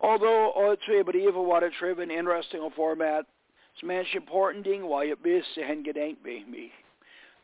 Although 0.00 0.52
all 0.52 0.76
tre 0.76 1.02
brieven 1.02 1.46
waren 1.46 1.72
schreven 1.72 2.10
interesting 2.10 2.70
format, 2.70 3.26
så 3.74 3.86
mens 3.86 4.14
important 4.14 4.64
ding 4.64 4.82
var 4.82 5.02
jag 5.02 5.18
bäst 5.18 5.56
hen 5.56 5.84
gedenkt 5.84 6.24
vid 6.24 6.48
mig. 6.48 6.72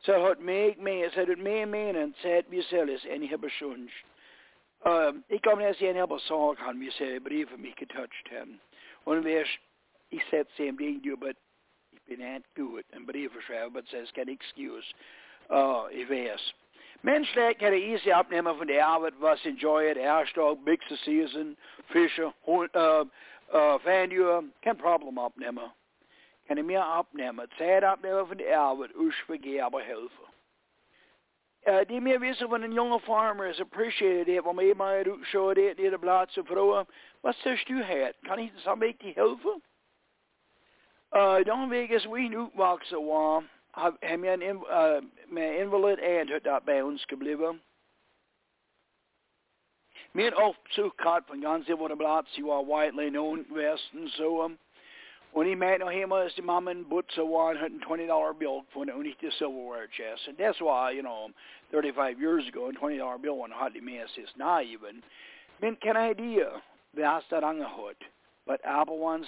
Så 0.01 0.19
hat 0.19 0.41
mig 0.41 0.77
med, 0.79 1.13
så 1.13 1.25
det 1.25 1.39
med 1.39 1.69
menen, 1.69 2.15
så 2.17 2.39
att 2.39 2.45
vi 2.49 2.63
säljes 2.63 3.07
en 3.07 3.23
hebbe 3.23 3.51
sjunj. 4.85 5.23
Ich 5.29 5.43
komme 5.43 5.65
jetzt 5.65 5.83
en 5.83 5.97
hebbe 5.97 6.19
sak 6.19 6.59
han 6.59 6.81
vi 6.81 6.91
säger 6.91 7.21
brieven 7.21 7.63
mycket 7.63 7.89
touched 7.89 8.29
him. 8.29 8.61
Och 9.05 9.27
vi 9.27 9.45
ich 10.11 10.23
said 10.31 10.47
same 10.57 10.77
thing 10.77 11.01
you, 11.05 11.17
but 11.17 11.37
ich 11.93 12.01
bin 12.07 12.21
inte 12.21 12.49
good. 12.55 12.85
En 12.93 13.07
brieven 13.07 13.43
schreiber, 13.43 13.71
but 13.71 13.89
says 13.89 14.11
can 14.15 14.29
excuse. 14.29 14.95
Uh, 15.51 15.89
i 15.93 16.05
ves. 16.05 16.55
Menselijk 17.01 17.59
kan 17.59 17.73
det 17.73 17.91
easy 17.91 18.11
opnemen 18.11 18.57
van 18.57 18.67
de 18.67 18.85
arbeid 18.85 19.15
was 19.19 19.45
enjoyen, 19.45 19.97
ærstog, 19.97 20.59
mixer 20.65 20.97
season, 20.97 21.57
fisher, 21.85 22.33
uh, 22.47 23.05
uh, 23.55 23.75
fanduer, 23.79 24.43
kan 24.61 24.77
problem 24.77 25.19
opnemen. 25.19 25.73
Kan 26.47 26.57
det 26.57 26.65
mere 26.65 26.99
opnemen, 26.99 27.49
tijd 27.57 27.85
opnemen 27.85 28.27
van 28.27 28.37
de 28.37 28.57
arbeid, 28.57 28.91
usbegeerbar 28.95 29.85
helfer. 29.85 30.25
Uh, 30.25 30.31
det 30.31 30.34
er 31.67 32.01
mere 32.01 32.21
visse, 32.21 32.47
hvor 32.47 32.57
en 32.57 32.73
junge 32.73 33.01
farmer 33.01 33.45
is 33.45 33.61
appreciated 33.61 34.25
det, 34.25 34.43
hvor 34.43 34.53
med 34.53 34.75
mig 34.75 35.01
er 35.01 35.11
udsøget 35.11 35.57
det, 35.57 35.77
det 35.77 35.93
er 35.93 35.99
blot 35.99 36.33
så 36.33 36.43
prøver. 36.43 36.85
Hvad 37.21 37.33
synes 37.33 37.65
du 37.65 37.75
her? 37.75 38.13
Kan 38.27 38.39
I 38.41 38.53
så 38.57 38.79
ikke 38.87 38.99
de 39.03 39.07
helfer? 39.07 39.61
Uh, 41.17 41.47
de 41.47 41.71
vegas 41.71 42.07
vi 42.15 42.29
nu 42.29 42.51
vokser 42.55 42.97
var, 42.97 43.45
har 43.75 43.97
jeg 44.03 44.35
en, 44.35 44.57
uh, 44.57 45.05
med 45.29 45.61
invalid 45.61 45.99
and 45.99 46.29
der 46.29 46.59
bounds 46.59 47.03
skal 47.03 47.19
blive. 47.19 47.61
Min 50.13 50.35
opsugkat 50.35 51.27
på 51.27 51.35
ganske 51.43 51.75
hvor 51.75 51.89
det 51.89 51.99
blot, 51.99 52.29
så 52.29 52.43
var 52.43 52.61
widely 52.61 53.09
known 53.09 53.47
vesten, 53.49 54.09
så 54.09 54.29
um, 54.29 54.39
when 54.39 54.53
he 54.53 54.64
met 55.57 55.81
him 55.81 56.13
as 56.13 56.31
the 56.37 56.43
mom 56.43 56.69
and 56.69 56.89
butts 56.89 57.19
a 57.19 57.25
one 57.25 57.57
hundred 57.57 57.73
and 57.73 57.83
twenty 57.83 58.07
dollar 58.07 58.33
bill 58.33 58.65
for 58.73 58.87
the 58.87 58.93
silverware 59.39 59.89
chest. 59.89 60.23
And 60.29 60.37
that's 60.39 60.61
why, 60.61 60.93
you 60.93 61.03
know, 61.03 61.29
thirty 61.73 61.91
five 61.91 62.21
years 62.21 62.47
ago 62.49 62.69
a 62.69 62.73
twenty 62.73 62.99
dollar 62.99 63.19
bill 63.19 63.39
when 63.39 63.51
hardly 63.51 63.81
miss 63.81 64.11
is 64.17 64.29
not 64.39 64.65
even. 64.65 65.03
Men 65.61 65.77
kan 65.83 65.97
idea 65.97 66.63
värsta 66.97 67.43
angehört, 67.43 68.01
but 68.47 68.61
apple 68.65 68.99
one 68.99 69.25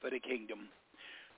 for 0.00 0.10
the 0.10 0.18
kingdom. 0.18 0.68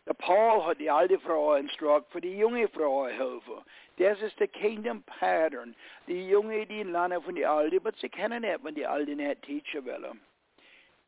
The 0.06 0.14
Paul 0.14 0.62
had 0.66 0.78
the 0.78 0.88
alte 0.88 1.18
Frau 1.24 1.54
instruct 1.54 2.12
for 2.12 2.20
the 2.20 2.28
junge 2.28 2.66
Frau 2.72 3.08
helfen. 3.08 3.62
Das 3.98 4.16
ist 4.22 4.38
the 4.38 4.46
kingdom 4.46 5.02
pattern. 5.06 5.74
Die 6.06 6.28
junge 6.28 6.66
die 6.66 6.84
lernen 6.84 7.22
von 7.22 7.34
die 7.34 7.44
alte, 7.44 7.80
but 7.80 7.94
sie 8.00 8.08
kennen 8.08 8.42
nicht, 8.42 8.64
wenn 8.64 8.74
die 8.74 8.86
alte 8.86 9.14
nicht 9.14 9.42
teachen 9.42 9.84
wollen. 9.86 10.20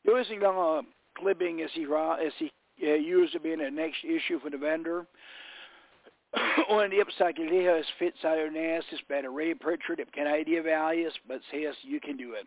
Du 0.05 0.17
ist 0.17 0.31
clipping 1.17 1.63
as 1.63 1.71
he, 1.75 1.85
as 1.85 2.33
he 2.39 2.51
uh, 2.83 2.95
used 2.95 3.33
to 3.33 3.41
be 3.41 3.55
the 3.55 3.71
next 3.71 4.05
issue 4.05 4.39
for 4.41 4.51
the 4.51 4.59
vendor. 4.59 5.07
On 6.69 6.91
the 6.91 7.01
upside, 7.01 7.35
it 7.39 7.87
fits 7.99 8.25
out 8.25 8.53
nas 8.53 8.85
is 8.93 9.01
better 9.09 9.31
Ray 9.31 9.55
Pritchard 9.55 10.01
of 10.01 10.13
Canadian 10.13 10.65
values, 10.65 11.13
but 11.27 11.41
says 11.51 11.75
you 11.83 12.01
can 12.01 12.17
do 12.17 12.33
it. 12.35 12.47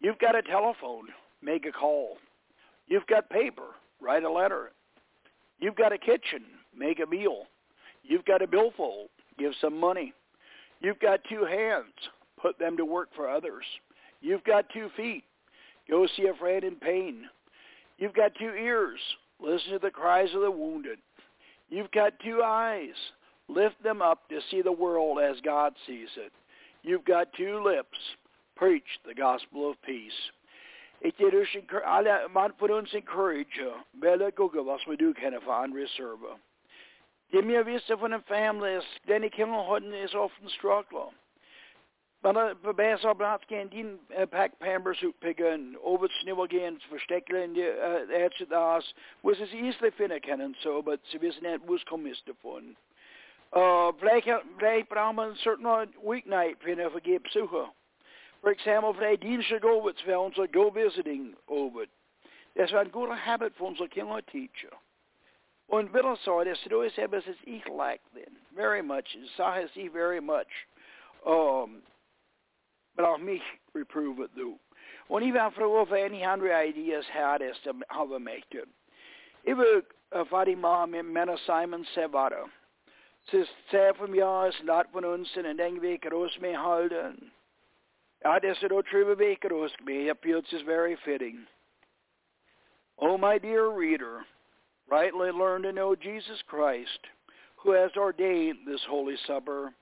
You've 0.00 0.18
got 0.18 0.36
a 0.36 0.42
telephone, 0.42 1.06
make 1.42 1.66
a 1.66 1.72
call. 1.72 2.18
You've 2.86 3.06
got 3.06 3.30
paper, 3.30 3.74
write 4.00 4.24
a 4.24 4.30
letter. 4.30 4.72
You've 5.58 5.76
got 5.76 5.92
a 5.92 5.98
kitchen, 5.98 6.44
make 6.76 7.00
a 7.00 7.06
meal. 7.06 7.44
You've 8.02 8.24
got 8.24 8.42
a 8.42 8.46
billfold, 8.46 9.08
give 9.38 9.52
some 9.60 9.78
money. 9.78 10.12
You've 10.80 11.00
got 11.00 11.20
two 11.28 11.44
hands, 11.44 11.92
put 12.40 12.58
them 12.58 12.76
to 12.76 12.84
work 12.84 13.08
for 13.16 13.28
others. 13.28 13.64
You've 14.20 14.44
got 14.44 14.66
two 14.72 14.88
feet, 14.96 15.24
go 15.88 16.06
see 16.16 16.26
a 16.26 16.34
friend 16.34 16.64
in 16.64 16.76
pain. 16.76 17.24
You've 17.98 18.14
got 18.14 18.34
two 18.34 18.52
ears. 18.54 19.00
Listen 19.40 19.72
to 19.72 19.78
the 19.78 19.90
cries 19.90 20.34
of 20.34 20.42
the 20.42 20.50
wounded. 20.50 20.98
You've 21.68 21.90
got 21.90 22.18
two 22.20 22.42
eyes. 22.42 22.94
Lift 23.48 23.82
them 23.82 24.02
up 24.02 24.28
to 24.28 24.40
see 24.50 24.62
the 24.62 24.72
world 24.72 25.18
as 25.20 25.40
God 25.40 25.74
sees 25.86 26.08
it. 26.16 26.32
You've 26.82 27.04
got 27.04 27.32
two 27.32 27.62
lips. 27.64 27.98
Preach 28.56 29.00
the 29.06 29.14
gospel 29.14 29.70
of 29.70 29.82
peace. 29.82 30.30
Ik 31.00 31.16
ger 31.16 31.30
dus 31.30 31.56
alle 31.84 32.28
man 32.28 32.52
för 32.58 32.70
uns 32.70 32.94
encourage 32.94 33.60
bella 33.90 34.30
goga 34.30 34.62
vad 34.62 34.80
vi 34.86 34.96
du 34.96 35.14
kan 35.14 35.40
få 35.40 35.52
andra 35.52 35.86
serva. 35.86 36.38
Det 37.30 37.42
mer 37.42 37.62
vissa 37.62 37.96
från 37.96 38.12
en 38.12 38.22
family, 38.22 38.80
den 39.06 39.24
i 39.24 39.30
kingen 39.30 39.94
is 39.94 40.14
often 40.14 40.48
struggle. 42.26 42.54
Men 42.62 42.76
bij 42.76 42.98
så 42.98 43.14
bra 43.14 43.38
kan 43.38 43.68
din 43.68 43.98
pack 44.30 44.58
pambers 44.58 45.02
utpiggen 45.02 45.76
over 45.80 46.08
snivågens 46.08 46.84
förstecklen 46.84 47.56
ätset 48.10 48.52
as 48.52 48.94
was 49.22 49.40
es 49.40 49.54
easily 49.54 49.90
finna 49.90 50.18
kennen 50.18 50.54
så 50.54 50.82
but 50.82 51.00
så 51.04 51.18
visst 51.18 51.42
net 51.42 51.60
was 51.64 51.84
komist 51.84 52.28
ifrån. 52.28 52.76
Uh, 53.56 53.92
Blake 54.58 54.84
braucht 54.88 55.14
man 55.14 55.36
certain 55.36 55.94
weeknight 56.02 56.62
finna 56.62 56.90
förge 56.90 57.18
besucher. 57.18 57.68
For 58.40 58.50
example, 58.50 59.42
ska 59.42 59.58
gå 59.58 59.70
over 59.70 59.92
för 60.04 60.16
uns 60.16 60.36
go 60.52 60.70
visiting 60.70 61.36
over. 61.46 61.86
Det 62.54 62.72
är 62.72 62.80
en 62.80 62.90
god 62.90 63.10
habit 63.10 63.56
för 63.56 63.66
uns 63.66 63.78
killar 63.90 64.20
teacher. 64.20 64.78
Und 65.68 65.92
vill 65.92 66.16
sa 66.16 66.44
det 66.44 66.56
så 66.56 66.68
då 66.68 66.80
är 66.80 67.08
det 67.08 67.22
så 67.22 67.32
ich 67.44 67.68
like 67.68 68.02
then 68.14 68.36
very 68.50 68.82
much. 68.82 69.16
Sie 69.74 69.88
very 69.88 70.20
much. 70.20 70.66
Um, 71.24 71.82
but 72.96 73.04
I'll 73.04 73.18
mich 73.18 73.42
reprove 73.74 74.28
du. 74.34 74.58
Och 75.08 75.20
ni 75.20 75.32
var 75.32 75.50
fråga 75.50 75.86
any 76.06 76.24
andra 76.24 76.64
ideas 76.64 77.06
här 77.08 77.38
det 77.38 77.54
som 77.54 77.82
har 77.88 78.18
mäkt 78.18 78.50
det. 78.50 78.64
Iver 79.42 79.82
Fatima 80.24 80.86
med 80.86 81.04
Mena 81.04 81.36
Simon 81.36 81.84
Sevara. 81.84 82.48
Sist 83.30 83.56
säger 83.70 83.92
från 83.92 84.14
jag 84.14 84.54
snart 84.54 84.92
från 84.92 85.04
uns 85.04 85.36
en 85.36 85.56
den 85.56 85.80
vecka 85.80 86.10
hos 86.10 86.40
mig 86.40 86.52
halden. 86.52 87.30
Ja, 88.20 88.40
det 88.40 88.62
är 88.62 88.68
då 88.68 88.82
tre 88.82 89.04
veckor 89.04 89.50
hos 89.50 89.80
mig. 89.80 90.06
Jag 90.06 90.18
feels 90.22 90.62
very 90.62 90.96
fitting. 90.96 91.46
Oh, 92.96 93.18
my 93.18 93.38
dear 93.38 93.70
reader, 93.70 94.24
rightly 94.90 95.30
learn 95.30 95.62
to 95.62 95.72
know 95.72 95.94
Jesus 95.94 96.42
Christ, 96.50 97.00
who 97.56 97.72
has 97.72 97.96
ordained 97.96 98.66
this 98.66 98.84
holy 98.84 99.16
supper 99.16 99.72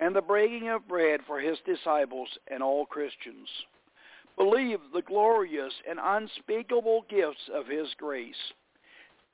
and 0.00 0.14
the 0.14 0.22
breaking 0.22 0.68
of 0.68 0.88
bread 0.88 1.20
for 1.26 1.40
his 1.40 1.58
disciples 1.64 2.28
and 2.48 2.62
all 2.62 2.86
Christians. 2.86 3.48
Believe 4.36 4.80
the 4.92 5.02
glorious 5.02 5.72
and 5.88 5.98
unspeakable 6.02 7.06
gifts 7.08 7.48
of 7.54 7.66
his 7.68 7.88
grace. 7.96 8.34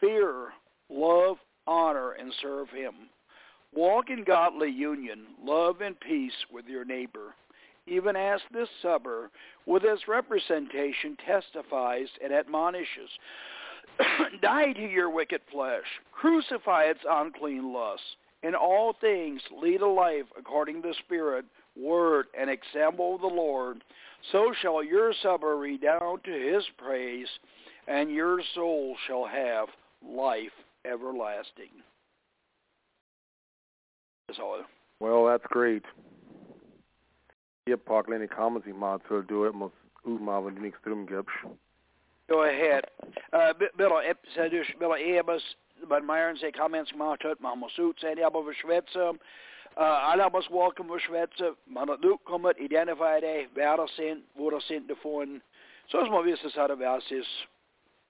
Fear, 0.01 0.49
love, 0.91 1.37
honor, 1.67 2.13
and 2.13 2.33
serve 2.43 2.69
him. 2.71 2.95
Walk 3.73 4.11
in 4.11 4.25
godly 4.25 4.71
union, 4.71 5.27
love, 5.43 5.81
and 5.81 5.99
peace 6.01 6.35
with 6.53 6.67
your 6.67 6.85
neighbor, 6.85 7.35
even 7.87 8.17
as 8.17 8.41
this 8.53 8.69
supper, 8.83 9.31
with 9.65 9.85
its 9.85 10.09
representation, 10.09 11.17
testifies 11.25 12.09
and 12.23 12.33
admonishes. 12.33 13.11
Die 14.43 14.73
to 14.73 14.87
your 14.87 15.09
wicked 15.09 15.41
flesh. 15.51 15.85
Crucify 16.13 16.85
its 16.85 17.01
unclean 17.09 17.73
lusts 17.73 18.17
in 18.43 18.55
all 18.55 18.95
things 19.01 19.41
lead 19.63 19.81
a 19.81 19.87
life 19.87 20.27
according 20.39 20.83
to 20.83 20.89
the 20.89 20.95
Spirit, 21.05 21.45
word, 21.77 22.27
and 22.39 22.51
example 22.51 23.17
of 23.17 23.21
the 23.21 23.27
Lord, 23.27 23.83
so 24.33 24.53
shall 24.61 24.83
your 24.83 25.13
supper 25.23 25.57
redound 25.57 26.25
to 26.25 26.33
his 26.33 26.65
praise, 26.79 27.29
and 27.87 28.11
your 28.11 28.41
soul 28.55 28.97
shall 29.07 29.27
have 29.27 29.69
life 30.07 30.53
everlasting. 30.85 31.71
That's 34.29 34.41
all. 34.41 34.61
Well, 35.01 35.27
that's 35.27 35.45
great. 35.49 35.85
Yep, 37.67 37.85
Park 37.85 38.07
any 38.15 38.27
comments 38.27 38.67
he 38.67 38.73
might 38.73 39.01
well 39.11 39.23
do 39.23 39.45
it, 39.45 39.55
must 39.55 39.75
utmachen, 40.07 40.45
wenn 40.45 40.55
du 40.55 40.61
nichts 40.61 40.81
drum 40.85 41.07
gibst. 41.07 41.31
Go 42.29 42.45
ahead. 42.45 42.85
Uh, 43.33 43.53
Bill, 43.59 43.69
uh, 43.69 43.77
Bill, 43.77 43.93
uh, 43.97 44.79
Bill 44.79 44.93
uh, 44.93 44.97
Ebers, 44.97 45.43
but 45.89 46.05
Myron 46.05 46.37
say 46.37 46.51
comments 46.53 46.93
gemacht 46.93 47.25
hat, 47.25 47.41
man 47.41 47.59
muss 47.59 47.75
gut 47.77 47.99
sein, 48.01 48.23
aber 48.23 48.45
wir 48.45 48.55
schwätzen, 48.55 49.19
uh, 49.77 49.81
alle 49.81 50.31
muss 50.31 50.49
welcome 50.51 50.89
wir 50.89 51.01
schwätzen, 51.01 51.57
man 51.67 51.91
hat 51.91 52.03
Luke 52.03 52.25
kommen, 52.25 52.55
identify 52.59 53.21
day, 53.21 53.49
wer 53.55 53.77
das 53.77 53.95
sind, 53.97 54.25
wo 54.35 54.51
das 54.51 54.67
sind 54.69 54.89
davon. 54.91 55.43
So 55.89 56.01
ist 56.01 56.11
mal 56.11 56.25
wissen, 56.25 56.51
how 56.55 56.69
das 56.69 57.11
ist. 57.11 57.47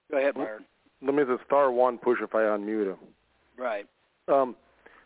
Go 0.09 0.17
ahead, 0.17 0.35
Myron. 0.35 0.65
Let 1.01 1.15
me 1.15 1.25
just 1.25 1.43
star 1.45 1.71
one 1.71 1.97
push 1.97 2.19
if 2.21 2.35
I 2.35 2.43
unmute 2.43 2.87
him. 2.87 2.97
Right. 3.57 3.87
Um, 4.27 4.55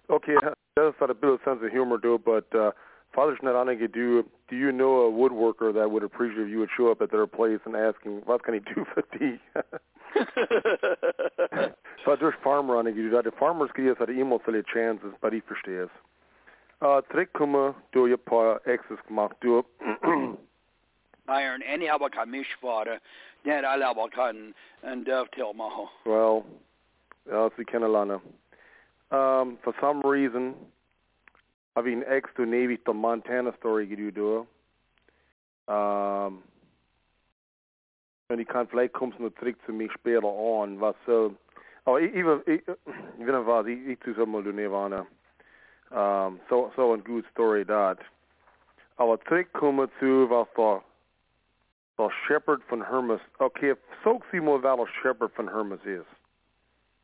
okay, 0.10 0.36
that's 0.76 0.98
got 1.00 1.10
a 1.10 1.14
bit 1.14 1.30
of 1.30 1.40
sense 1.46 1.60
of 1.64 1.72
humor 1.72 1.98
it, 2.04 2.26
but 2.26 2.46
uh, 2.54 2.72
Father 3.16 3.38
Schnedanig, 3.42 3.80
do 3.94 4.26
do 4.50 4.56
you 4.56 4.72
know 4.72 5.08
a 5.08 5.12
woodworker 5.12 5.74
that 5.74 5.90
would 5.90 6.04
appreciate 6.04 6.44
if 6.44 6.50
you 6.50 6.60
would 6.60 6.70
show 6.76 6.92
up 6.92 7.02
at 7.02 7.12
their 7.12 7.26
place 7.26 7.60
and 7.66 7.76
asking, 7.76 8.22
what 8.26 8.44
can 8.44 8.54
he 8.54 8.60
do 8.60 8.86
for 8.94 9.02
tea? 9.18 9.40
så 12.06 12.16
durch 12.16 12.36
farmer 12.44 12.78
an 12.80 12.86
du 12.86 13.22
de 13.22 13.32
farmers 13.32 13.72
gi 13.76 13.90
hat 13.90 14.10
immer 14.10 14.40
alle 14.48 14.64
chances 14.64 15.14
bei 15.20 15.30
die 15.30 15.42
verstehst 15.42 15.92
uh 16.82 17.02
trick 17.12 17.34
komme 17.34 17.74
du 17.92 18.08
je 18.12 18.18
paar 18.18 18.60
exes 18.66 19.00
gemacht 19.08 19.36
du 19.42 19.64
Iron 21.28 21.64
any 21.64 21.90
aber 21.90 22.10
kan 22.10 22.30
mich 22.30 22.56
fahre 22.62 23.00
net 23.44 23.66
alle 23.66 23.88
aber 23.88 24.10
kann 24.10 24.54
and 24.84 25.06
dovetail 25.06 25.54
maho. 25.54 25.90
Well 26.06 26.44
ja 27.26 27.50
sie 27.58 27.66
kennen 27.66 27.92
lange 27.92 28.22
um 29.12 29.58
for 29.64 29.74
some 29.82 30.02
reason 30.04 30.54
Mean 31.84 32.04
ex 32.08 32.30
to 32.38 32.46
navy 32.46 32.80
the 32.86 32.94
Montana 32.94 33.52
story 33.60 33.88
you 33.88 34.12
do 34.12 34.48
um 35.68 36.44
en 38.28 38.38
die 38.38 38.46
kan 38.46 38.68
vielleicht 38.68 38.94
kommst 38.94 39.20
noch 39.20 39.34
zurück 39.40 39.56
zu 39.66 39.90
später 39.90 40.28
an, 40.28 40.80
was 40.80 40.96
so, 41.06 41.36
aber 41.86 42.02
ich, 42.02 42.14
ich, 42.16 42.26
ich, 42.48 42.62
ich 43.20 43.26
bin 43.26 43.46
was, 43.46 43.68
ich, 43.68 43.88
ich 43.88 44.00
du 44.00 44.52
Nevana. 44.52 45.06
Um, 45.92 46.40
så, 46.50 46.72
så 46.76 46.94
en 46.94 47.04
god 47.04 47.26
story 47.32 47.64
dat. 47.64 48.00
Aber 48.98 49.18
terugkomen 49.18 49.90
zu 50.00 50.28
was 50.30 50.48
der, 50.58 50.82
der 51.98 52.12
Shepherd 52.26 52.64
von 52.68 52.82
Hermes. 52.82 53.22
Okay, 53.38 53.76
so 54.04 54.20
sie 54.32 54.42
mal, 54.42 54.62
wer 54.64 54.78
der 54.78 54.88
Shepherd 55.02 55.32
von 55.34 55.48
Hermes 55.48 55.80
ist. 55.86 56.08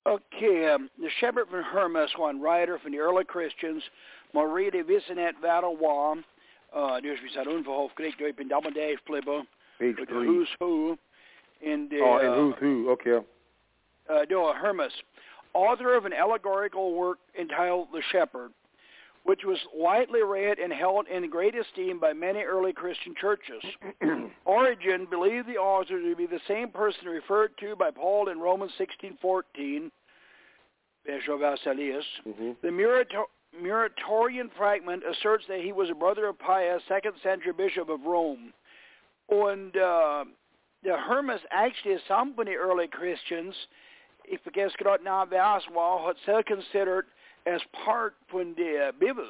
Okay, 0.03 0.73
um, 0.73 0.89
the 0.99 1.09
shepherd 1.19 1.47
from 1.49 1.63
Hermas, 1.63 2.09
one 2.17 2.41
writer 2.41 2.79
from 2.79 2.91
the 2.91 2.97
early 2.97 3.23
Christians, 3.23 3.83
Maria 4.33 4.69
de 4.69 4.83
Visenet 4.83 5.35
Valois, 5.41 6.17
uh, 6.75 6.99
dus 6.99 7.21
we 7.21 7.29
zijn 7.29 7.47
onverhoofd 7.47 7.89
gekriegt 7.95 8.17
door 8.17 8.31
een 8.35 8.47
double 8.47 8.71
day 8.71 8.97
flipper, 9.03 9.45
Page 9.77 10.05
three. 10.05 10.25
who's 10.27 10.55
who, 10.59 10.97
in 11.59 11.87
the, 11.89 11.99
oh, 12.01 12.19
and 12.19 12.27
uh, 12.29 12.35
who's 12.35 12.55
who? 12.59 12.89
Okay. 12.91 13.19
uh, 14.09 14.25
no, 14.29 14.53
Hermas, 14.53 15.03
author 15.53 15.95
of 15.97 16.05
an 16.05 16.13
allegorical 16.13 16.93
work 16.93 17.17
entitled 17.33 17.87
The 17.91 18.01
Shepherd, 18.01 18.51
which 19.23 19.43
was 19.43 19.59
widely 19.73 20.21
read 20.23 20.59
and 20.59 20.73
held 20.73 21.07
in 21.07 21.29
great 21.29 21.55
esteem 21.55 21.99
by 21.99 22.13
many 22.13 22.43
early 22.43 22.73
Christian 22.73 23.13
churches. 23.15 23.63
Origen 24.45 25.05
believed 25.09 25.47
the 25.47 25.57
author 25.57 25.99
to 26.01 26.15
be 26.15 26.25
the 26.25 26.39
same 26.47 26.69
person 26.69 27.07
referred 27.07 27.51
to 27.59 27.75
by 27.75 27.91
Paul 27.91 28.29
in 28.29 28.39
Romans 28.39 28.71
16:14, 28.79 29.91
Bishop 31.05 31.39
Vesalius. 31.39 32.05
hmm 32.23 32.51
The 32.61 32.71
Muratorian 33.59 34.49
fragment 34.57 35.03
asserts 35.09 35.45
that 35.47 35.59
he 35.61 35.71
was 35.71 35.89
a 35.89 35.95
brother 35.95 36.27
of 36.27 36.39
Pius, 36.39 36.81
second 36.87 37.13
century 37.21 37.53
bishop 37.53 37.89
of 37.89 38.01
Rome. 38.05 38.53
And 39.29 39.75
uh, 39.75 40.25
der 40.83 40.97
Hermes 40.97 41.41
actually 41.51 41.97
some 42.07 42.33
von 42.35 42.45
den 42.45 42.55
early 42.55 42.87
Christians, 42.87 43.53
vergesse 44.45 44.75
gerade 44.77 45.03
nach 45.03 45.29
Vers 45.29 45.63
war, 45.73 46.07
hat 46.07 46.15
sehr 46.25 46.43
considered 46.43 47.05
as 47.45 47.61
part 47.85 48.15
von 48.31 48.53
the 48.55 48.91
Bibel. 48.99 49.27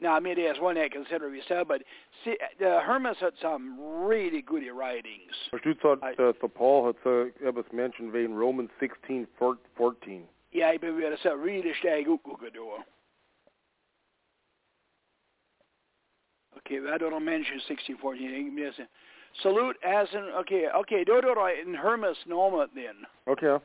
Now, 0.00 0.14
I 0.14 0.20
mean, 0.20 0.36
there's 0.36 0.60
one 0.60 0.76
that 0.76 0.92
considered 0.92 1.32
said, 1.48 1.66
but 1.66 1.82
see, 2.24 2.36
the 2.60 2.80
Hermes 2.84 3.16
had 3.20 3.32
some 3.42 3.76
really 3.80 4.42
good 4.42 4.62
writings. 4.72 5.32
Versteht 5.52 5.80
so, 5.82 5.98
I- 6.02 6.12
uh, 6.22 6.32
so 6.40 6.46
Paul 6.48 6.86
hat 6.86 6.96
so 7.02 7.30
etwas 7.44 7.64
mentioned 7.72 8.12
wegen 8.12 8.34
Romans 8.34 8.70
16, 8.78 9.26
14. 9.76 10.22
Ja, 10.52 10.72
ich 10.72 10.80
bin 10.80 10.96
wieder 10.96 11.16
so 11.22 11.34
really 11.34 11.74
stark 11.80 12.06
gut 12.06 12.22
gucken 12.22 12.52
Okay, 16.68 16.80
hat 16.90 17.00
noch 17.00 17.18
mention 17.20 17.58
1614? 17.60 18.58
Ich 18.58 18.88
Salute 19.42 19.76
as 19.82 20.12
in, 20.12 20.24
okay, 20.34 20.68
okay, 20.74 21.04
då 21.04 21.20
in 21.62 21.74
Hermes 21.74 22.18
Norma 22.26 22.66
then. 22.74 23.06
Okay. 23.26 23.58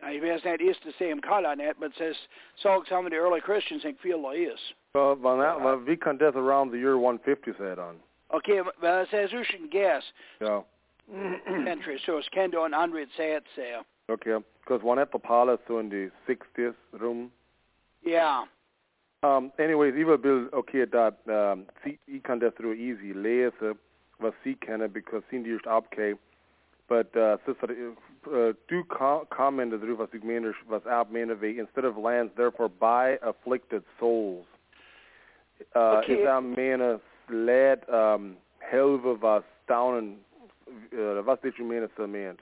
Now, 0.00 0.10
ich 0.10 0.22
weiß 0.22 0.44
nicht, 0.44 0.60
ist 0.60 0.84
das 0.84 0.94
same 0.98 1.20
color 1.20 1.56
net, 1.56 1.76
but 1.80 1.92
says, 1.96 2.16
so 2.62 2.84
some 2.88 3.06
of 3.06 3.10
the 3.10 3.16
early 3.16 3.40
Christians 3.40 3.82
think 3.82 4.00
feel 4.00 4.20
like 4.20 4.38
is. 4.38 4.60
Well, 4.94 5.16
wann, 5.16 5.38
wann, 5.38 5.86
wie 5.86 5.96
kann 5.96 6.18
das 6.18 6.34
around 6.36 6.72
the 6.72 6.78
year 6.78 6.96
150 6.96 7.54
sein 7.58 7.76
dann? 7.76 8.00
Okay, 8.32 8.60
well, 8.82 9.02
it 9.02 9.08
says 9.10 9.32
you 9.32 9.42
should 9.44 9.70
guess 9.70 10.02
Ja. 10.40 10.62
century, 11.64 12.00
so 12.06 12.18
it's 12.18 12.28
Kendo 12.28 12.64
and 12.64 12.74
Andre 12.74 13.06
say 13.16 13.32
it 13.32 13.44
say. 13.56 13.74
Okay. 14.10 14.36
Because 14.60 14.82
one 14.82 14.98
at 14.98 15.12
the 15.12 15.18
palace 15.18 15.60
so 15.66 15.78
in 15.78 15.88
the 15.88 16.10
60s 16.28 16.74
room. 16.92 17.30
Yeah. 18.02 18.44
Um, 19.24 19.52
anyways, 19.58 19.94
ich 19.96 20.06
will, 20.06 20.48
okay, 20.52 20.84
dat, 20.84 21.16
um, 21.26 21.66
sie, 21.82 21.98
ich 22.06 22.22
kann 22.22 22.40
das 22.40 22.52
through 22.56 22.74
easy 22.74 23.14
lesen, 23.14 23.78
was 24.18 24.34
sie 24.44 24.54
kennen, 24.54 24.92
because 24.92 25.22
sie 25.30 25.38
nicht 25.38 25.66
abgehen. 25.66 26.18
But, 26.88 27.16
uh, 27.16 27.38
sister, 27.46 27.68
uh, 28.26 28.52
du 28.68 28.84
co- 28.84 29.26
commented 29.30 29.80
through 29.80 29.96
was 29.96 30.10
ich 30.12 30.22
meine, 30.22 30.52
was 30.68 30.82
ab 30.86 31.10
meine, 31.10 31.40
wie, 31.40 31.58
instead 31.58 31.86
of 31.86 31.96
lands, 31.96 32.32
therefore 32.36 32.68
by 32.68 33.16
afflicted 33.22 33.82
souls. 33.98 34.44
Uh, 35.74 36.02
Okay. 36.02 36.20
is 36.20 36.26
am 36.28 36.54
meine, 36.54 37.00
led, 37.30 37.88
um, 37.88 38.36
helve 38.60 39.22
was 39.22 39.42
down, 39.66 40.16
uh, 40.92 41.22
was 41.22 41.38
did 41.42 41.54
you 41.58 41.64
mean 41.64 41.82
es 41.82 41.90
meant? 41.98 42.40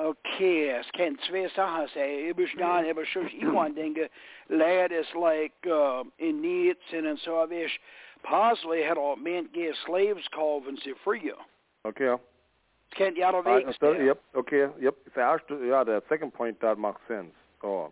Okay, 0.00 0.68
es 0.78 0.90
kan 0.90 1.16
twee 1.16 1.48
sachen 1.48 1.88
zeggen. 1.88 2.28
Ik 2.28 2.34
bestaan 2.34 2.84
hebben 2.84 3.06
soms 3.06 3.32
iemand 3.32 3.74
denken, 3.74 4.08
lad 4.46 4.90
is 4.90 5.12
like 5.14 5.52
uh, 5.66 6.00
in 6.16 6.40
needs 6.40 6.92
and 6.92 7.06
and 7.06 7.18
so 7.18 7.46
wish 7.48 7.78
possibly 8.20 8.82
had 8.82 8.96
al 8.96 9.16
meant 9.16 9.48
give 9.52 9.74
slaves 9.74 10.28
and 10.66 10.78
se 10.78 10.94
free. 11.02 11.32
Okay, 11.82 12.06
ja. 12.06 12.18
Kent 12.88 13.16
ja 13.16 13.30
dat 13.30 13.46
Uh, 13.46 13.54
week. 13.54 14.00
yep, 14.00 14.18
okay, 14.32 14.68
yep. 14.78 14.94
The 15.14 15.20
erste, 15.20 15.54
ja, 15.66 15.84
the 15.84 16.02
second 16.08 16.32
point 16.32 16.60
that 16.60 16.78
makes 16.78 17.00
sense. 17.06 17.34
Oh. 17.62 17.90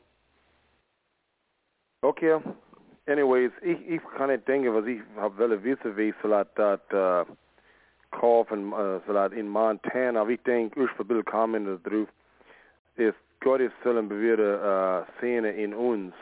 Okay. 2.02 2.40
Anyways, 3.06 3.50
ich, 3.62 3.78
ich 3.88 4.00
kann 4.16 4.28
nicht 4.28 4.46
denken, 4.46 4.74
was 4.74 4.86
ich 4.86 5.00
hab 5.16 5.38
wollen 5.38 5.62
wissen, 5.62 5.96
wie 5.96 6.14
soll 6.22 6.44
das 6.54 6.80
uh, 6.92 7.24
kaufen, 8.18 8.72
uh, 8.72 9.00
that 9.12 9.32
in 9.32 9.48
Montana, 9.48 10.20
aber 10.20 10.30
ich 10.30 10.42
denke, 10.42 10.82
ich 10.82 11.08
will 11.08 11.22
kommen 11.22 11.64
drauf, 11.82 12.08
ist 12.96 13.16
Gottes 13.40 13.72
sollen 13.84 14.08
bewähren 14.08 14.60
uh, 14.60 15.04
Szene 15.18 15.50
in 15.50 15.74
uns. 15.74 16.14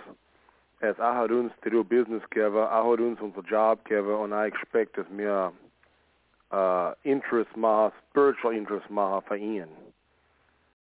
Es 0.80 0.98
er 0.98 1.16
hat 1.16 1.30
uns 1.30 1.52
zu 1.62 1.85
Business 1.85 2.22
gegeben, 2.30 2.57
er 2.57 2.85
hat 2.85 3.00
uns 3.00 3.20
unser 3.20 3.42
Job 3.42 3.85
gegeben 3.85 4.14
und 4.14 4.33
ich 4.33 4.52
expect, 4.52 4.98
dass 4.98 5.07
wir 5.11 5.52
uh, 6.52 6.57
uh, 6.57 6.92
interest 7.02 7.57
machen, 7.57 7.92
spiritual 8.11 8.54
interest 8.54 8.90
machen 8.90 9.22
für 9.26 9.37
ihn. 9.37 9.68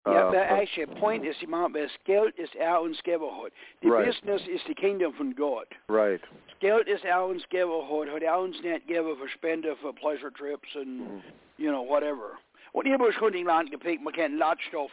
Ja, 0.04 0.28
Uh, 0.28 0.32
for- 0.32 0.36
actually, 0.36 0.86
point 0.98 1.24
is 1.24 1.40
iemand, 1.42 1.76
das 1.76 1.92
Geld 2.04 2.36
ist 2.36 2.56
er 2.56 2.80
uns 2.82 3.00
gegeben 3.04 3.24
hat. 3.40 3.52
Die 3.82 3.88
Right. 3.88 4.06
business 4.06 4.46
is 4.48 4.60
the 4.66 4.74
kingdom 4.74 5.12
von 5.14 5.32
Gott. 5.36 5.68
right. 5.88 6.20
Das 6.48 6.58
Geld 6.58 6.88
ist 6.88 7.04
er 7.04 7.24
uns 7.24 7.42
gegeben 7.48 7.70
hat, 7.88 8.08
hat 8.12 8.22
er 8.22 8.38
uns 8.40 8.60
nicht 8.62 8.86
gegeben 8.88 9.16
für 9.16 9.28
Spende, 9.28 9.76
für 9.76 9.92
pleasure 9.92 10.32
trips 10.32 10.74
and, 10.74 11.00
Mhm. 11.08 11.22
you 11.56 11.70
know, 11.70 11.86
whatever. 11.88 12.36
Und 12.72 12.86
ich 12.86 12.92
habe 12.92 13.12
schon 13.12 13.32
in 13.34 13.46
Land 13.46 13.70
gepickt, 13.70 14.02
man 14.02 14.12
kann 14.12 14.36
Ladstoff 14.38 14.90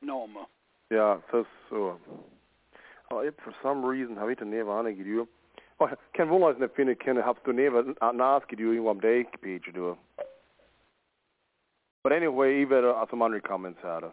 nehmen. 0.00 0.46
Ja, 0.90 1.22
das 1.30 1.42
ist 1.42 1.50
so. 1.70 1.98
Aber 3.10 3.24
jetzt, 3.24 3.40
for 3.42 3.52
some 3.62 3.86
reason, 3.88 4.18
habe 4.18 4.32
ich 4.32 4.38
den 4.38 4.50
Neva 4.50 4.80
angegeben. 4.80 5.28
Oh, 5.78 5.88
kein 6.12 6.28
Wunder, 6.28 6.48
dass 6.54 6.56
ich 6.56 6.60
nicht 6.60 6.74
finden 6.74 6.98
kann, 6.98 7.24
habst 7.24 7.46
du 7.46 7.52
Neva 7.52 7.82
nachgegeben, 8.12 8.72
irgendwo 8.72 8.90
am 8.90 9.00
Day-Page, 9.00 9.72
du. 9.72 9.96
But 12.02 12.12
anyway, 12.12 12.62
ich 12.62 12.68
werde 12.68 12.96
aus 12.96 13.08
dem 13.10 13.22
anderen 13.22 13.42
Comments 13.44 13.80
haben. 13.82 14.12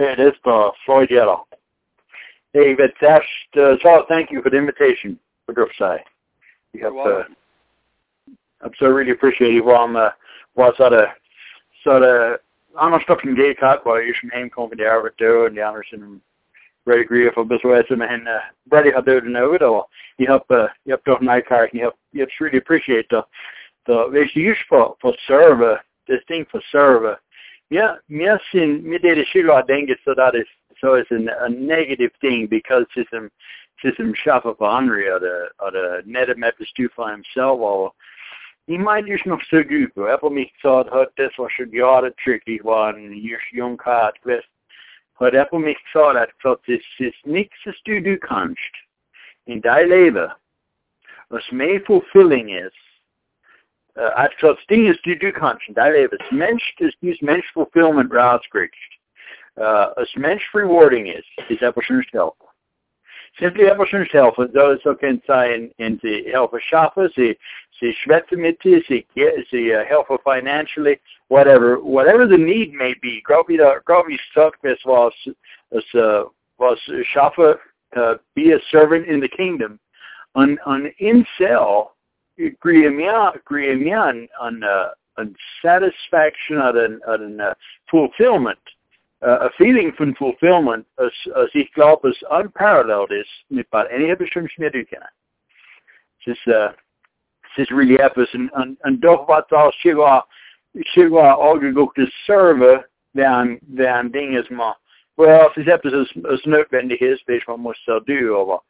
Hey, 0.00 0.14
this 0.16 0.32
is 0.32 0.40
uh, 0.46 0.70
Floyd 0.86 1.10
Yellow. 1.10 1.46
Hey, 2.54 2.72
but 2.72 2.92
that's, 3.02 3.26
uh, 3.60 3.74
so 3.82 4.06
thank 4.08 4.30
you 4.30 4.40
for 4.40 4.48
the 4.48 4.56
invitation 4.56 5.18
for 5.44 5.52
Driftsside. 5.52 6.00
You 6.72 6.84
have, 6.84 6.94
You're 6.94 7.20
uh. 7.20 7.24
I'm 8.62 8.70
so 8.78 8.86
really 8.86 9.10
appreciative 9.10 9.68
om 9.68 9.96
uh, 9.96 10.08
vad 10.54 10.76
så 10.76 10.88
det 10.88 11.12
så 11.84 11.98
det 11.98 12.38
annars 12.76 13.02
stopp 13.02 13.24
en 13.24 13.34
gay 13.34 13.54
cut 13.54 13.84
var 13.84 13.98
ju 13.98 14.14
som 14.14 14.30
hemkom 14.30 14.70
det 14.76 14.84
är 14.84 15.10
då 15.16 15.44
och 15.44 15.52
de 15.52 15.62
andra 15.62 15.82
som 15.82 16.20
very 16.86 17.00
agree 17.00 17.30
för 17.30 17.44
besvärs 17.44 17.90
men 17.90 18.28
uh, 18.28 18.40
Brady 18.70 18.92
har 18.92 19.02
döden 19.02 19.36
över 19.36 19.58
då. 19.58 19.86
You 20.18 20.30
have 20.30 20.44
uh, 20.50 20.68
you 20.84 20.96
have 20.96 21.18
to 21.18 21.24
night 21.24 21.46
car 21.46 21.68
you 21.72 21.84
have 21.84 21.96
you 22.12 22.22
have 22.22 22.30
to 22.38 22.44
really 22.44 22.58
appreciate 22.58 23.08
the 23.10 23.22
the 23.86 24.20
it's 24.20 24.36
used 24.36 24.64
for 24.68 24.96
for 25.00 25.14
server 25.26 25.82
this 26.06 26.24
thing 26.26 26.46
for 26.50 26.60
server. 26.72 27.18
Yeah, 27.72 27.96
mer 28.06 28.38
sin 28.50 28.90
med 28.90 29.00
det 29.00 29.46
ha 29.46 29.62
denget 29.62 29.98
så 30.04 30.14
that 30.14 30.34
is 30.34 30.48
so 30.80 30.94
it's 30.94 31.10
a, 31.10 31.44
a 31.44 31.48
negative 31.48 32.10
thing 32.20 32.48
because 32.48 32.86
system 32.94 33.30
system 33.82 34.14
shaffa 34.14 34.54
för 34.58 34.66
andra 34.66 35.14
or 35.14 35.18
the 35.18 35.48
or 35.58 35.70
the 35.70 36.02
net 36.04 36.38
med 36.38 36.52
bestufa 36.58 37.10
himself 37.10 37.60
or 37.60 37.92
he 38.66 38.78
might 38.78 39.06
just 39.06 39.26
nog 39.26 39.42
så 39.44 39.62
gut 39.62 39.94
på. 39.94 40.08
Jag 40.08 40.20
på 40.20 40.30
mig 40.30 40.52
sa 40.62 40.80
att 40.80 41.16
det 41.16 41.38
var 41.38 41.48
så 41.48 41.62
göra 41.62 42.10
tricky 42.10 42.58
var 42.62 42.92
en 42.92 43.12
just 43.12 43.52
young 43.52 43.76
cat 43.76 44.14
vet. 44.22 44.44
Och 45.16 45.34
jag 45.34 45.50
på 45.50 45.58
mig 45.58 45.76
sa 45.92 46.10
att 46.10 46.30
för 46.42 46.52
att 46.52 46.62
det 46.66 46.72
är 46.72 47.28
nix 47.28 47.58
du 47.84 48.00
du 48.00 48.16
kanst 48.16 48.74
in 49.46 49.60
dig 49.60 49.86
lever. 49.86 50.32
Och 51.28 51.42
som 51.42 51.80
fulfilling 51.86 52.54
is 52.54 52.89
sting 54.62 54.86
is 54.86 54.96
du 55.04 55.14
du 55.14 55.32
kanst 55.32 55.68
in 55.68 55.74
dig 55.74 55.92
lever. 55.92 56.18
Mensch 56.32 56.62
is 56.80 56.94
just 57.02 57.22
mensch 57.22 57.44
fulfillment 57.54 58.10
rausgricht. 58.10 58.70
Uh, 59.60 59.90
as 60.00 60.08
mensch 60.16 60.42
rewarding 60.54 61.08
is 61.08 61.24
is 61.48 61.62
evolution's 61.62 62.06
help. 62.12 62.36
Simply 63.38 63.66
evolution's 63.66 64.08
help 64.12 64.36
för 64.36 64.48
those 64.48 64.82
som 64.82 64.96
kan 64.96 65.20
säga 65.26 65.54
in, 65.54 65.70
in 65.78 66.00
the 66.02 66.30
help 66.30 66.52
of 66.52 66.60
shopper, 66.62 67.08
sie, 67.14 67.36
sie 67.78 67.94
schwätze 68.02 68.36
mit 68.36 68.60
dir, 68.60 68.82
sie, 68.88 69.06
ge- 69.16 69.44
sie 69.50 69.72
uh, 69.72 69.84
help 69.84 70.08
her 70.08 70.18
financially, 70.24 70.98
whatever, 71.28 71.78
whatever 71.80 72.26
the 72.26 72.36
need 72.36 72.72
may 72.74 72.94
be. 73.00 73.22
Grobi, 73.22 73.56
Grobi 73.84 74.18
stuck 74.30 74.60
this 74.62 74.78
was, 74.84 75.12
was, 75.70 75.84
uh, 75.94 76.24
was 76.58 76.78
shopper, 77.04 77.60
uh, 77.96 78.14
be 78.34 78.50
a 78.50 78.58
servant 78.70 79.06
in 79.06 79.20
the 79.20 79.28
kingdom. 79.28 79.78
an 80.34 80.58
an 80.66 80.92
incel 81.00 81.88
Griemian 82.38 84.28
an 84.40 84.62
uh, 84.64 84.88
an 85.16 85.34
satisfaction 85.62 86.58
at 86.58 86.76
an 86.76 87.00
at 87.08 87.20
an 87.20 87.40
uh, 87.40 87.54
fulfillment 87.90 88.58
uh, 89.22 89.48
a 89.48 89.50
feeling 89.58 89.92
von 89.96 90.14
fulfillment 90.14 90.86
as, 90.98 91.12
as 91.36 91.48
ich 91.54 91.72
glaube 91.74 92.12
unparalleled 92.30 93.12
is 93.12 93.26
bei 93.70 93.86
any 93.86 94.14
du 94.14 94.84
kennen. 94.84 95.08
Es 96.20 96.26
ist 96.26 96.46
uh, 96.46 96.70
es 97.52 97.64
ist 97.64 97.72
really 97.72 97.96
etwas 97.96 98.32
und, 98.34 98.50
und, 98.50 98.80
und 98.84 99.00
doch 99.00 99.26
was 99.28 99.50
auch 99.52 99.72
sogar 99.82 100.26
sogar 100.94 101.38
angegucktes 101.40 102.10
Server 102.26 102.84
wären 103.12 103.58
wären 103.62 104.12
Dinge 104.12 104.44
mal 104.50 104.76
well 105.16 105.50
es 105.50 105.56
ist 105.56 105.68
etwas 105.68 105.92
as, 105.92 106.24
as 106.24 106.46
notwendig 106.46 107.00
ist, 107.00 107.26
was 107.26 107.46
man 107.46 107.60
muss 107.60 107.76
so 107.84 108.00
do, 108.00 108.40
aber 108.40 108.62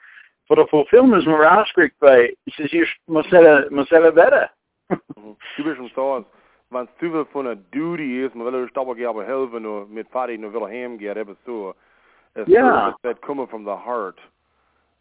för 0.50 0.62
att 0.62 0.70
få 0.70 0.86
filmen 0.90 1.22
som 1.22 1.32
är 1.32 1.60
avskrikt 1.60 1.98
bei, 2.00 2.34
es 2.46 2.60
ist 2.60 2.74
just, 2.74 3.08
man 3.08 3.24
säger, 3.24 3.70
man 3.70 3.86
säger 3.86 4.12
värre. 4.12 4.48
Du 5.56 5.62
bist 5.64 5.76
som 5.76 5.88
sa, 5.88 6.24
man 6.70 6.88
stuvel 6.96 7.24
från 7.32 7.46
en 7.46 7.64
duty 7.70 8.24
is, 8.24 8.34
man 8.34 8.52
vill 8.52 8.68
stoppa 8.68 9.00
gärna 9.00 9.22
helven 9.22 9.66
och 9.66 9.90
med 9.90 10.06
färdig 10.12 10.44
och 10.44 10.54
vill 10.54 10.78
hem 10.78 10.96
gärna 10.96 11.20
även 11.20 11.36
så. 11.44 11.74
Ja. 12.46 12.98
That 13.02 13.20
coming 13.20 13.46
from 13.46 13.64
the 13.64 13.76
heart. 13.76 14.20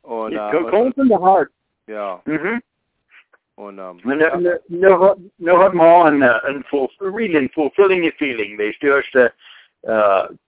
Und, 0.02 0.34
uh, 0.34 0.70
coming 0.70 0.94
from 0.94 1.10
the 1.10 1.18
heart. 1.18 1.50
Ja. 1.86 2.22
Mhm. 2.26 2.62
Und, 3.56 3.80
um, 3.80 4.00
Men 4.04 4.18
nu, 4.18 4.58
nu, 4.68 4.90
nu 5.38 5.52
har 5.52 5.74
man 5.74 6.24
en, 6.24 6.56
en 6.56 6.64
full, 6.64 6.88
really 7.00 7.50
fulfilling 7.50 8.08
feeling. 8.08 8.58
Det 8.58 8.64
är 8.64 8.84
just, 8.84 9.16
uh, 9.16 9.28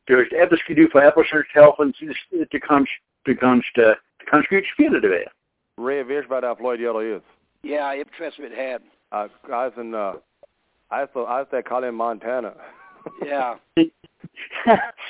just 0.09 0.33
etwas 0.33 0.59
ska 0.59 0.73
du 0.73 0.89
för 0.89 1.07
Apple 1.07 1.23
helfen 1.53 1.93
till 1.93 2.61
kanske, 2.61 3.01
till 3.25 3.37
kanske, 3.37 3.95
kanske 4.25 4.55
utspela 4.55 4.99
det 4.99 5.07
väl. 5.07 5.29
Ray, 5.81 6.03
vet 6.03 6.29
vad 6.29 6.43
det 6.43 6.55
Floyd 6.55 6.81
Yellow 6.81 7.03
is? 7.03 7.23
Yeah, 7.63 7.97
jag 7.97 8.11
tror 8.11 8.27
att 8.27 8.37
det 8.37 8.71
had. 8.71 8.81
Uh, 9.13 9.27
I 9.49 9.69
was 9.69 9.77
in, 9.77 9.93
uh, 9.93 10.15
I 10.89 11.01
was, 11.01 11.09
I 11.15 11.39
was 11.39 11.53
at 11.53 11.65
Colin, 11.65 11.95
Montana. 11.95 12.53
yeah. 13.25 13.55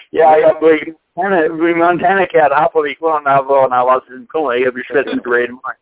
ja, 0.10 0.38
ja, 0.38 0.60
vi 0.62 0.94
Montana, 1.16 1.48
vi 1.48 1.76
Montana 1.76 2.26
cat 2.26 2.54
hoppade 2.54 2.90
vi 2.90 2.96
kvar 2.96 3.22
när 3.22 3.44
var 3.44 3.70
när 3.70 3.86
var 3.86 4.02
sin 4.08 4.28
komma. 4.28 4.56
Jag 4.56 4.74
blir 4.74 4.84
svett 4.84 5.06
med 5.06 5.24
grade 5.24 5.52
mark. 5.52 5.78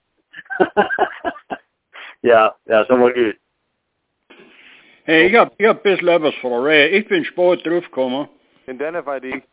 Ja, 2.22 2.58
ja, 2.63 2.86
så 2.86 2.98
var 2.98 3.10
det. 3.10 3.34
Hey, 5.04 5.26
ik 5.26 5.32
heb, 5.32 5.54
ik 5.56 5.65
heb 5.65 5.82
best 5.82 6.02
levels 6.02 6.39
voor 6.39 6.65
Ray. 6.65 6.88
Ik 6.88 7.08
ben 7.08 7.24
spoort 7.24 7.63
terugkomen. 7.63 8.30
Identify 8.68 9.20
die. 9.20 9.44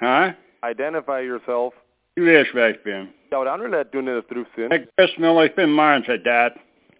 Huh? 0.00 0.28
Identify 0.70 1.20
yourself. 1.20 1.74
Du 2.14 2.46
waar 2.52 2.68
ik 2.68 2.82
ben. 2.82 3.12
Ja, 3.30 3.56
de 3.56 3.68
laat 3.68 3.92
doen 3.92 4.06
het 4.06 4.28
terug 4.28 4.46
zijn. 4.54 4.70
Ik 4.70 4.86
best 4.94 5.16
wel, 5.16 5.44
ik 5.44 5.54
ben 5.54 5.74
mindset 5.74 6.24
dat. 6.24 6.52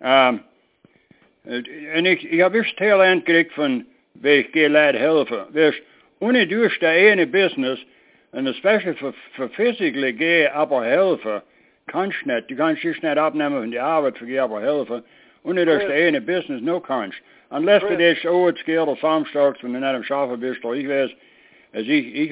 Um, 0.02 0.42
en 1.92 2.06
ik, 2.06 2.22
ik 2.22 2.38
heb 2.38 2.54
eerst 2.54 2.78
heel 2.78 3.02
eind 3.02 3.18
gekregen 3.24 3.52
van, 3.52 3.86
wij 4.12 4.48
gaan 4.50 4.70
laten 4.70 5.00
helpen. 5.00 5.46
Dus, 5.52 5.82
wanneer 6.18 6.48
doe 6.48 6.62
je 6.62 6.76
de 6.78 6.86
ene 6.86 7.26
business, 7.26 7.86
en 8.30 8.46
especially 8.46 8.96
voor, 8.96 9.14
voor 9.32 9.48
physically 9.48 10.14
gaan 10.18 10.52
aber 10.52 10.84
helpen, 10.84 11.42
kan 11.84 12.08
je 12.08 12.32
niet. 12.32 12.42
Je 12.46 12.54
kan 12.54 12.76
je 12.80 12.96
niet 13.00 13.18
opnemen 13.18 13.60
van 13.60 13.70
die 13.70 13.82
arbeid 13.82 14.18
voor 14.18 14.26
je 14.26 14.40
aber 14.40 14.60
helpen. 14.60 15.04
Wanneer 15.42 15.64
dus 15.64 15.84
de 15.84 15.92
ene 15.92 16.20
business, 16.20 16.62
no 16.62 16.80
kan 16.80 17.06
je. 17.06 17.16
Unless 17.56 17.86
du 17.86 17.96
das 17.96 18.24
ooit 18.24 18.58
skeel 18.58 18.86
of 18.86 18.98
samstags, 18.98 19.62
wenn 19.62 19.72
du 19.72 19.78
nicht 19.78 19.94
am 19.94 20.02
Schaffen 20.02 20.40
bist, 20.40 20.64
oder 20.64 20.76
ich 20.76 20.88
weiß, 20.88 21.16
als 21.72 21.86
ich, 21.86 22.30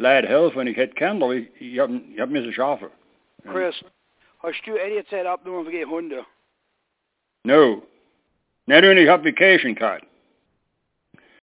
ich 0.00 0.04
war 0.04 0.18
aufgegangen, 0.18 0.24
leid 0.24 0.28
helfen, 0.28 0.66
ich 0.66 0.76
hätte 0.76 0.94
Kendall, 0.94 1.34
ich, 1.34 1.60
ich 1.60 1.78
hab, 1.78 1.90
ich 1.90 2.20
hab 2.20 2.30
müssen 2.30 2.52
schaffen. 2.52 2.88
Chris, 3.44 3.84
hast 4.42 4.66
du 4.66 4.76
any 4.78 5.04
Zeit 5.06 5.26
abgenommen 5.26 5.66
für 5.66 5.72
die 5.72 5.86
Hunde? 5.86 6.24
No. 7.44 7.82
Net 8.66 8.82
toen 8.82 8.96
ik 8.96 9.08
op 9.08 9.22
vacation 9.22 9.74
card. 9.74 10.04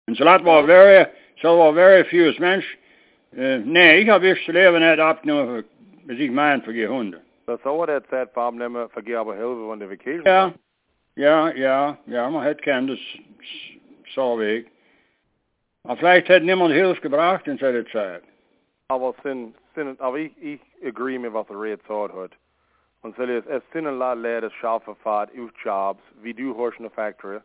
En 0.06 0.16
zo 0.16 0.24
laat 0.24 0.42
wel 0.42 0.66
very, 0.66 1.10
zo 1.36 1.58
wel 1.58 1.74
very 1.74 2.06
few 2.06 2.38
mens. 2.38 2.66
Uh, 3.32 3.64
nee, 3.64 4.00
ik 4.00 4.06
heb 4.06 4.22
eerst 4.22 4.48
leven 4.48 4.80
net 4.80 5.00
opgenomen 5.00 5.46
voor, 5.48 5.64
als 6.10 6.18
ik 6.18 6.32
mijn 6.32 6.64
voor 6.64 6.74
die 6.74 6.88
honden. 6.88 7.24
Dat 7.46 7.60
zou 7.62 7.86
dat 7.86 8.08
tijd 8.10 8.30
voor 8.34 8.46
opnemen 8.46 8.90
voor 8.90 9.02
je 9.06 9.18
aber 9.18 9.36
helpen 9.36 9.66
van 9.66 9.80
de 9.80 9.88
vacation. 9.88 10.24
Ja. 10.24 10.54
Ja, 11.14 11.52
ja, 11.54 11.98
ja, 12.06 12.30
maar 12.30 12.46
het 12.46 12.62
kan 12.62 12.86
dus 12.86 13.22
zo 14.04 14.40
ik. 14.40 14.68
Maar 15.82 15.98
vielleicht 15.98 16.28
hat 16.28 16.42
niemand 16.42 16.72
Hilfe 16.72 17.02
gebracht 17.02 17.48
in 17.48 17.58
seiner 17.58 17.90
Zeit. 17.90 18.24
Aber 18.90 19.16
sin, 19.24 19.56
sin, 19.74 20.00
aber 20.00 20.20
ich, 20.20 20.32
ich 20.40 20.62
agree 20.86 21.18
mit 21.18 21.34
was 21.34 21.48
der 21.48 21.60
Red 21.60 21.82
sagt 21.88 22.14
hat. 22.14 22.32
Und 23.02 23.16
so 23.16 23.24
ist, 23.24 23.48
es 23.48 23.64
sind 23.74 23.86
lot 23.86 24.18
Leute, 24.20 24.52
schaffen 24.52 24.96
fahrt, 24.98 25.32
auf 25.32 25.50
Jobs, 25.64 26.04
wie 26.22 26.36
du 26.36 26.52
in 26.52 26.84
der 26.84 26.92
Factory. 26.92 27.40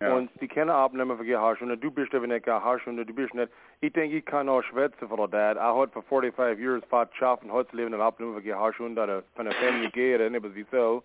Ja. 0.00 0.14
Und 0.14 0.30
die 0.42 0.48
können 0.48 0.70
abnehmen 0.70 1.16
für 1.16 1.40
hast 1.40 1.62
und 1.62 1.80
du 1.80 1.90
bist 1.90 2.14
aber 2.14 2.26
nicht 2.26 2.46
hast 2.46 2.86
und 2.86 2.98
du 2.98 3.14
bist 3.14 3.32
nicht. 3.32 3.50
Ich 3.80 3.94
denke, 3.94 4.18
ich 4.18 4.24
kann 4.26 4.48
auch 4.48 4.62
schwätzen 4.62 5.08
für 5.08 5.28
das. 5.28 5.56
Ich 5.56 5.62
habe 5.62 5.88
für 5.88 6.02
45 6.02 6.62
Jahre 6.62 6.82
fahrt 6.82 7.16
schaffen, 7.16 7.50
heute 7.50 7.74
leben 7.76 7.94
und 7.94 8.00
abnehmen 8.02 8.42
für 8.42 8.58
hast 8.58 8.80
und 8.80 8.96
da 8.96 9.22
von 9.36 9.46
der 9.46 9.54
Familie 9.54 9.90
geht, 9.90 10.20
und 10.20 10.34
etwas 10.34 10.54
wie 10.54 10.66
so. 10.70 11.02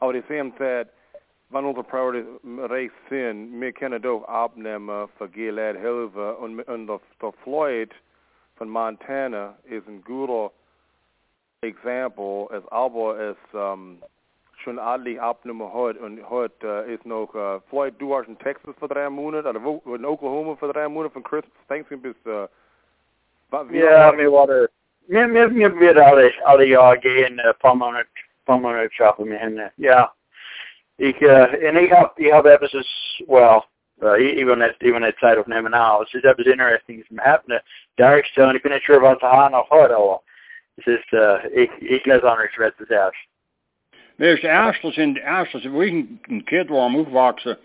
Aber 0.00 0.12
die 0.12 0.24
same 0.28 0.56
Zeit, 0.56 0.88
wenn 1.50 1.64
unsere 1.64 1.84
Priorities 1.84 2.26
recht 2.68 2.94
sind, 3.08 3.60
wir 3.60 3.72
können 3.72 4.02
doch 4.02 4.24
abnehmen 4.24 5.08
für 5.18 5.28
Gilad 5.28 5.76
Hilfe 5.76 6.36
und, 6.36 6.60
und 6.62 6.86
der, 6.88 7.00
der 7.22 7.32
Floyd 7.44 7.94
von 8.58 8.68
Montana 8.68 9.54
is 9.64 9.82
ein 9.86 10.02
good 10.02 10.50
Example, 11.62 12.48
as 12.52 12.62
aber 12.70 13.18
es 13.18 13.36
um, 13.52 14.02
schon 14.62 14.78
adelig 14.78 15.20
abnehmen 15.20 15.72
hat 15.72 15.96
und 15.96 16.28
heute 16.28 16.84
uh, 16.86 16.90
ist 16.90 17.04
noch, 17.06 17.34
uh, 17.34 17.60
Floyd, 17.68 17.94
du 17.98 18.10
warst 18.10 18.28
in 18.28 18.38
Texas 18.38 18.74
für 18.78 18.88
drei 18.88 19.08
Monate, 19.08 19.48
oder 19.48 19.62
wo, 19.64 19.82
in 19.94 20.04
Oklahoma 20.04 20.56
für 20.56 20.72
drei 20.72 20.88
Monate 20.88 21.14
von 21.14 21.24
Christmas, 21.24 21.52
Thanksgiving 21.68 22.02
bis, 22.02 22.16
uh, 22.26 22.46
Ja, 23.72 24.12
mir 24.12 24.30
war 24.30 24.46
der, 24.46 24.68
mir, 25.08 25.26
mir, 25.26 25.48
mir 25.48 25.80
wird 25.80 25.98
alle, 25.98 26.32
alle 26.44 26.66
Jahr 26.66 26.96
gehen, 26.96 27.40
uh, 27.44 27.52
paar 27.54 27.74
Monate, 27.74 28.08
paar 28.44 28.58
Monate 28.58 28.92
schaffen 28.92 29.26
wir 29.26 29.38
hin, 29.38 29.60
ja. 29.78 30.12
Ich, 30.96 31.20
uh, 31.20 31.52
en 31.62 31.76
ik 31.76 31.90
heb, 31.90 32.12
ik 32.16 32.32
heb 32.32 32.44
even, 32.44 32.84
well, 33.26 33.64
uh, 34.00 34.38
even 34.38 34.58
net, 34.58 34.74
even 34.78 35.00
net 35.00 35.18
tijd 35.18 35.38
opnemen 35.38 35.70
nou, 35.70 36.02
het 36.02 36.14
is 36.14 36.22
even 36.22 36.44
interesting 36.44 37.04
som 37.06 37.18
happening. 37.18 37.62
Daar 37.94 38.18
is 38.18 38.32
en 38.34 38.54
ik 38.54 38.62
ben 38.62 38.72
niet 38.72 38.82
sure 38.82 39.00
wat 39.00 39.20
han 39.20 39.50
nog 39.50 39.68
had 39.68 39.92
al. 39.92 40.22
Het 40.74 40.86
is, 40.86 41.10
uh, 41.10 41.44
ik, 41.50 41.70
ik 41.78 42.04
les 42.04 42.20
red 42.54 42.72
het 42.76 42.90
uit. 42.90 43.16
Wees 44.16 44.40
de 44.40 44.48
eerste 44.48 44.92
zijn 44.92 45.12
de 45.12 45.22
eerste, 45.22 45.70
wo 45.70 45.82
ich 45.82 45.92
ein 45.92 46.44
Kind 46.44 46.68
war, 46.68 46.90
aufgewachsen, 46.90 47.58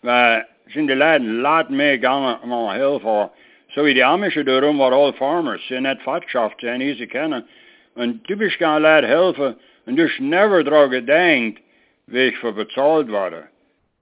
weil 0.00 0.46
sind 0.66 0.88
die 0.88 0.96
Leute 0.96 1.24
laat 1.24 1.70
meegegangen, 1.70 2.48
maar 2.48 2.74
heel 2.74 3.00
veel. 3.00 3.32
Wie 3.74 3.94
die 3.94 4.04
Amische 4.04 4.44
darum 4.44 4.78
war 4.78 4.92
all 4.92 5.12
farmers, 5.12 5.66
sie 5.68 5.80
nicht 5.80 6.02
Vatschaft, 6.02 6.60
sie 6.60 6.66
easy 6.66 7.06
kennen. 7.06 7.48
Und 7.94 8.28
du 8.28 8.36
bist 8.36 8.58
gaan 8.58 8.82
Leute 8.82 9.06
helfen, 9.06 9.56
und 9.86 9.96
du 9.96 10.02
hast 10.02 10.20
never 10.20 10.64
daran 10.64 10.90
gedacht, 10.90 11.62
wie 12.06 12.28
ich 12.28 12.38
für 12.38 12.52
bezahlt 12.52 13.10
werde. 13.10 13.48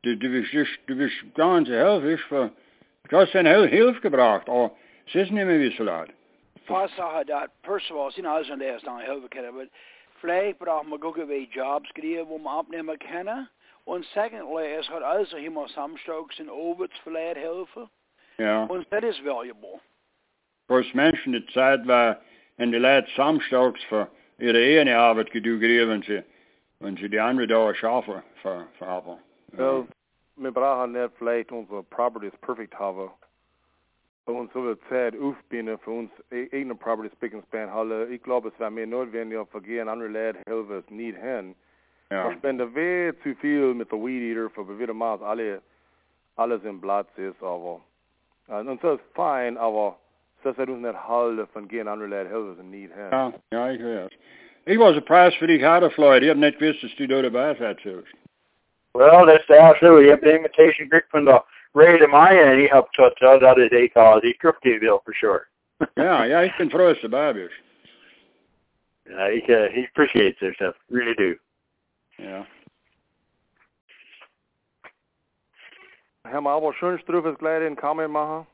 Du, 0.09 0.17
du 0.17 0.31
bist, 0.31 0.55
du, 0.55 0.65
du 0.87 0.97
bist 0.97 1.17
ganz 1.35 1.69
helfisch 1.69 2.25
für, 2.29 2.51
du 3.11 3.17
hast 3.19 3.37
eine 3.37 3.51
Hil 3.51 3.69
Hilfe 3.69 4.01
gebracht, 4.01 4.49
aber 4.49 4.71
es 5.07 5.15
ist 5.15 5.31
nicht 5.31 5.45
mehr 5.45 5.61
wie 5.61 5.71
so 5.77 5.85
laut. 5.85 6.09
Paar 6.67 6.89
Sachen 6.97 7.27
dat, 7.27 7.51
first 7.63 7.91
of 7.91 7.99
all, 7.99 8.11
sind 8.11 8.25
alles 8.25 8.51
an 8.51 8.59
der 8.59 8.73
ersten 8.73 8.99
helfen 8.99 9.29
können, 9.29 9.49
aber 9.49 9.67
vielleicht 10.23 10.59
brauchen 10.61 10.89
wir 10.89 10.99
gucken, 10.99 11.29
wie 11.29 11.47
Jobs 11.53 11.93
kriegen, 11.93 12.27
wo 12.27 12.39
man 12.39 12.61
abnehmen 12.61 12.99
können. 12.99 13.49
Und 13.85 14.07
secondly, 14.15 14.73
es 14.79 14.89
hat 14.89 15.03
also 15.03 15.37
immer 15.37 15.69
samstags 15.69 16.39
in 16.39 16.49
Overs 16.49 16.91
vielleicht 17.05 17.37
helfen. 17.37 17.91
Ja. 18.39 18.65
Und 18.65 18.87
das 18.91 19.05
ist 19.05 19.23
valuable. 19.23 19.81
Voor 20.69 20.87
mensen 20.93 21.33
de 21.33 21.45
tijd 21.45 21.85
waar 21.85 22.19
en 22.57 22.71
de 22.71 22.81
Leute 22.81 23.11
samstags 23.11 23.85
voor 23.85 24.09
ihre 24.39 24.59
ene 24.59 24.97
Arbeit 24.97 25.31
gedoe 25.31 25.59
kriegen, 25.59 25.89
wenn 25.89 26.03
sie, 26.03 26.23
wenn 26.79 26.97
sie 26.97 27.11
die 27.11 27.21
andere 27.21 27.47
Dauer 27.47 27.75
schaffen, 27.75 28.23
für, 28.43 28.67
für 28.79 28.87
haben. 28.87 29.19
Wel, 29.53 29.87
wir 30.39 30.53
brauchen 30.53 30.93
nicht 30.93 31.13
vielleicht 31.19 31.53
unsere 31.53 31.83
Properties 31.83 32.37
perfekt 32.41 32.79
haben. 32.79 33.11
Uns 34.27 34.53
so 34.53 34.63
viel 34.63 34.79
Zeit 34.91 35.15
aufbinden, 35.19 35.79
für 35.79 35.91
uns 35.91 36.11
eigene 36.31 36.75
Properties 36.75 37.13
spick 37.13 37.35
and 37.35 37.45
span 37.47 37.73
halten. 37.73 38.13
Ich 38.13 38.23
glaube, 38.23 38.49
es 38.49 38.61
wäre 38.61 38.71
mehr 38.71 38.87
notwendig, 38.87 39.39
andere 39.39 40.09
Leute 40.09 40.39
helfen, 40.47 40.85
es 40.85 40.91
nicht 40.91 41.19
hin. 41.19 41.55
Ja. 42.11 42.33
Spenden 42.33 42.73
viel 42.73 43.15
zu 43.23 43.35
viel 43.37 43.75
mit 43.75 43.91
der 43.91 43.99
Weed 43.99 44.37
Eater, 44.37 44.51
für 44.51 44.79
wieder 44.79 44.95
mal 44.95 45.23
alle, 45.23 45.63
alles 46.37 46.63
im 46.65 46.81
Platz 46.81 47.09
ist, 47.17 47.43
aber, 47.43 47.81
und, 48.49 48.69
und 48.69 48.81
so 48.81 48.93
ist 48.95 49.05
fein, 49.15 49.57
aber, 49.59 49.97
das 50.43 50.57
wird 50.57 50.71
uns 50.71 50.83
nicht 50.83 51.51
von 51.53 51.69
gehen 51.69 51.89
andere 51.89 52.09
Leute 52.09 52.31
helfen, 52.31 52.57
es 52.59 52.65
nicht 52.65 52.95
hin. 52.95 53.09
Ja, 53.11 53.33
ja, 53.51 53.71
ich 53.71 53.83
weiß. 53.83 54.11
Ich 54.69 54.79
was 54.79 54.97
een 54.97 55.03
prijs 55.03 55.39
voor 55.39 55.47
die 55.47 55.65
harde 55.65 55.91
Floyd. 55.91 56.23
Ik 56.23 56.29
heb 56.29 56.37
net 56.37 56.57
gewusst 56.57 56.81
dat 56.81 57.09
du 57.09 57.23
dabei 57.23 57.55
bent 57.55 57.81
zelfs. 57.81 58.11
Well, 58.93 59.27
that's 59.27 59.47
the 59.47 59.59
absolutely. 59.59 60.05
Je 60.05 60.11
hebt 60.11 60.23
de 60.23 60.33
invitation 60.33 60.87
gek 60.89 61.07
van 61.09 61.25
de 61.25 61.43
Ray 61.73 61.99
de 61.99 62.07
Maya 62.07 62.43
en 62.43 62.57
die 62.57 62.69
helpt 62.69 62.93
tot 62.93 63.19
dat 63.19 63.41
dat 63.41 63.59
is 63.59 63.69
ik 63.69 63.97
al 63.97 64.21
die 64.21 64.37
teruggeven 64.37 65.01
for 65.05 65.15
sure. 65.15 65.47
ja, 65.95 66.23
ja, 66.23 66.41
ik 66.41 66.57
ben 66.57 66.71
froh 66.71 66.87
dat 66.87 66.97
je 66.97 67.03
erbij 67.03 67.35
bent. 67.35 67.53
Uh, 69.05 69.17
he 69.17 69.43
uh, 69.47 69.73
he 69.73 69.87
appreciates 69.87 70.39
their 70.39 70.55
stuff, 70.55 70.77
really 70.89 71.15
do. 71.15 71.35
Ja. 72.17 72.47
Herr 76.25 76.43
Marbo, 76.43 76.73
schön 76.73 76.99
Strüffes 76.99 77.39
gleich 77.39 77.63
in 77.63 77.77
Comment 77.77 78.13
machen. 78.13 78.47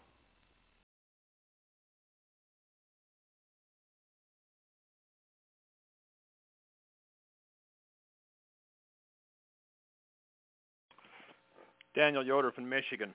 Daniel 11.95 12.24
Yoder 12.24 12.51
from 12.53 12.68
Michigan. 12.68 13.14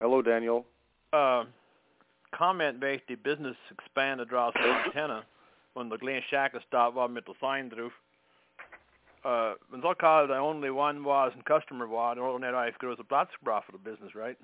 Hello, 0.00 0.22
Daniel. 0.22 0.64
Uh, 1.12 1.44
comment 2.32 2.80
based 2.80 3.06
die 3.08 3.16
Business 3.16 3.56
expanded 3.70 4.28
draus 4.28 4.54
antenna 4.56 5.24
und 5.74 5.90
the 5.90 5.98
Glen 5.98 6.22
Shacker 6.30 6.60
stop 6.66 6.94
war 6.94 7.08
mit 7.08 7.26
der 7.26 7.34
Sign 7.40 7.68
drauf. 7.68 7.92
Uh, 9.22 9.54
when 9.68 9.82
so 9.82 9.92
called 9.92 10.30
the 10.30 10.36
only 10.36 10.70
one 10.70 11.04
was 11.04 11.32
and 11.34 11.44
customer 11.44 11.86
was, 11.86 12.16
or 12.18 12.38
net 12.38 12.54
I 12.54 12.70
grows 12.78 12.96
a 13.00 13.04
Platz 13.04 13.30
gebracht 13.42 13.66
for 13.66 13.72
the 13.72 13.78
business, 13.78 14.14
right? 14.14 14.38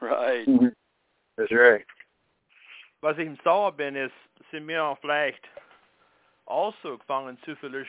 Right. 0.00 0.46
Mhm. 0.46 0.72
That's 1.36 1.52
right. 1.52 1.84
Was 3.02 3.18
ich 3.18 3.26
im 3.26 3.38
Sauer 3.44 3.72
bin, 3.72 3.96
ist, 3.96 4.14
sind 4.50 4.66
wir 4.66 4.96
vielleicht 5.00 5.44
also 6.46 6.96
gefangen 6.96 7.36
zu 7.44 7.54
viel 7.56 7.86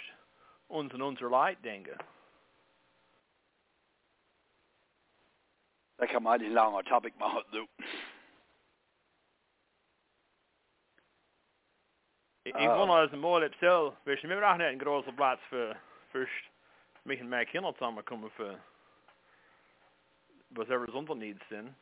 uns 0.67 0.93
und 0.93 1.01
unser 1.01 1.29
Leid 1.29 1.63
denken. 1.63 1.97
Det 5.97 6.07
kan 6.07 6.23
man 6.23 6.33
aldrig 6.33 6.51
langer 6.51 6.81
topic 6.81 7.13
machen, 7.19 7.43
du. 7.51 7.67
Ich, 12.43 12.53
ich 12.55 12.67
Ah. 12.67 12.77
wundere 12.77 12.97
als 12.99 13.13
ein 13.13 13.19
Mal 13.19 13.49
selv, 13.59 13.93
hvis 14.03 14.23
vi 14.23 14.33
auch 14.33 14.57
nicht 14.57 14.67
einen 14.67 14.79
großen 14.79 15.15
Platz 15.15 15.39
für, 15.49 15.75
für 16.11 16.27
mich 17.03 17.19
und 17.21 17.29
meine 17.29 17.45
Kinder 17.45 17.73
zusammenkommen 17.73 18.29
für 18.31 18.59
was 20.51 20.69
ever 20.69 20.85
sonst 20.91 21.09
needs 21.15 21.41
sind. 21.49 21.73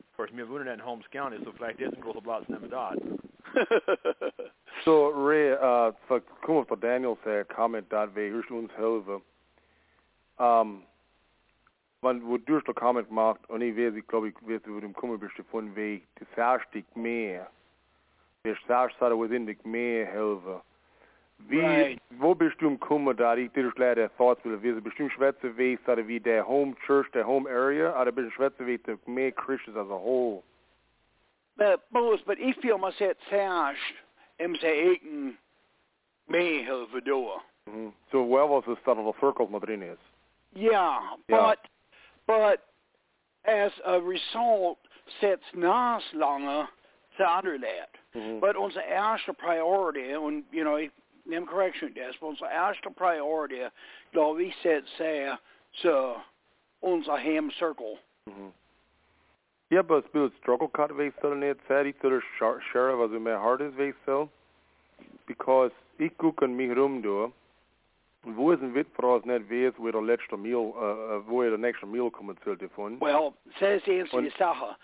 Of 0.00 0.16
course, 0.16 0.36
wir 0.36 0.48
wohnen 0.48 0.66
in 0.68 0.84
Holmes 0.84 1.08
County, 1.10 1.38
so 1.44 1.52
vielleicht 1.52 1.80
ist 1.80 1.94
ein 1.94 2.00
großer 2.00 2.20
Platz 2.20 2.48
nicht 2.48 2.60
mehr 2.60 2.70
da. 2.70 2.94
Så 4.84 5.08
Ray, 5.10 5.52
uh, 5.52 5.92
for 6.08 6.20
kommer 6.42 6.64
fra 6.64 6.76
Daniel 6.76 7.16
sagde 7.24 7.44
comment 7.44 7.90
der 7.90 8.06
ved 8.14 8.32
Hørstlunds 8.32 8.72
helve. 8.76 9.22
Um, 10.38 10.82
man 12.02 12.20
wo 12.26 12.36
du 12.36 12.60
der 12.60 12.74
comment 12.74 13.08
gemacht 13.08 13.40
und 13.48 13.62
ich 13.62 13.76
weiß, 13.76 13.94
ich 13.94 14.06
glaube, 14.06 14.28
ich 14.28 14.34
weiß, 14.42 14.60
wo 14.66 14.80
dem 14.80 14.92
kommen 14.92 15.18
bist 15.18 15.34
von 15.50 15.74
wie 15.76 16.02
das 16.18 16.28
erste 16.36 16.84
mehr. 16.94 17.48
Das 18.42 18.58
erste 18.68 19.18
within 19.18 19.46
the 19.46 19.56
mehr 19.68 20.06
helve. 20.06 20.60
Wie, 21.38 21.60
Right. 21.60 21.98
wo 22.10 22.34
bist 22.34 22.60
du 22.60 22.66
im 22.68 22.78
Kummer 22.78 23.14
da? 23.14 23.36
Ich 23.36 23.50
dir 23.52 23.72
leider 23.76 24.08
thoughts 24.16 24.44
will 24.44 24.60
wissen. 24.62 24.82
Bist 24.82 24.98
du 24.98 25.04
im 25.04 25.10
Schwätze 25.10 25.56
wie, 25.56 25.78
oder 25.86 26.06
wie 26.06 26.20
der 26.20 26.46
Home 26.46 26.74
Church, 26.86 27.10
der 27.12 27.26
Home 27.26 27.48
Area, 27.50 27.90
oder 28.00 28.12
bist 28.12 28.24
du 28.24 28.28
im 28.28 28.32
Schwätze 28.32 28.66
wie 28.66 28.78
der 28.78 28.98
mehr 29.06 29.32
Christians 29.32 29.76
as 29.76 29.86
a 29.88 29.98
whole? 29.98 30.42
but 31.56 31.80
both, 31.92 32.24
but 32.26 32.38
ich 32.38 32.56
feel 32.60 32.78
mig 32.78 32.92
selv 32.94 33.16
særst, 33.30 33.94
em 34.38 34.54
sig 34.54 34.76
ikke 34.76 35.36
med 36.26 36.64
helvedor. 36.64 37.42
Mhm. 37.66 37.92
So 38.10 38.22
where 38.22 38.46
was 38.46 38.64
the 38.66 38.76
start 38.82 38.98
of 38.98 39.04
the 39.14 39.20
circle 39.20 39.46
med 39.48 39.60
drin 39.60 39.82
is? 39.82 39.98
Yeah, 40.54 41.00
Yeah. 41.28 41.38
but 41.38 41.58
but 42.26 42.58
as 43.44 43.72
a 43.84 44.00
result 44.00 44.78
sets 45.20 45.44
nas 45.54 46.02
longer 46.14 46.68
to 47.18 47.28
under 47.28 47.58
that. 47.58 47.90
Mhm. 48.14 48.40
But 48.40 48.56
onze 48.56 48.80
eerste 48.88 49.36
priority, 49.38 50.12
and 50.12 50.44
you 50.50 50.64
know, 50.64 50.76
neem 51.26 51.46
correction 51.46 51.92
des, 51.92 52.16
but 52.20 52.28
onze 52.28 52.46
eerste 52.46 52.90
priority, 52.90 53.68
dat 54.12 54.36
we 54.36 54.54
set 54.62 54.84
say 54.98 55.36
so 55.82 56.16
onze 56.82 57.10
ham 57.10 57.50
circle. 57.50 57.98
Mhm. 58.28 58.52
Ja, 59.70 59.80
aber 59.80 59.98
es 59.98 60.12
will 60.12 60.30
struggle 60.40 60.68
cut 60.68 60.96
way 60.96 61.10
still 61.18 61.34
net 61.34 61.58
said 61.66 61.86
ich 61.86 61.98
der 62.00 62.22
sheriff 62.72 63.00
also 63.00 63.18
mehr 63.18 63.40
way 63.76 63.92
still 64.02 64.28
because 65.26 65.72
ich 65.98 66.16
guck 66.18 66.42
an 66.42 66.54
mich 66.56 66.76
rum 66.76 67.02
do 67.02 67.32
und 68.24 68.36
wo 68.36 68.52
ist 68.52 68.62
ein 68.62 68.74
Wit 68.74 68.86
nicht 69.26 69.50
weiß, 69.50 69.74
wo 69.78 69.90
der 69.90 70.02
letzte 70.02 70.36
Meal, 70.36 70.72
äh, 70.80 71.16
äh, 71.16 71.20
wo 71.26 71.42
der 71.42 71.58
nächste 71.58 71.86
Meal 71.86 72.10
kommen 72.10 72.36
soll 72.44 72.56
davon. 72.56 73.00
Well, 73.00 73.32
says 73.58 73.82
the 73.84 74.00
answer 74.00 74.18
Und- 74.18 74.24
die 74.24 74.38
Sache. 74.38 74.76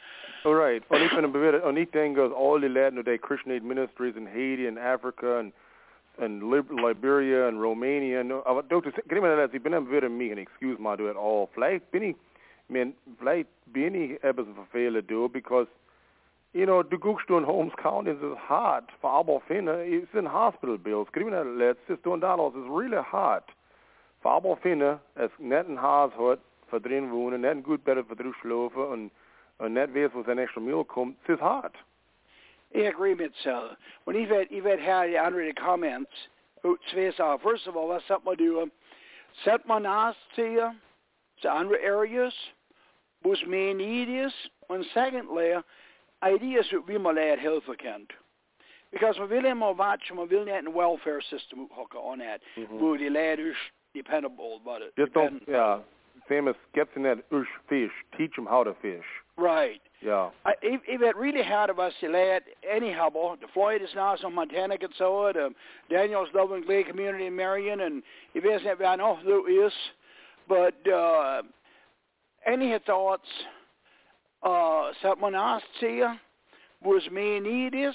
Alright, 0.45 0.83
und 0.89 1.03
ich 1.03 1.15
bin 1.15 1.31
bewirrt, 1.33 1.63
und 1.65 1.77
ich 1.77 1.91
denke, 1.91 2.29
dass 2.29 2.33
all 2.33 2.61
die 2.61 2.69
Leute, 2.69 3.05
die 3.05 3.19
Christian 3.19 3.55
Aid 3.55 3.63
Ministries 3.63 4.17
in 4.17 4.27
Haiti 4.27 4.67
and 4.67 4.79
Africa 4.79 5.39
and 5.41 5.53
and 6.19 6.43
Liberia 6.43 7.49
and 7.49 7.61
Romania, 7.61 8.23
no, 8.23 8.43
aber. 8.45 8.63
Kann 8.63 8.83
ich 8.85 9.11
mir 9.23 9.37
das, 9.37 9.53
ich 9.55 9.63
bin 9.63 9.73
bewirrt 9.73 10.11
mich, 10.11 10.33
und 10.33 10.39
excuse 10.39 10.81
mal 10.81 10.97
do 10.97 11.09
it 11.11 11.17
all. 11.17 11.49
Vielleicht 11.55 11.91
bin 11.91 12.03
ich, 12.03 12.17
man, 12.69 12.95
vielleicht 13.19 13.49
bin 13.67 13.95
ich 13.95 14.23
etwas 14.23 14.47
verfehlt 14.55 15.11
do, 15.11 15.29
because, 15.29 15.67
you 16.53 16.67
know, 16.67 16.83
du 16.83 16.99
guckst 16.99 17.29
du 17.29 17.37
in 17.37 17.47
Holmes 17.47 17.73
County, 17.77 18.13
hart, 18.49 18.91
für 19.01 19.09
aber 19.09 19.41
finde, 19.43 19.85
es 19.85 20.11
sind 20.13 20.33
Hospital 20.33 20.79
Bills, 20.79 21.09
letztes, 21.15 22.01
du 22.03 22.13
und 22.13 22.23
Dollars, 22.23 22.55
ist 22.55 22.69
really 22.69 23.03
hard. 23.03 23.45
For 24.21 24.33
aber 24.33 24.57
finde, 24.57 25.01
es 25.15 25.31
nicht 25.39 25.69
ein 25.69 25.81
Haus 25.81 26.13
hat, 26.19 26.41
für 26.69 26.81
drin 26.81 27.11
wohnen, 27.11 27.43
nicht 27.43 27.51
ein 27.51 27.63
gut 27.63 27.85
Bett 27.85 28.05
für 28.07 28.17
drin 28.17 28.35
schlafen, 28.41 28.83
und 28.83 29.11
und 29.61 29.75
net 29.75 29.93
weet 29.93 30.13
wat 30.13 30.25
zijn 30.25 30.39
extra 30.39 30.61
meal 30.61 30.85
komt, 30.85 31.17
het 31.21 31.37
is 31.37 31.41
hard. 31.41 31.77
I 32.75 32.87
agree 32.87 33.15
with 33.15 33.33
so. 33.43 33.77
When 34.05 34.17
had, 34.31 34.47
you've 34.51 34.65
had 34.65 34.81
had 34.81 35.09
the 35.11 35.19
comments, 35.55 36.11
oh, 36.65 36.77
sachen. 37.17 37.39
First 37.43 37.67
of 37.67 37.77
all, 37.77 37.89
let's 37.89 38.05
set 38.07 38.25
my 38.25 38.35
do. 38.35 38.61
Um, 38.61 38.73
set 39.45 39.67
my 39.67 39.79
nas 39.79 40.15
uh, 40.15 40.37
to 40.37 40.43
you, 40.43 40.71
to 41.43 41.51
andere 41.51 41.79
areas, 41.83 42.33
was 43.23 43.39
is, 44.09 44.33
and 44.69 44.85
secondly, 44.95 45.53
ideas 46.23 46.67
that 46.71 46.87
we 46.87 46.99
mal 46.99 47.15
lad 47.15 47.39
helpen 47.39 47.77
kan. 47.77 48.07
Because 48.93 49.19
we 49.19 49.27
will 49.27 49.43
helemaal 49.43 49.77
watchen, 49.77 50.17
we 50.17 50.27
will 50.27 50.45
net 50.45 50.65
een 50.65 50.73
welfare 50.73 51.21
system 51.21 51.69
hokken 51.71 52.03
on 52.03 52.19
that. 52.19 52.41
Wo 52.71 52.97
die 52.97 53.11
leiders 53.11 53.57
dependable, 53.95 54.61
but 54.65 54.83
it 54.83 54.93
Just 54.97 55.13
don't, 55.13 55.43
Yeah, 55.47 55.79
famous 56.29 56.57
gets 56.75 56.91
in 56.97 57.03
that 57.03 57.19
ush 57.31 57.47
fish, 57.69 57.93
teach 58.17 58.35
them 58.35 58.47
how 58.47 58.65
to 58.65 58.75
fish. 58.81 59.05
Right. 59.37 59.81
Yeah. 60.03 60.31
I, 60.45 60.53
if, 60.63 60.81
if 60.87 61.03
it 61.03 61.17
really 61.17 61.43
had 61.43 61.71
of 61.71 61.79
us 61.79 61.93
to 62.01 62.09
lad 62.09 62.43
anyhow, 62.69 63.09
the 63.11 63.47
Floyd 63.55 63.83
is 63.83 63.89
now 63.95 64.17
some 64.17 64.35
Montana 64.35 64.77
can 64.79 64.91
so 64.99 65.27
it, 65.27 65.37
um, 65.37 65.55
Daniel's 65.89 66.29
Dublin 66.33 66.65
Glade 66.65 66.87
Community 66.87 67.27
in 67.27 67.37
Marion, 67.37 67.81
and 67.81 68.03
if 68.35 68.45
isn't 68.45 68.81
it, 68.81 68.85
I 68.85 68.97
know 68.97 69.17
who 69.17 69.47
is, 69.47 69.73
but 70.49 70.75
uh, 70.91 71.43
any 72.47 72.77
thoughts, 72.87 73.29
uh, 74.43 74.91
someone 75.03 75.35
asked 75.35 75.65
to 75.81 75.87
you, 75.87 76.13
was 76.83 77.03
need 77.41 77.75
is, 77.75 77.95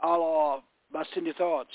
I'll, 0.00 0.58
uh, 0.58 0.60
what's 0.90 1.10
in 1.16 1.24
your 1.24 1.34
thoughts? 1.34 1.70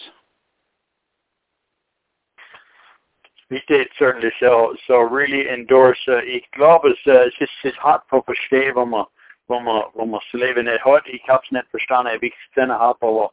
Did 3.67 3.87
certainly 3.99 4.29
so, 4.39 4.73
so 4.87 5.01
really 5.01 5.49
endorse, 5.49 5.97
uh, 6.07 6.21
ich 6.23 6.49
glaube, 6.51 6.91
es, 6.91 6.97
es 7.05 7.33
ist, 7.41 7.51
es 7.63 7.75
hart 7.83 8.03
zu 8.09 8.21
verstehen, 8.21 8.75
wenn 8.75 8.89
man, 8.89 9.05
wenn 9.47 9.65
man, 9.65 9.83
wenn 9.93 10.09
man 10.09 10.21
das 10.31 10.41
Leben 10.41 10.65
nicht 10.65 10.85
hat. 10.85 11.05
Ich 11.07 11.27
hab's 11.27 11.51
nicht 11.51 11.67
verstanden, 11.69 12.21
wie 12.21 12.27
ich 12.27 12.33
es 12.33 12.53
denn 12.55 12.71
habe, 12.71 13.05
aber 13.05 13.31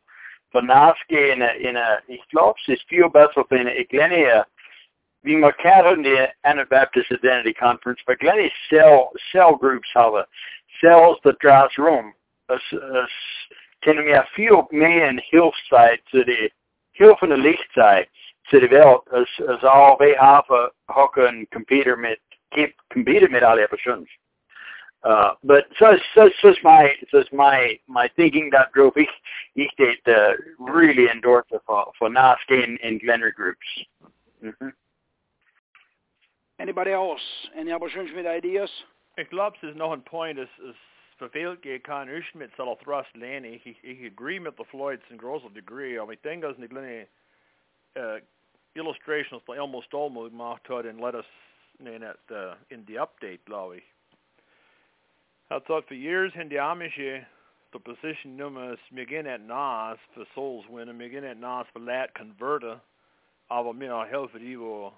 von 0.51 0.66
nachgehen, 0.66 1.41
in, 1.41 1.77
in, 1.77 1.79
ich 2.09 2.27
glaube, 2.31 2.59
es 2.62 2.75
ist 2.75 2.89
viel 2.89 3.09
besser 3.11 3.47
eine, 3.51 4.45
man 5.23 5.53
kennt 5.61 6.07
Anabaptist 6.45 7.11
Identity 7.11 7.55
Conference, 7.55 8.01
but 8.07 8.19
glennie 8.19 8.53
cell, 8.71 9.11
cell 9.33 9.57
groups 9.57 9.89
haben, 9.95 10.25
cells 10.81 11.19
that 11.25 11.39
draws 11.41 11.71
room. 11.79 12.12
Es, 12.49 12.62
es, 12.73 13.11
kennen 13.83 14.07
wir 14.07 14.25
viel 14.35 14.66
mehr 14.71 15.09
in 15.09 15.19
Hilfszeit 15.19 16.01
zu 16.11 16.25
die, 16.25 16.51
Hilfe 16.93 17.27
in 17.27 17.31
der 17.31 17.39
Lichtzeit. 17.39 18.09
to 18.51 18.61
develop 18.61 19.07
as 19.14 19.27
as 19.51 19.59
all 19.62 19.97
have 20.19 20.45
a 20.51 20.69
hook 20.89 21.14
and 21.16 21.51
computer 21.51 21.97
keep 22.55 22.75
computer 22.91 23.29
mit 23.29 23.43
alle 23.43 23.66
personen. 23.69 24.07
Uh, 25.05 25.35
but 25.45 25.66
so 25.79 25.97
so 26.14 26.29
so 26.43 26.55
my 26.64 26.93
so 27.11 27.23
my 27.33 27.79
my 27.87 28.11
thinking 28.16 28.51
that 28.51 28.73
drove 28.73 28.97
ich 28.97 29.09
ich 29.55 29.71
did 29.77 29.99
uh, 30.09 30.33
really 30.59 31.09
endorse 31.09 31.47
for 31.66 31.93
for 31.99 32.09
NASC 32.09 32.51
in, 32.51 32.77
in 32.83 32.99
Glenry 32.99 33.33
groups. 33.33 33.66
Mm-hmm. 34.45 34.69
Anybody 36.59 36.93
else? 36.93 37.23
Any 37.57 37.73
opportunities 37.73 38.15
with 38.15 38.27
ideas? 38.27 38.87
Ik 39.15 39.29
geloof 39.29 39.61
het 39.61 39.71
is 39.71 39.77
nog 39.77 39.93
een 39.93 40.03
point 40.03 40.49
verveeld 41.17 41.63
je 41.63 41.79
kan 41.79 42.09
us 42.09 42.33
met 42.33 42.51
zal 42.57 42.77
thrust 42.77 43.15
ik, 43.15 43.65
ik 43.81 44.13
agree 44.13 44.41
met 44.41 44.57
de 44.57 44.65
Floyds 44.65 45.09
in 45.09 45.19
großer 45.19 45.53
degree. 45.53 45.97
Maar 45.97 46.13
ik 46.13 46.23
denk 46.23 46.43
dat 46.43 46.59
een 46.59 46.69
kleine 46.69 47.07
uh, 47.95 48.15
illustrations 48.73 49.45
dat 49.45 49.59
almost 49.59 49.95
allemaal 49.95 50.29
gemaakt 50.29 50.67
had 50.67 50.85
en 50.85 51.01
let 51.01 51.15
us 51.15 51.27
in, 51.79 52.03
het, 52.03 52.19
uh, 52.31 52.53
in 52.67 52.85
the 52.85 52.99
update, 52.99 53.41
glaube 53.45 53.77
ich. 53.77 53.85
Had 55.47 55.65
thought 55.65 55.87
for 55.87 55.97
years 55.97 56.35
in 56.35 56.49
the 56.49 56.59
Amish 56.59 57.25
de 57.71 57.79
position 57.79 58.37
nummers 58.37 58.81
mig 58.91 59.27
at 59.27 59.41
nas 59.41 59.99
for 60.13 60.27
souls 60.35 60.67
winner, 60.69 60.95
mig 60.95 61.15
at 61.15 61.37
nas 61.37 61.67
for 61.73 61.81
lat 61.81 62.15
converter, 62.15 62.81
aber 63.47 63.75
mir 63.75 64.07
help 64.07 64.31
for 64.31 64.41
evil 64.41 64.93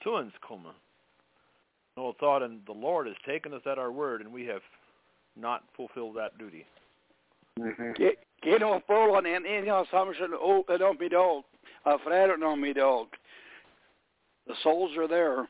tuns 0.00 0.32
kommer. 0.40 0.74
No 1.96 2.14
thought 2.18 2.42
and 2.42 2.60
the 2.66 2.72
Lord 2.72 3.06
has 3.06 3.16
taken 3.26 3.52
us 3.52 3.62
at 3.66 3.78
our 3.78 3.92
word 3.92 4.20
and 4.20 4.32
we 4.32 4.46
have 4.46 4.62
not 5.36 5.62
fulfilled 5.76 6.16
that 6.16 6.38
duty. 6.38 6.66
Geen 8.42 8.62
of 8.62 8.86
Polen 8.86 9.24
en 9.24 9.44
ingaan 9.44 9.84
samen 9.84 10.40
ook 10.40 10.68
en 10.68 10.88
op 10.88 10.98
me 10.98 11.08
dog. 11.08 11.44
Uh, 11.86 11.98
Fred 11.98 12.42
on 12.42 12.60
me 12.60 12.72
dog. 12.72 13.08
The 14.46 14.54
souls 14.54 14.96
are 14.96 15.08
there. 15.08 15.48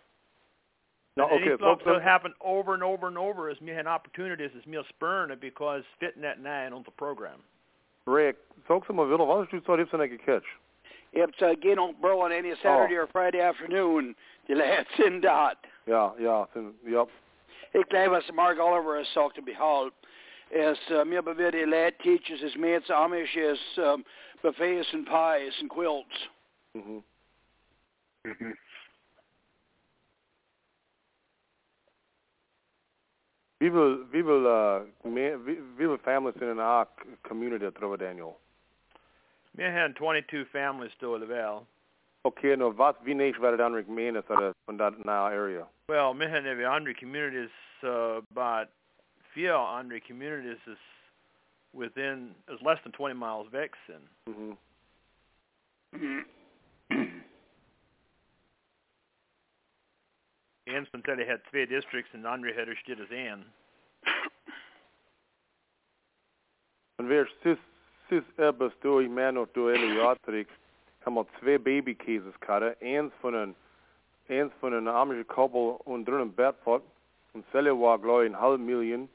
No, 1.16 1.28
and 1.28 1.42
okay, 1.42 1.52
it 1.52 1.60
folks, 1.60 1.84
will 1.84 2.00
happen 2.00 2.34
over 2.40 2.74
and 2.74 2.82
over 2.82 3.06
and 3.06 3.18
over 3.18 3.50
as 3.50 3.60
me 3.60 3.72
had 3.72 3.86
opportunities 3.86 4.50
as 4.58 4.66
me 4.66 4.78
spurn 4.88 5.36
because 5.40 5.84
fitting 6.00 6.22
that 6.22 6.40
nine 6.40 6.72
on 6.72 6.82
the 6.84 6.90
program. 6.90 7.40
Rick, 8.06 8.36
folks 8.66 8.88
om 8.88 8.96
willen, 8.96 9.26
wat 9.26 9.42
is 9.42 9.50
du 9.50 9.60
zo 9.64 9.76
diep 9.76 9.92
ik 9.92 10.22
catch? 10.24 10.46
It's 11.12 11.40
uh, 11.42 11.54
geen 11.60 11.78
op 11.78 12.00
Berlin 12.00 12.32
any 12.32 12.54
Saturday 12.54 12.96
or 12.96 13.06
Friday 13.06 13.40
afternoon. 13.40 14.16
Die 14.46 14.56
laatst 14.56 14.98
in 14.98 15.20
dat. 15.20 15.56
Ja, 15.84 16.14
ja, 16.18 16.48
sin, 16.52 16.78
ja. 16.84 17.06
Ik 17.70 17.86
blijf 17.86 18.08
als 18.08 18.30
Mark 18.30 18.58
Oliver 18.58 18.96
has 18.96 19.12
sagt 19.12 19.34
to 19.34 19.42
behold. 19.42 19.92
Is 20.48 20.90
uh, 20.90 21.02
mir 21.02 21.22
beweert 21.22 21.52
die 21.52 21.66
lad 21.66 21.98
teaches 21.98 22.40
his 22.40 22.56
mates 22.56 22.90
Amish 22.90 23.36
is 23.36 23.78
um, 23.78 24.04
buffets 24.40 24.92
and 24.92 25.04
pies 25.04 25.60
and 25.60 25.70
quilts. 25.70 26.30
Mhm. 26.72 27.02
Mhm. 28.22 28.56
Wie 33.56 33.72
wil, 33.72 34.06
wie 34.10 34.24
wil, 34.24 34.46
uh, 34.46 34.80
wie, 35.02 35.36
wie 35.76 35.86
wil 35.86 35.98
families 35.98 36.40
in 36.40 36.58
our 36.58 36.88
community 37.22 37.70
trouwe 37.70 37.96
Daniel? 37.96 38.40
Me 39.56 39.64
had 39.64 39.94
22 39.96 40.44
families 40.46 40.92
still 40.96 41.18
well. 41.26 41.66
Okay, 42.24 42.54
nou 42.56 42.72
wat, 42.72 42.96
wie 43.02 43.14
neemt 43.14 43.36
waar 43.36 43.50
het 43.50 43.58
dan 43.58 43.74
Rick 43.74 43.86
meen 43.88 44.16
is 44.16 44.26
dat 44.26 44.54
van 44.64 44.76
dat 44.76 45.04
na 45.04 45.28
area? 45.30 45.68
Well, 45.86 46.14
me 46.14 46.28
had 46.28 46.44
every 46.44 46.64
hundred 46.64 46.96
communities, 46.98 47.50
uh, 47.82 48.20
but 48.32 48.68
few 49.32 49.52
hundred 49.52 50.04
communities 50.06 50.60
is 50.66 50.78
within 51.70 52.34
is 52.48 52.60
less 52.60 52.80
than 52.82 52.92
20 52.92 53.14
miles 53.18 53.48
back. 53.50 53.76
And 53.88 54.08
Mhm. 54.24 54.56
en 60.64 60.86
som 60.90 61.02
they 61.02 61.26
had 61.26 61.44
three 61.50 61.66
districts 61.66 62.14
and 62.14 62.26
Andre 62.26 62.52
had 62.54 62.68
as 63.00 63.10
en. 63.10 63.44
En 66.96 67.06
weer 67.06 67.28
sis, 67.42 67.58
sis 68.12 68.24
ebbes 68.36 68.72
door 68.80 69.08
man 69.08 69.38
of 69.38 69.48
door 69.52 69.70
hele 69.70 69.94
jaartrix, 69.94 70.50
kan 71.02 71.12
man 71.12 71.26
twee 71.38 71.58
babycases 71.58 72.38
karren, 72.38 72.74
eens 72.78 73.12
van 73.20 73.34
een, 73.34 73.54
eens 74.26 74.52
van 74.58 74.72
een 74.72 74.88
Amische 74.88 75.24
koppel 75.24 75.80
onder 75.84 76.14
een 76.14 76.34
bedpot, 76.34 76.82
en 77.32 77.44
celle 77.50 77.76
war 77.76 77.98
glory 77.98 78.26
een 78.26 78.34
half 78.34 78.58
miljoen, 78.58 79.08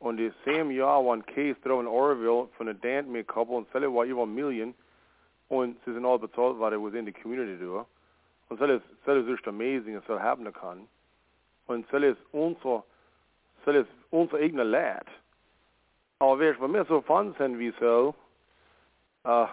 en 0.00 0.16
die 0.16 0.32
same 0.44 0.72
jaar 0.72 1.02
was 1.02 1.14
een 1.14 1.24
case 1.24 1.56
door 1.62 1.80
in 1.80 1.88
Orrville 1.88 2.46
van 2.56 2.66
een 2.66 2.78
dant 2.80 3.06
mee 3.06 3.24
koppel, 3.24 3.56
en 3.56 3.66
celle 3.70 3.90
war 3.90 4.06
über 4.06 4.22
een 4.22 4.34
miljoen, 4.34 4.74
en 5.48 5.78
ze 5.84 5.92
zijn 5.92 6.04
al 6.04 6.18
betaald 6.18 6.56
wat 6.56 6.72
er 6.72 6.80
was 6.80 6.92
in 6.92 7.04
de 7.04 7.12
community 7.22 7.64
door. 7.64 7.86
En 8.48 8.56
celle 8.56 8.74
is, 8.74 8.82
celle 9.04 9.22
is 9.22 9.32
echt 9.32 9.46
amazing, 9.46 9.96
es 9.96 10.04
soll 10.04 10.18
haben 10.18 10.52
kann. 10.52 10.88
Und 11.66 11.86
celle 11.88 12.06
is 12.06 12.16
unser, 12.30 12.82
celle 13.64 13.78
is 13.78 13.86
unser 14.08 14.38
eigener 14.38 14.64
Lad. 14.64 15.06
Aber 16.18 16.38
wer 16.38 16.60
wenn 16.60 16.72
wir 16.72 16.84
so 16.84 17.00
fun 17.00 17.34
sind 17.38 17.58
wie 17.58 17.72
so, 19.24 19.30
äh, 19.30 19.46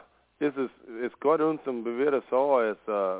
ist 0.47 0.57
es, 0.57 0.72
ist 1.01 1.20
Gott 1.20 1.41
uns 1.41 1.65
ein 1.67 1.84
bewährter 1.84 2.24
so, 2.30 2.59
ist, 2.59 2.88
äh, 2.88 3.20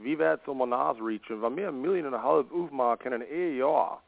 wie, 0.00 0.18
weit 0.18 0.44
soll 0.44 0.54
man 0.54 0.72
ausreachen? 0.72 1.42
Wenn 1.42 1.56
wir 1.56 1.68
eine 1.68 1.76
Million 1.76 2.06
und 2.06 2.14
eine 2.14 2.22
halbe 2.22 2.54
aufmachen 2.54 3.12
in 3.12 3.22
ein 3.22 3.56
Jahr, 3.56 4.02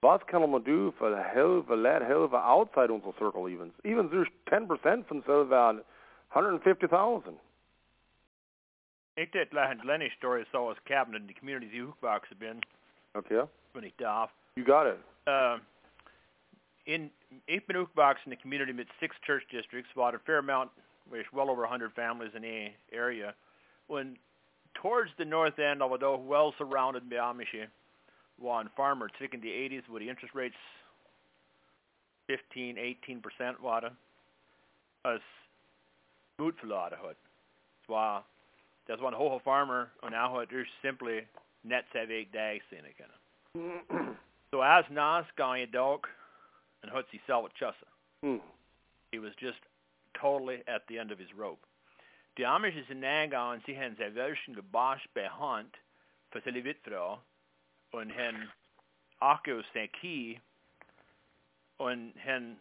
was 0.00 0.26
kann 0.26 0.48
man 0.50 0.64
tun 0.64 0.92
für 0.98 1.16
Hilfe, 1.32 1.74
let 1.74 2.04
Hilfe 2.04 2.36
outside 2.44 2.92
unserer 2.92 3.14
Circle 3.14 3.48
Events? 3.48 3.74
Even 3.84 4.10
so 4.10 4.24
10% 4.50 5.04
von 5.06 5.22
so 5.26 5.48
wären 5.48 5.82
150,000. 6.30 7.38
Ik 9.16 9.32
did 9.32 9.52
like 9.52 9.82
Lenny 9.84 10.10
story 10.18 10.44
so 10.50 10.70
as 10.70 10.76
cabinet 10.84 11.22
in 11.22 11.28
the 11.28 11.34
communities 11.34 11.70
die 11.72 11.78
hoekbox 11.80 12.28
have 12.28 12.38
been 12.40 12.60
Okay, 13.16 13.42
when 13.72 13.84
ich 13.84 13.96
darf. 13.96 14.30
you 14.56 14.64
got 14.64 14.86
it. 14.86 14.98
Uh, 15.26 15.58
in 16.84 17.10
ik 17.44 17.66
ben 17.66 17.76
hoekbox 17.76 18.24
in 18.24 18.30
the 18.30 18.36
community 18.36 18.72
with 18.72 18.88
six 19.00 19.16
church 19.26 19.44
districts, 19.50 19.90
about 19.94 20.14
a 20.14 20.18
fair 20.18 20.38
amount, 20.38 20.70
there's 21.10 21.32
well 21.32 21.50
over 21.50 21.62
100 21.62 21.92
families 21.92 22.34
in 22.34 22.42
the 22.42 22.70
area. 22.92 23.34
When 23.86 24.16
towards 24.74 25.10
the 25.16 25.24
north 25.24 25.58
end, 25.58 25.82
although 25.82 26.16
well 26.16 26.54
surrounded 26.58 27.08
by 27.08 27.16
Amish, 27.16 27.68
one 28.38 28.68
farmer 28.76 29.08
took 29.18 29.34
in 29.34 29.40
the 29.40 29.48
80s 29.48 29.88
with 29.88 30.02
the 30.02 30.08
interest 30.08 30.34
rates 30.34 30.56
15, 32.26 32.78
18 32.78 33.20
percent 33.20 33.60
water, 33.62 33.90
as 35.04 35.20
gut 36.38 36.54
verladen 36.60 36.98
had. 36.98 37.16
Zwaar, 37.86 38.22
dat 38.86 38.98
is 38.98 39.04
een 39.04 39.12
whole 39.12 39.40
farmer 39.40 39.90
en 40.00 40.10
nou 40.10 40.38
had 40.38 40.50
er 40.50 40.68
simply 40.82 41.26
net 41.60 41.84
zijn 41.92 42.06
week 42.06 42.32
dags 42.32 42.64
in 42.70 42.84
ik 42.84 42.96
So 44.50 44.60
as 44.60 44.84
gaan 45.34 45.60
je 45.60 45.70
dog 45.70 46.00
and 46.92 47.04
zichzelf 47.10 47.50
chussen. 47.60 47.88
Hmm. 48.22 48.36
He 49.12 49.18
was 49.18 49.32
just 49.38 49.58
totally 50.14 50.62
at 50.66 50.82
the 50.88 50.98
end 50.98 51.10
of 51.10 51.18
his 51.18 51.28
rope. 51.36 51.60
Is 52.36 52.90
in 52.90 53.00
nagaan, 53.00 53.62
sie 53.64 53.76
haben 53.76 53.96
sehr 53.96 54.14
welchen 54.14 54.54
gebarscht 54.54 55.08
bei 55.14 55.28
Hand, 55.28 55.74
für 56.30 56.40
seine 56.44 56.64
Witfrau, 56.64 57.20
und 57.92 58.10
hen 58.10 58.50
Akkus 59.20 59.64
sein 59.72 59.88
Key, 59.92 60.38
und 61.78 62.12
hen 62.16 62.56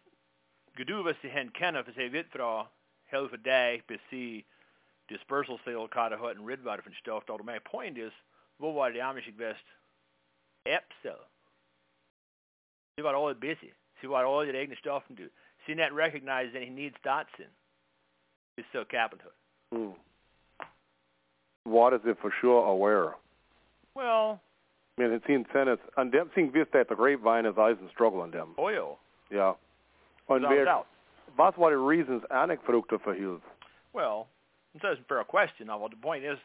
gedu, 0.76 1.04
was 1.04 1.16
sie 1.22 1.30
hen 1.30 1.52
kennen, 1.54 1.84
für 1.84 1.94
seine 1.94 2.14
Witfrau, 2.14 2.70
helfen 3.06 3.42
dag, 3.44 3.86
bis 3.88 4.00
sie 4.12 4.46
dispersal 5.10 5.60
sale 5.66 5.88
kada 5.88 6.18
hut 6.18 6.38
and 6.38 6.46
rid 6.46 6.60
von 6.62 6.94
Stoff. 7.00 7.30
All 7.30 7.40
my 7.44 7.60
point 7.60 7.98
is, 7.98 8.14
wo 8.60 8.76
war 8.76 8.92
die 8.92 9.02
Amish 9.02 9.26
gewesen? 9.26 9.58
Epsel. 10.66 11.18
Sie 12.96 13.04
war 13.04 13.16
all 13.16 13.34
busy. 13.34 13.74
Sie 14.04 14.10
war 14.10 14.26
all 14.26 14.46
ihre 14.46 14.58
eigene 14.58 14.76
Stoffen 14.76 15.16
do. 15.16 15.30
Sie 15.66 15.74
not 15.74 15.94
recognize 15.94 16.52
that 16.52 16.62
he 16.62 16.70
needs 16.70 16.96
Dotson. 17.06 17.48
Is 18.58 18.66
so 18.74 18.84
capital. 18.84 19.32
Hmm. 19.72 19.92
What 21.64 21.94
is 21.94 22.02
it 22.06 22.18
for 22.22 22.32
sure 22.42 22.66
aware? 22.68 23.16
Well, 23.96 24.42
I 24.98 25.02
mean, 25.02 25.12
it's 25.14 25.26
seems 25.26 25.48
tennis, 25.54 25.80
and 25.96 26.12
them 26.12 26.30
seeing 26.36 26.52
this 26.52 26.68
that 26.74 26.90
the 26.90 26.96
grapevine 26.96 27.46
is 27.46 27.58
Eisen 27.58 27.90
struggling 27.94 28.32
them. 28.32 28.50
oil. 28.60 29.00
Ja. 29.32 29.56
Und 30.28 30.44
wer, 30.48 30.84
was 31.38 31.54
war 31.58 31.72
die 31.72 31.78
reasons 31.78 32.24
Anik 32.30 32.64
Produkte 32.64 33.00
verhielt? 33.00 33.42
Well, 33.94 34.28
it 34.76 34.82
doesn't 34.82 35.08
fair 35.08 35.22
a 35.22 35.26
question. 35.26 35.68
Now, 35.68 35.80
well, 35.80 35.90
the 35.90 35.96
point 35.96 36.26
is, 36.26 36.38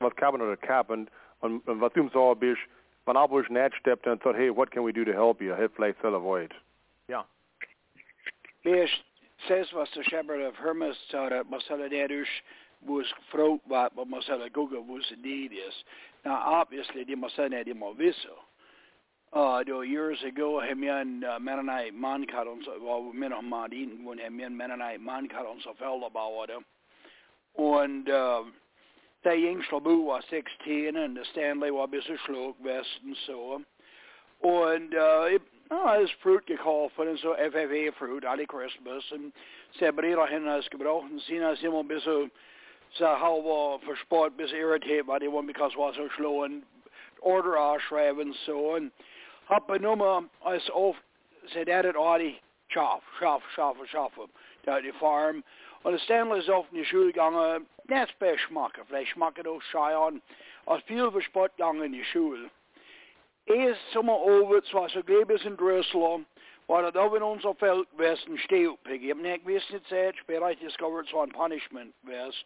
Was 0.00 0.12
Cabin 0.18 0.42
oder 0.42 0.56
Cabin, 0.56 1.08
und, 1.40 1.66
und 1.66 1.80
was 1.80 1.92
so 2.12 2.34
bist, 2.34 2.60
wenn 3.06 3.16
Abush 3.16 3.50
net 3.50 3.72
stepped 3.80 4.06
and 4.06 4.20
said, 4.22 4.36
hey, 4.36 4.50
what 4.50 4.70
can 4.70 4.82
we 4.82 4.92
do 4.92 5.04
to 5.04 5.12
help 5.12 5.40
you? 5.40 5.50
Head 5.50 5.70
vielleicht 5.76 6.00
soll 6.02 6.14
avoid. 6.14 6.54
Mees 8.64 8.88
says 9.48 9.66
was 9.74 9.88
the 9.96 10.04
shepherd 10.04 10.40
of 10.40 10.54
Hermas 10.54 10.96
zouden 11.10 11.50
Marcella 11.50 11.88
Derus 11.88 12.28
was 12.86 13.06
vrouw 13.32 13.60
wat 13.68 13.92
wat 13.94 14.08
Marcella 14.08 14.48
Google 14.52 14.84
was 14.84 15.04
the 15.10 15.16
need 15.16 15.52
is. 15.52 15.74
Now 16.24 16.60
obviously 16.60 17.04
die 17.04 17.16
Marcella 17.16 17.64
die 17.64 17.74
mal 17.74 17.94
wissen. 17.94 18.38
Uh, 19.34 19.64
do 19.64 19.82
years 19.82 20.22
ago 20.22 20.60
hem 20.60 20.82
een 20.82 21.24
uh, 21.24 21.38
Mennonite 21.38 21.92
man 21.94 22.26
kat 22.26 22.46
ons 22.46 22.66
wel 22.66 23.10
min 23.12 23.34
om 23.34 23.48
maar 23.48 23.72
in 23.72 24.04
when 24.04 24.18
hem 24.18 24.40
een 24.40 24.56
Mennonite 24.56 25.00
man 25.00 25.26
kat 25.26 25.46
ons 25.46 25.66
op 25.66 25.76
velden 25.78 26.12
bouwen. 26.12 26.64
Und 27.52 28.08
uh, 29.24 29.28
der 29.30 29.36
yngste 29.36 29.80
bu 29.80 30.06
var 30.06 30.22
16 30.30 30.96
and 30.96 31.16
the 31.16 31.24
Stanley 31.24 31.70
var 31.70 31.86
bisschen 31.86 32.18
slok 32.26 32.56
väst 32.62 33.00
and 33.04 33.16
so. 33.26 33.60
Und 34.40 34.94
uh, 34.94 35.38
es 36.02 36.10
fruit 36.22 36.46
gekauft 36.46 36.98
und 36.98 37.18
so 37.18 37.34
FFE-Fruit, 37.34 38.24
alle 38.24 38.46
Christmas. 38.46 39.10
Und 39.12 39.32
Sabrina 39.78 40.28
haben 40.28 40.44
das 40.44 40.68
gebraucht 40.68 41.10
und 41.10 41.20
sie 41.22 41.36
ist 41.36 41.62
immer 41.62 41.80
ein 41.80 41.88
bisschen 41.88 42.30
so 42.94 43.06
halber 43.06 43.78
versport, 43.84 44.32
ein 44.32 44.36
bisschen 44.36 44.58
irritiert, 44.58 45.06
weil 45.06 45.20
die 45.20 45.30
wollen, 45.30 45.46
because 45.46 45.74
was 45.76 45.96
so 45.96 46.08
schlau 46.10 46.44
und 46.44 46.64
Order 47.20 47.78
so. 48.44 48.74
Und 48.74 48.92
hab 49.48 49.66
bei 49.66 49.78
Nummer 49.78 50.24
als 50.40 50.68
auf, 50.70 50.96
sie 51.52 51.60
hat 51.60 51.96
all 51.96 52.18
die 52.18 52.38
Schaff, 52.68 53.02
Schaff, 53.18 53.42
Schaff, 53.54 53.76
Schaff, 53.86 54.12
da 54.64 54.80
die 54.80 54.92
Farm. 54.92 55.42
Und 55.82 56.00
Stanley 56.00 56.38
ist 56.38 56.50
auf 56.50 56.66
in 56.70 56.78
die 56.78 56.84
Schule 56.84 57.06
gegangen, 57.06 57.66
nicht 57.84 58.18
bei 58.18 58.36
Schmacken, 58.38 58.84
vielleicht 58.86 59.10
schmacken 59.10 59.46
auch 59.46 59.62
Scheiern, 59.62 60.22
als 60.66 60.84
viel 60.84 61.10
versport 61.10 61.56
gegangen 61.56 61.82
in 61.82 61.92
die 61.92 62.04
Schule. 62.04 62.50
Zomaar 63.90 64.20
over, 64.20 64.54
het 64.54 64.70
was 64.70 64.94
een 64.94 65.02
gebes 65.04 65.44
in 65.44 65.56
Jerusalem, 65.58 66.26
Well, 66.68 66.90
da 66.92 67.12
wenn 67.12 67.22
unser 67.22 67.54
Feld 67.56 67.88
Westen 67.98 68.38
steht, 68.38 68.78
ich 68.88 69.10
hab 69.10 69.18
nicht 69.18 69.44
wissen 69.44 69.84
Zeit, 69.86 70.16
später 70.16 70.54
discovered 70.54 71.08
so 71.08 71.20
ein 71.20 71.30
Punishment 71.30 71.92
West. 72.02 72.44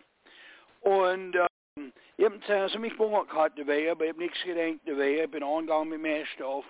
Und 0.81 1.37
ähm, 1.37 1.93
ich 2.17 2.25
hab 2.25 2.33
zuerst 2.45 2.79
mich 2.79 2.95
gewundert 2.95 3.29
gehabt 3.29 3.59
dabei, 3.59 3.91
aber 3.91 4.05
ich 4.05 4.11
hab 4.11 4.19
nichts 4.19 4.43
gedacht 4.43 4.81
dabei, 4.87 5.23
ich 5.23 5.31
bin 5.31 5.43
angegangen 5.43 5.91
mit 5.91 6.01
mehr 6.01 6.25
Stoff. 6.27 6.65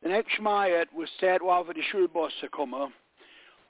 Den 0.00 0.12
nächsten 0.12 0.42
Mal 0.42 0.86
was 0.92 1.16
Zeit 1.18 1.42
war 1.42 1.64
für 1.64 1.74
die 1.74 1.82
Schulbus 1.82 2.34
zu 2.38 2.48
kommen, 2.48 2.94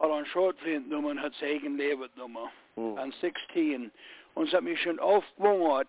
hat 0.00 0.10
ein 0.10 0.26
Schrotflint 0.26 0.92
hat 0.92 1.34
sein 1.34 1.50
eigen 1.50 1.76
Lebensnummer, 1.76 2.50
Hm. 2.74 2.98
an 2.98 3.12
16. 3.20 3.90
Und 4.34 4.48
es 4.48 4.54
hat 4.54 4.62
mich 4.62 4.80
schon 4.80 4.98
oft 4.98 5.36
gewundert, 5.36 5.88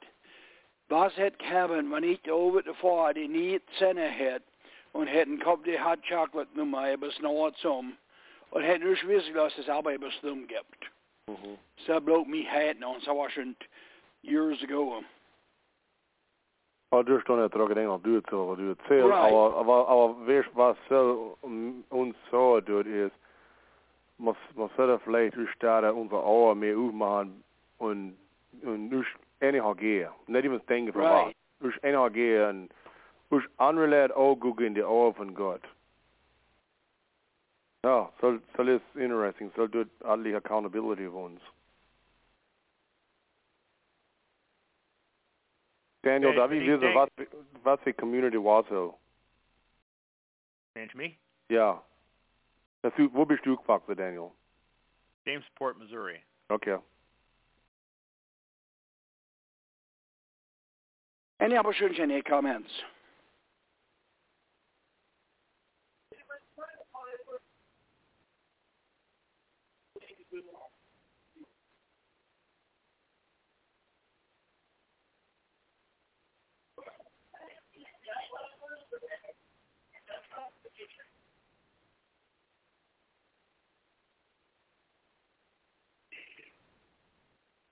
was 0.90 1.16
hätte 1.16 1.38
Kevin, 1.38 1.92
wenn 1.92 2.04
ich 2.04 2.22
da 2.24 2.34
oben 2.34 2.64
davor 2.66 3.14
die 3.14 3.28
nie 3.28 3.62
Zähne 3.78 4.02
hätte 4.02 4.46
und 4.94 5.08
hätten 5.08 5.40
Kopf 5.40 5.64
die 5.64 5.80
Hot 5.80 6.00
Chocolate 6.08 6.50
Nummer, 6.54 6.80
aber 6.80 7.08
es 7.08 7.20
noch 7.20 7.52
zum. 7.62 7.98
Und 8.50 8.64
hätten 8.64 8.90
nicht 8.90 9.08
wissen, 9.08 9.34
dass 9.34 9.58
es 9.58 9.70
aber 9.70 9.94
etwas 9.94 10.20
dumm 10.22 10.48
gibt. 10.48 10.92
Mhm. 11.28 11.58
So 11.86 12.02
bloke 12.02 12.30
me 12.30 12.46
now, 12.80 12.94
and 12.96 13.04
so 13.04 13.16
was 13.16 13.32
schon 13.32 13.56
years 14.24 14.62
ago. 14.64 15.04
Ja, 16.92 17.04
du 17.04 17.22
står 17.22 17.44
inte 17.44 17.58
dragit 17.58 17.78
en 17.78 18.02
du 18.02 18.22
vad 18.32 18.58
du 18.58 18.76
till. 18.76 19.04
Right. 19.04 19.34
Aber, 19.34 19.56
aber, 19.56 19.88
aber 19.88 20.26
vet 20.26 20.46
vad 20.54 20.76
så 20.90 21.38
uns 21.90 22.16
så 22.30 22.60
då 22.60 22.80
är 22.80 23.10
man 24.22 24.36
man 24.56 25.00
vielleicht 25.00 25.36
hur 25.36 25.48
starta 25.48 25.92
unser 25.92 26.24
Auer 26.24 26.56
med 26.56 26.76
ummachen 26.76 27.44
und 27.78 28.18
und 28.62 28.90
nu 28.90 29.04
en 29.40 29.62
har. 29.62 29.76
Nicht 30.28 30.46
even 30.46 30.62
denken 30.68 30.94
vad. 30.94 31.26
Right. 31.26 31.36
Us 31.62 31.74
en 31.84 31.96
har 31.96 32.10
ge 32.10 32.50
und 32.50 32.72
us 33.30 33.44
anrelät 33.58 34.12
auch 34.12 34.38
in 34.60 34.76
die 34.76 34.84
Auer 34.84 35.14
von 35.14 35.34
Gott. 35.34 35.62
Ja, 37.84 38.12
så 38.20 38.40
så 38.56 38.62
är 38.62 38.80
interesting. 38.96 39.52
Så 39.56 39.68
du 39.68 39.86
all 40.06 40.36
accountability 40.36 41.08
of 41.08 41.14
uns. 41.14 41.42
Daniel, 46.04 46.36
da 46.36 46.48
vi 46.48 46.60
så 46.60 46.66
wissen, 46.66 46.94
was, 46.96 47.10
was 47.64 47.80
für 47.80 47.94
Community 47.94 48.38
war 48.38 48.64
so? 48.70 48.98
Mensch 50.76 50.96
me, 50.96 51.16
Ja. 51.48 51.84
Das, 52.84 52.94
du- 52.96 53.14
wo 53.14 53.26
bist 53.26 53.46
du 53.46 53.58
gewachsen, 53.58 53.96
Daniel? 53.96 54.32
Jamesport, 55.26 55.78
Missouri. 55.78 56.20
Okay. 56.50 56.78
Any 61.40 61.56
other 61.58 61.74
should 61.74 62.00
any 62.00 62.22
comments? 62.22 62.70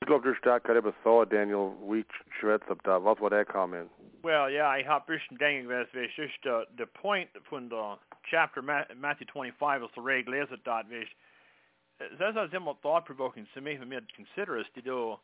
Ich 0.10 1.30
Daniel, 1.30 1.76
wie 1.82 2.04
da. 2.84 3.04
War 3.04 3.30
der? 3.30 3.46
Well, 4.24 4.50
yeah, 4.50 4.68
I 4.68 4.82
hab 4.82 5.06
bisschen 5.06 5.38
denken, 5.38 5.70
wir 5.70 5.86
just 6.16 6.46
uh, 6.48 6.66
the 6.80 6.88
point 6.88 7.30
von 7.48 7.70
der 7.70 8.00
chapter 8.24 8.64
Ma 8.64 8.86
Matthew 8.98 9.28
25 9.32 9.82
was 9.82 9.92
the 9.96 10.02
is 10.34 10.52
it 10.52 10.64
dot 10.64 10.90
wish. 10.90 11.10
Das 12.18 12.36
ist 12.36 12.54
immer 12.56 12.74
thought 12.82 13.06
provoking 13.06 13.46
to 13.54 13.62
me 13.62 13.78
when 13.78 13.90
we 13.90 14.00
consider 14.16 14.58
us 14.58 14.66
to 14.74 14.82
do 14.82 15.20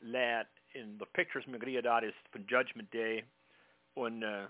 that 0.00 0.46
in 0.74 0.96
the 0.98 1.06
pictures 1.12 1.44
gerade 1.46 1.82
da 1.82 1.98
ist 1.98 2.16
von 2.32 2.46
Judgment 2.46 2.90
Day 2.90 3.24
und 3.94 4.24
uh, 4.24 4.46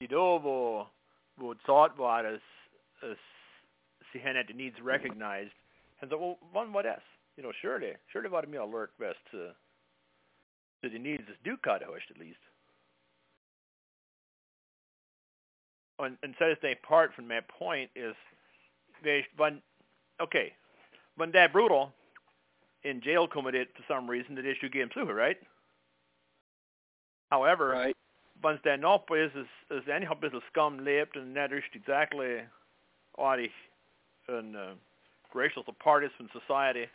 die 0.00 0.08
do 0.08 0.42
wo 0.42 0.88
wo 1.36 1.54
thought 1.66 1.96
war 1.98 2.24
es 2.24 2.42
es 3.02 3.18
sie 4.12 4.18
needs 4.54 4.80
recognized 4.82 5.54
and 6.00 6.10
so 6.10 6.18
well 6.18 6.38
one 6.52 6.72
what 6.72 6.84
else 6.84 7.11
you 7.36 7.42
know 7.42 7.52
surely 7.60 7.92
surely 8.12 8.28
var 8.28 8.42
det 8.42 8.48
mer 8.50 8.60
alert 8.60 8.90
best 8.98 9.18
to 9.30 9.54
to 10.82 10.88
the 10.90 10.98
needs 10.98 11.22
is 11.28 11.36
do 11.44 11.56
cut 11.56 11.82
host 11.82 12.04
at 12.10 12.18
least. 12.18 12.38
And, 15.98 16.16
and 16.24 16.34
so 16.38 16.54
they 16.60 16.74
part 16.74 17.14
from 17.14 17.28
that 17.28 17.46
point 17.48 17.90
is 17.94 18.14
they 19.04 19.24
when 19.36 19.62
okay 20.20 20.52
when 21.16 21.30
that 21.32 21.52
brutal 21.52 21.92
in 22.82 23.00
jail 23.00 23.28
committed 23.28 23.68
for 23.76 23.84
some 23.86 24.10
reason 24.10 24.34
the 24.34 24.48
issue 24.48 24.68
game 24.68 24.88
through 24.92 25.12
right? 25.12 25.36
However, 27.30 27.68
Right. 27.68 27.96
once 28.42 28.60
that 28.64 28.80
not 28.80 29.04
is 29.16 29.30
is 29.36 29.46
is 29.70 29.88
anyhow 29.88 30.14
bisschen 30.14 30.40
scum 30.50 30.80
lebt 30.80 31.14
and 31.14 31.36
that 31.36 31.52
is 31.52 31.62
exactly 31.72 32.40
ordentlich 33.16 33.52
and 34.28 34.56
uh, 34.56 34.74
gracious 35.30 35.62
apart 35.68 36.04
is 36.04 36.10
from 36.16 36.28
society. 36.32 36.86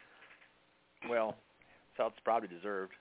Well, 1.10 1.36
so 1.96 2.08
it's 2.08 2.20
probably 2.24 2.50
deserved. 2.50 2.94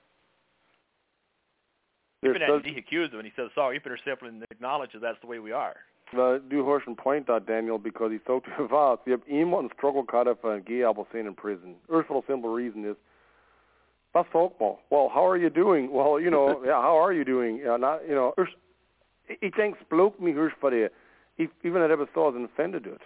There's 2.23 2.37
Even 2.37 2.47
still, 2.47 2.57
at 2.57 2.65
the 2.65 2.79
accused 2.79 3.15
when 3.15 3.25
he 3.25 3.33
says 3.37 3.51
sorry, 3.55 3.77
Even 3.77 3.93
better 3.93 3.99
simply 4.05 4.31
acknowledge 4.51 4.93
that 4.93 5.01
that's 5.01 5.21
the 5.21 5.27
way 5.27 5.39
we 5.39 5.53
are. 5.53 5.77
well, 6.13 6.39
du 6.39 6.65
hörst 6.65 6.87
einen 6.87 6.97
Point 6.97 7.27
da, 7.27 7.39
Daniel, 7.41 7.79
because 7.79 8.13
he 8.13 8.19
so 8.27 8.41
to 8.41 8.67
was. 8.69 8.99
Ich 9.07 9.13
hab 9.13 9.27
immer 9.27 9.59
einen 9.59 9.71
Struggle 9.73 10.05
gehabt 10.05 10.41
für 10.41 10.53
ein 10.53 10.65
Gay 10.65 10.85
aber 10.85 11.07
in 11.13 11.35
prison. 11.35 11.77
First 11.89 12.09
for 12.09 12.23
the 12.23 12.33
simple 12.33 12.51
reason 12.51 12.85
is, 12.85 12.97
was 14.13 14.27
sagt 14.33 14.61
man? 14.61 14.77
Well, 14.91 15.09
how 15.09 15.27
are 15.27 15.37
you 15.37 15.51
doing? 15.51 15.91
Well, 15.93 16.21
you 16.21 16.31
know, 16.31 16.63
yeah, 16.65 16.81
how 16.81 16.97
are 16.97 17.13
you 17.13 17.25
doing? 17.25 17.59
Ja, 17.59 17.77
not, 17.77 18.03
you 18.09 18.15
know, 18.15 18.35
erst, 18.39 18.55
ich, 19.29 19.43
ich 19.43 19.55
denke, 19.55 19.79
es 19.81 19.89
blokt 19.89 20.21
mich 20.21 20.37
erst 20.37 20.57
für 20.57 20.71
die, 20.71 20.89
ich, 21.37 21.51
even 21.65 21.83
at 21.83 21.91
ever 21.91 22.09
saw 22.15 22.29
as 22.29 22.35
offended 22.37 22.87
it. 22.87 23.01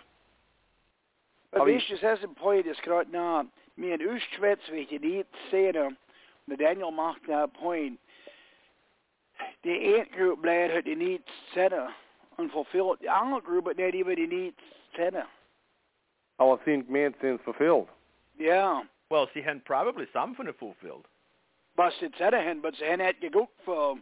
But 1.52 1.62
Aber 1.62 1.72
this 1.72 1.82
is 1.90 2.04
as 2.04 2.22
ein 2.22 2.34
point 2.34 2.66
ist 2.66 2.82
gerade 2.82 3.10
nah, 3.10 3.44
mir 3.80 3.94
in 3.94 4.02
Östschwätz, 4.02 4.60
wie 4.70 4.80
ich 4.80 4.88
die 4.88 4.98
Lied 4.98 5.26
sehe, 5.50 5.96
und 6.46 6.60
Daniel 6.60 6.90
macht 6.90 7.22
da 7.28 7.46
point, 7.46 7.98
die 9.64 9.94
eine 9.96 10.06
Gruppe 10.06 10.36
bleibt 10.42 10.74
hat 10.74 10.86
die 10.86 10.96
Needs 10.96 11.30
Center 11.52 11.92
und 12.36 12.50
fulfilled, 12.52 13.00
die 13.00 13.08
andere 13.08 13.42
Gruppe 13.42 13.74
nicht 13.74 13.94
über 13.94 14.14
die 14.14 14.26
Needs 14.26 14.62
Center. 14.94 15.26
Aber 16.38 16.54
es 16.58 16.64
sind 16.64 16.88
mehr 16.88 17.12
sind 17.20 17.40
fulfilled. 17.42 17.88
Yeah. 18.38 18.82
Well, 19.10 19.28
sie 19.34 19.44
haben 19.44 19.60
probably 19.62 20.06
some 20.12 20.34
von 20.34 20.48
it 20.48 20.56
fulfilled. 20.58 21.04
was 21.76 21.94
die 21.98 22.10
Center 22.12 22.38
haben, 22.42 22.58
aber 22.60 22.72
sie 22.72 22.84
haben 22.84 22.98
nicht 22.98 23.20
geguckt 23.20 23.58
für, 23.64 23.96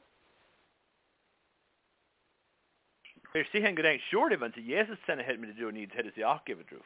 If 3.35 3.47
sie 3.53 3.62
haben 3.64 3.76
gedacht, 3.76 4.01
sure, 4.11 4.41
wenn 4.41 4.53
sie 4.55 4.61
Jesus 4.62 4.99
senden 5.07 5.24
hätten 5.24 5.41
mit 5.43 5.57
der 5.59 5.70
needs, 5.70 5.95
hätte 5.95 6.11
sie 6.12 6.24
auch 6.24 6.45
geben 6.45 6.64
drauf. 6.66 6.85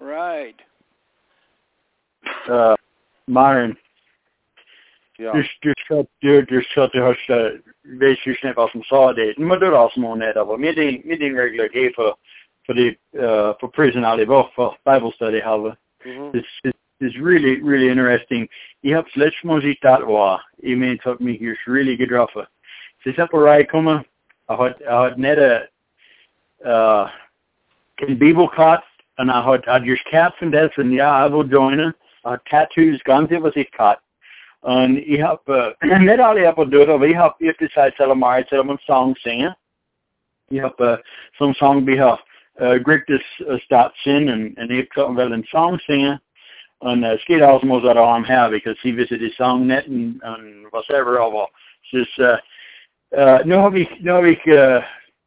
right. 0.00 0.56
Uh, 2.48 2.74
Myron, 3.26 3.76
Ja. 5.16 5.32
du, 5.32 5.44
du, 5.60 5.74
ska, 5.76 6.04
du, 6.18 6.42
du 6.42 6.62
ska 6.62 6.88
till 6.88 7.02
hösta, 7.02 7.50
vet 8.00 8.26
ju 8.26 8.34
snabbt 8.34 8.56
vad 8.56 8.70
som 8.70 8.82
sa 8.82 9.12
det. 9.12 9.38
Men 9.38 9.60
då 9.60 9.90
som 9.92 10.02
hon 10.02 10.22
är 10.22 10.34
där. 10.34 10.56
Med 10.56 10.74
din, 10.74 11.02
med 11.04 11.18
din 11.18 11.36
regler 11.36 11.76
är 11.76 11.90
för, 11.90 12.14
för 12.66 12.74
det, 12.74 12.88
uh, 12.88 13.58
för 13.60 13.68
prison 13.68 14.04
alley, 14.04 14.26
för 14.26 14.74
Bible 14.84 15.12
study 15.12 15.40
halva. 15.40 15.76
Mhm. 16.04 16.32
It's, 16.32 16.44
it's, 16.64 16.72
it's 17.00 17.26
really, 17.26 17.62
really 17.62 17.88
interesting. 17.90 18.48
Jag 18.80 18.98
har 18.98 19.10
släppt 19.10 19.44
musik 19.44 19.82
där 19.82 20.00
var. 20.00 20.40
I 20.62 20.76
mean, 20.76 20.98
tog 20.98 21.20
mig 21.20 21.42
just 21.42 21.68
really 21.68 21.96
good 21.96 22.10
ruffa. 22.10 22.46
Så 23.02 23.12
jag 23.16 23.30
på 23.30 23.38
rai 23.38 23.64
komma. 23.64 24.04
Jag 24.48 24.56
har, 24.56 24.76
jag 24.80 24.92
har 24.92 25.14
nere, 25.16 25.62
uh, 26.66 27.08
en 27.96 28.18
bibelkatt. 28.18 28.84
Och 29.18 29.26
jag 29.26 29.42
har, 29.42 29.60
jag 29.66 29.72
har 29.72 29.80
just 29.80 30.08
från 30.38 30.50
det, 30.50 30.78
och 30.78 30.84
ja, 30.84 31.20
jag 31.20 31.42
vill 31.42 31.52
joina. 31.52 31.92
Har 32.24 32.36
tattoos, 32.36 33.02
ganska 33.02 33.40
vad 33.40 33.52
sitt 33.52 33.70
katt. 33.70 34.00
Och 34.60 34.72
jag 35.06 35.26
har, 35.26 35.38
uh, 35.90 36.00
net 36.02 36.20
alla 36.20 36.40
jag 36.40 36.56
på 36.56 36.64
dörren, 36.64 37.00
vi 37.00 37.14
har 37.14 37.34
ute 37.38 37.68
sig 37.68 37.90
till 37.90 38.14
mig, 38.14 38.44
till 38.44 38.58
en 38.58 38.78
sång 38.78 39.14
singen. 39.16 39.52
Jag 40.50 40.62
har, 40.62 40.92
uh, 40.92 40.98
som 41.38 41.54
sång 41.54 41.84
vi 41.84 41.96
har, 41.96 42.20
uh, 42.62 42.74
Grigtus 42.74 43.22
uh, 43.40 43.58
Statsin, 43.58 44.28
and, 44.28 44.58
and 44.58 44.70
jag 44.70 44.88
kan 44.88 45.16
väl 45.16 45.32
en 45.32 45.44
sång 45.44 45.78
singen. 45.78 46.18
And 46.80 47.04
uh, 47.04 47.16
Skate 47.18 47.40
House 47.40 47.62
knows 47.62 47.82
that 47.84 47.96
I'm 47.96 48.24
here 48.24 48.50
because 48.50 48.76
he 48.82 48.92
visited 48.92 49.32
Songnet 49.38 49.86
and, 49.86 50.20
and 50.22 50.66
whatever 50.70 51.18
of 51.18 51.34
all. 51.34 51.50
Dus, 51.92 52.18
uh, 52.18 52.36
uh, 53.16 53.40
nu 53.44 53.54
har 53.54 53.70
vi, 53.70 53.88
nu 54.00 54.10
har 54.10 54.22
vi, 54.22 54.52
uh, 54.52 54.82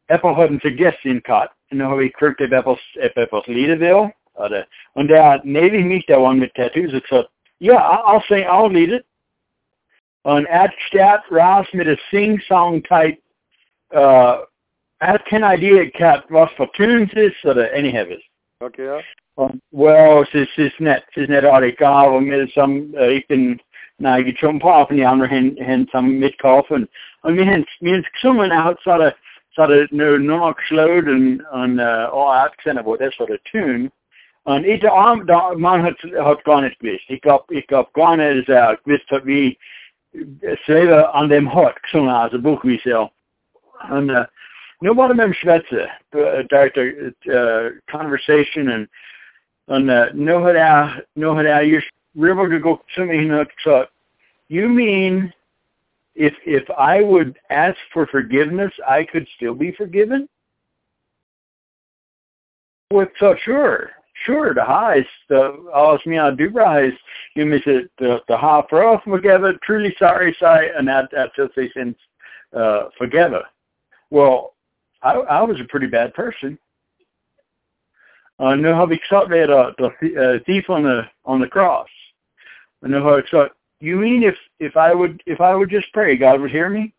Apple 0.08 0.30
har 0.30 0.48
en 0.48 0.60
suggestion 0.60 1.20
cut. 1.20 1.50
Nu 1.70 1.84
har 1.84 1.96
vi 1.96 2.08
krykt 2.08 2.40
upp 2.40 2.52
Apples, 2.52 2.80
Apples 3.16 3.48
Leaderville. 3.48 3.94
Och 3.94 4.10
och 4.92 5.04
där, 5.04 5.40
när 5.44 5.70
vi 5.70 5.84
mitt 5.84 6.06
där 6.06 6.18
one 6.18 6.40
med 6.40 6.52
tattoos, 6.52 7.08
så, 7.08 7.26
ja, 7.58 8.04
I'll 8.06 8.28
say, 8.28 8.44
I'll 8.44 8.72
lead 8.72 9.00
it. 9.00 9.06
Och 10.22 10.38
en 10.38 10.46
ad 10.46 10.70
stat 10.88 11.24
ras 11.30 11.72
med 11.72 11.88
a 11.88 11.96
sing-song 12.10 12.82
type, 12.82 13.18
uh, 13.94 14.36
Jeg 15.00 15.08
har 15.08 15.22
geen 15.30 15.44
idee 15.52 15.90
gehad 15.90 16.22
wat 16.28 16.52
voor 16.56 16.70
tunes 16.74 17.12
is, 17.12 17.40
så 17.40 17.52
det 17.54 17.70
any 17.70 17.90
have 17.90 18.14
it. 18.14 18.22
Okay, 18.60 18.84
ja. 18.84 19.00
Um, 19.40 19.60
well, 19.70 20.24
het 20.30 20.56
is 20.56 20.78
net, 20.78 21.02
het 21.06 21.22
is 21.22 21.28
net 21.28 21.44
al 21.44 21.62
ik 21.62 21.78
gav 21.78 22.22
med 22.22 22.48
som 22.48 22.94
uh, 22.94 23.08
ik 23.08 23.26
ben 23.28 23.60
när 23.98 24.18
jag 24.18 24.38
kom 24.38 24.60
på 24.60 24.68
och 24.68 24.92
ni 24.92 25.04
andra 25.04 25.26
hen 25.26 25.56
hen 25.60 25.86
som 25.90 26.18
mitt 26.18 26.38
kaffen. 26.38 26.88
Och 27.22 27.32
min 27.32 27.48
hen 27.48 27.64
min 27.80 28.04
summan 28.20 28.52
out 28.52 28.80
så 28.80 28.98
det 28.98 29.14
så 29.50 29.66
det 29.66 29.92
nu 29.92 30.18
nog 30.18 30.62
slowed 30.68 31.08
and 31.08 31.42
on 31.52 31.80
uh, 31.80 32.08
all 32.12 32.46
accent 32.46 32.78
about 32.78 32.98
det 32.98 33.14
sort 33.14 33.30
of 33.30 33.42
tune. 33.52 33.90
Inte 34.56 34.88
om 34.88 35.26
då 35.26 35.54
man 35.58 35.80
har 35.80 36.22
har 36.22 36.34
gått 36.34 36.76
visst. 36.80 37.10
Jag 37.10 37.20
gav 37.20 37.44
jag 37.48 37.62
gav 37.68 37.88
gått 37.92 38.20
as 38.20 38.48
uh, 38.48 38.78
visst 38.84 39.12
att 39.12 39.24
vi 39.24 39.56
skriver 40.62 41.16
an 41.16 41.28
dem 41.28 41.46
hot 41.46 41.78
som 41.90 42.08
alltså 42.08 42.38
bok 42.38 42.64
vi 42.64 42.78
så. 42.78 43.10
Och 43.90 43.98
uh, 43.98 44.24
nu 44.80 44.94
var 44.94 45.08
det 45.08 45.14
med 45.14 45.36
Schweizer, 45.36 45.98
där 46.48 46.78
uh, 46.78 47.72
conversation 47.90 48.68
and 48.68 48.88
and 49.66 49.90
uh, 49.90 50.06
nu 50.14 50.32
har 50.32 50.54
jag 50.54 50.88
nu 51.14 51.26
har 51.26 51.44
jag 51.44 51.64
just 51.64 51.88
river 52.14 52.48
to 52.48 52.58
go 52.58 52.78
to 52.94 53.04
me 53.04 53.44
so 53.64 53.86
you 54.48 54.68
mean 54.68 55.32
if 56.14 56.34
if 56.44 56.70
I 56.70 57.02
would 57.02 57.36
ask 57.50 57.78
for 57.92 58.06
forgiveness 58.06 58.72
I 58.78 59.04
could 59.04 59.28
still 59.28 59.54
be 59.54 59.72
forgiven? 59.72 60.28
Well, 62.90 63.06
so 63.18 63.34
sure. 63.36 63.97
Sure, 64.24 64.52
the 64.54 64.64
här 64.64 65.06
the 65.28 65.70
all 65.72 65.98
som 65.98 66.12
jag 66.12 66.36
dubra 66.36 66.92
you 67.34 67.46
miss 67.46 67.66
it 67.66 67.90
the 67.98 68.20
the 68.26 68.36
ha 68.36 68.66
för 68.68 68.82
oss 68.82 69.02
forgive 69.04 69.58
truly 69.60 69.94
sorry 69.98 70.34
say 70.40 70.70
and 70.76 70.88
that 70.88 71.10
that 71.10 71.34
just 71.36 71.54
say 71.54 71.70
since 71.72 71.96
uh 72.52 72.88
forgive 72.98 73.32
Well, 74.10 74.54
I 75.02 75.12
I 75.12 75.42
was 75.42 75.60
a 75.60 75.64
pretty 75.64 75.86
bad 75.86 76.14
person. 76.14 76.58
Uh, 78.40 78.54
nu 78.54 78.72
har 78.72 78.86
vi 78.86 79.00
med 79.28 79.48
the, 79.48 79.90
the 80.00 80.40
thief 80.46 80.70
on 80.70 80.82
the 80.82 81.02
on 81.24 81.40
the 81.40 81.48
cross. 81.48 81.88
And 82.82 82.92
nu 82.92 83.00
har 83.00 83.24
jag 83.32 83.50
you 83.80 83.96
mean 83.96 84.22
if 84.22 84.36
if 84.58 84.76
I 84.76 84.94
would 84.94 85.22
if 85.26 85.40
I 85.40 85.54
would 85.54 85.70
just 85.70 85.92
pray, 85.92 86.16
God 86.16 86.40
would 86.40 86.50
hear 86.50 86.68
me? 86.68 86.92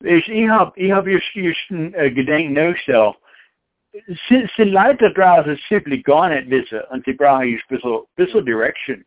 Ich, 0.00 0.28
ich 0.28 0.48
habe 0.48 0.72
ich 0.76 0.92
hab 0.92 1.06
just, 1.06 1.34
just 1.34 1.70
uh, 1.70 2.10
gedenkt 2.10 2.52
nou 2.52 2.74
Sin, 4.28 4.50
sin 4.56 4.72
Leiter 4.72 5.10
draußen 5.10 5.58
simply 5.68 6.02
gone 6.02 6.32
at 6.32 6.48
this 6.50 6.72
sie 7.04 7.12
brauchen 7.12 7.48
just 7.48 7.62
bisschen, 7.68 8.02
bisschen 8.16 8.44
direction. 8.44 9.04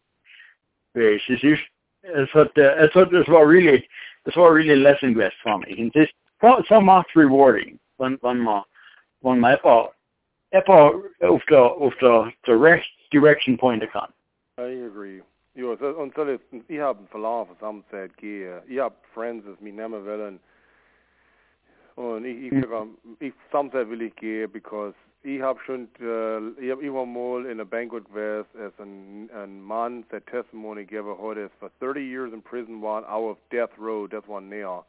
Es 0.93 1.21
ist 1.27 1.43
just, 1.43 1.63
es 2.03 2.29
hat, 2.33 2.57
uh, 2.57 2.73
es 2.77 2.93
hat, 2.95 3.13
es 3.13 3.27
really, 3.45 3.87
gewesen 5.13 5.31
für 5.43 5.57
mich. 5.57 5.77
Und 5.77 5.95
es 5.95 6.09
ist 6.09 6.67
so 6.67 6.79
much 6.79 7.07
rewarding, 7.15 7.77
man, 8.43 8.63
wenn 9.21 9.39
man 9.39 9.53
etwa, 9.53 9.91
etwa 10.51 10.93
auf 11.21 11.43
der, 11.45 11.63
auf 11.63 11.95
der, 11.97 12.31
der 12.45 12.81
direction 13.11 13.57
pointen 13.57 13.89
kann. 13.89 14.11
I 14.57 14.85
agree. 14.85 15.21
Jo, 15.53 15.71
und 15.73 16.13
so 16.15 16.23
ist, 16.23 16.43
ich 16.67 16.79
habe 16.79 17.05
verloren 17.07 17.47
von 17.47 17.57
Samstag 17.59 18.15
gehe. 18.17 18.61
Ich 18.67 18.79
habe 18.79 18.95
Friends, 19.13 19.45
das 19.45 19.59
mich 19.59 19.73
nehmen 19.73 20.05
wollen. 20.05 20.39
Und 21.97 22.25
ich, 22.25 22.53
ich, 22.53 22.65
ich 23.19 23.33
Samstag 23.51 23.89
will 23.89 24.03
ich 24.03 24.15
gehen, 24.15 24.51
because 24.51 24.93
ich 25.23 25.41
habe 25.41 25.59
schon, 25.65 25.89
äh, 25.99 26.61
ich 26.61 26.69
habe 26.69 26.83
immer 26.83 27.07
mal 27.07 27.43
in 27.47 27.59
a 27.59 27.63
banquet 27.63 28.05
gewesen, 28.05 28.45
als 28.61 28.79
ein, 28.79 29.31
ein 29.33 29.59
Mann, 29.63 30.05
der 30.11 30.23
Testimony 30.25 30.85
gegeben 30.85 31.17
hat, 31.19 31.37
ist 31.37 31.55
for 31.59 31.71
30 31.79 31.99
years 31.99 32.31
in 32.31 32.43
prison 32.43 32.83
war, 32.83 33.03
out 33.09 33.31
of 33.31 33.37
death 33.51 33.71
row, 33.79 34.07
das 34.07 34.27
war 34.27 34.41
näher. 34.41 34.85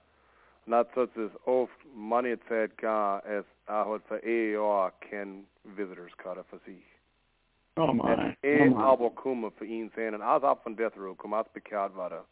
Und 0.67 0.73
das 0.73 0.87
hat 0.95 1.17
es 1.17 1.31
oft 1.47 1.79
manche 1.97 2.39
Zeit 2.47 2.77
gar, 2.77 3.25
als 3.25 3.47
er 3.67 3.89
hat 3.89 4.03
für 4.07 4.29
Jahr 4.29 4.93
kein 5.01 5.47
Visitors 5.65 6.15
Karte 6.19 6.45
für 6.45 6.59
sich. 6.67 6.85
Oh 7.77 7.95
my. 7.95 8.37
En 8.43 8.75
oh 8.75 8.81
Abel 8.81 9.11
Kuma 9.11 9.51
för 9.51 9.65
inscenen. 9.65 10.21
Als 10.21 10.43
af 10.43 10.59
van 10.63 10.75
Death 10.75 10.97
Row 10.97 11.17
kom 11.17 11.33
als 11.33 11.49
bekend 11.53 11.95
waren. 11.95 12.25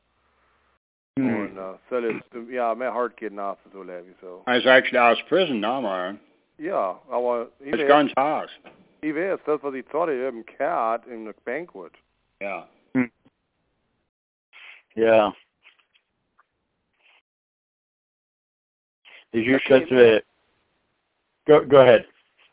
Mm. 1.17 1.59
Och 1.59 1.71
uh, 1.71 1.77
så 1.89 2.01
det, 2.01 2.23
ja, 2.51 2.75
med 2.75 2.93
hardkid 2.93 3.39
af 3.39 3.57
så 3.73 3.83
lever 3.83 4.13
så. 4.21 4.43
I 4.47 4.55
was 4.55 4.67
actually 4.67 4.99
out 4.99 5.23
of 5.23 5.29
prison 5.29 5.61
now, 5.61 5.81
man. 5.81 6.19
Ja, 6.57 7.01
jag 7.11 7.23
var... 7.23 7.49
It's 7.61 7.87
guns 7.87 8.13
house. 8.17 8.61
I 9.03 9.13
vet, 9.13 9.47
det 9.47 9.63
var 9.63 9.71
de 9.71 9.83
sa 9.91 10.07
det 10.07 10.29
en 10.29 10.45
cat 10.45 11.07
in 11.07 11.29
a 11.29 11.33
banquet. 11.45 11.93
Yeah. 12.43 12.63
Mm. 12.95 13.11
Yeah. 14.97 15.33
Did 19.33 19.47
you 19.47 19.59
shut 19.59 19.89
the... 19.89 20.23
Go, 21.47 21.65
go 21.65 21.77
ahead 21.77 22.05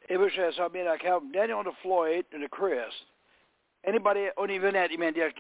it 0.10 0.18
was 0.18 0.32
as 0.38 0.54
I 0.60 0.68
mean, 0.74 0.88
I 0.88 0.98
have 1.04 1.22
Daniel 1.34 1.60
and 1.60 1.68
the 1.68 1.78
Floyd 1.82 2.26
and 2.34 2.44
the 2.44 2.48
Chris. 2.48 2.94
Anybody, 3.88 4.30
och 4.36 4.48
ni 4.48 4.60
vet 4.60 4.76
inte, 4.76 4.98
men 4.98 5.14
jag 5.16 5.36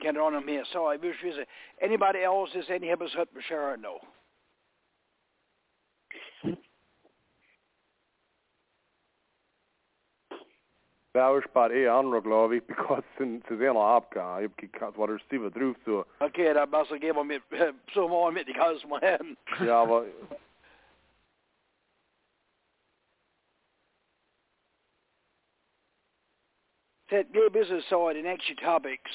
kan 0.00 0.16
honom 0.16 0.44
med, 0.44 0.66
så 0.66 0.78
jag 0.78 0.98
vill 0.98 1.18
säga, 1.18 1.46
anybody 1.82 2.18
else 2.18 2.58
is 2.58 2.70
any 2.70 2.86
help 2.86 3.00
hebbes 3.00 3.16
hut 3.16 3.34
bashara 3.34 3.76
no. 3.76 4.00
Bauerspart 11.14 11.72
är 11.72 11.88
andra 11.88 12.20
glad 12.20 12.50
vi 12.50 12.60
because 12.60 13.02
sen 13.18 13.42
sen 13.48 13.76
apka 13.76 14.40
jag 14.40 14.50
kikat 14.60 14.96
vad 14.96 15.08
det 15.08 15.18
stiver 15.18 15.50
druf 15.50 15.76
så. 15.84 16.04
Okej, 16.18 16.54
det 16.54 16.66
måste 16.66 16.96
ge 16.96 17.12
mig 17.12 17.40
så 17.88 18.08
många 18.08 18.30
mitt 18.30 18.48
i 18.48 18.52
kaos 18.52 18.84
Ja, 19.66 19.84
vad 19.84 20.06
that 27.10 27.32
gay 27.32 27.48
business 27.52 27.84
side 27.88 28.16
in 28.16 28.26
extra 28.26 28.56
topics. 28.56 29.10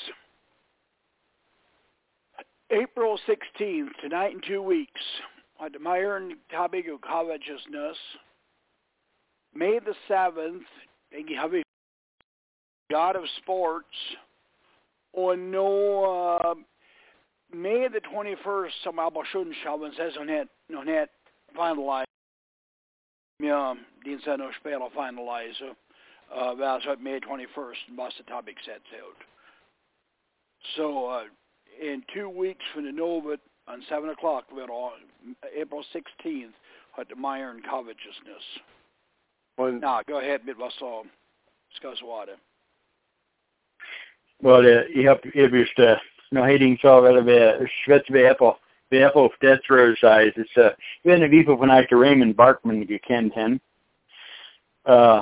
April 2.71 3.19
16th, 3.27 3.89
tonight 4.01 4.33
in 4.33 4.41
two 4.47 4.61
weeks, 4.61 5.01
at 5.63 5.73
the 5.73 5.79
Myron 5.79 6.37
topic 6.49 6.85
of 6.87 7.01
covetousness. 7.01 7.97
May 9.53 9.79
the 9.79 9.93
7th, 10.09 10.61
have 11.37 11.53
a 11.53 11.63
God 12.89 13.15
of 13.17 13.23
Sports. 13.41 13.87
On 15.13 15.51
no, 15.51 16.55
May 17.53 17.87
the 17.89 17.99
21st, 17.99 18.71
som 18.83 18.95
Abelsundschauben 18.95 19.95
says 19.97 20.13
on 20.17 20.27
that, 20.27 20.47
on 20.77 20.85
that 20.85 21.09
finalized. 21.57 22.05
Ja, 23.39 23.75
din 24.05 24.19
sen 24.19 24.41
och 24.41 24.53
spela 24.53 24.89
finalizer. 24.89 25.75
Uh, 26.33 26.55
that's 26.55 26.85
what 26.85 27.01
May 27.01 27.19
21st, 27.19 27.95
Boston 27.97 28.25
Topic 28.25 28.55
sets 28.65 28.79
out. 28.95 29.17
So 30.75 31.07
uh, 31.07 31.23
in 31.81 32.03
two 32.13 32.29
weeks 32.29 32.63
from 32.73 32.85
the 32.85 32.91
Nova 32.91 33.37
on 33.67 33.83
7 33.89 34.09
o'clock, 34.09 34.45
on 34.51 34.91
April 35.55 35.83
16th, 35.93 36.51
at 36.99 37.09
the 37.09 37.15
Meyer 37.15 37.51
and 37.51 37.63
Covetousness. 37.63 38.43
Well, 39.57 39.71
now, 39.71 40.01
go 40.07 40.19
ahead, 40.19 40.45
Midwest 40.45 40.81
Law. 40.81 41.03
Discuss 41.71 42.01
water. 42.03 42.35
Well, 44.41 44.65
uh, 44.65 44.83
ich 44.89 45.05
habe 45.07 45.21
ich 45.33 45.51
wüsste 45.51 46.01
noch 46.31 46.45
heading 46.45 46.77
so 46.81 47.03
weil 47.03 47.25
wir 47.25 47.67
schwätz 47.83 48.09
wir 48.09 48.33
på 48.33 48.57
Apple 48.91 49.29
på 49.29 49.33
death 49.39 49.69
row 49.69 49.93
size. 49.95 50.33
It's 50.35 50.57
uh, 50.57 50.71
even 51.05 51.21
if 51.21 51.31
people 51.31 51.55
von 51.55 51.69
Actor 51.69 51.97
Raymond 51.97 52.35
Barkman 52.35 52.85
gekent 52.87 53.33
hen. 53.33 53.61
Uh, 54.85 55.21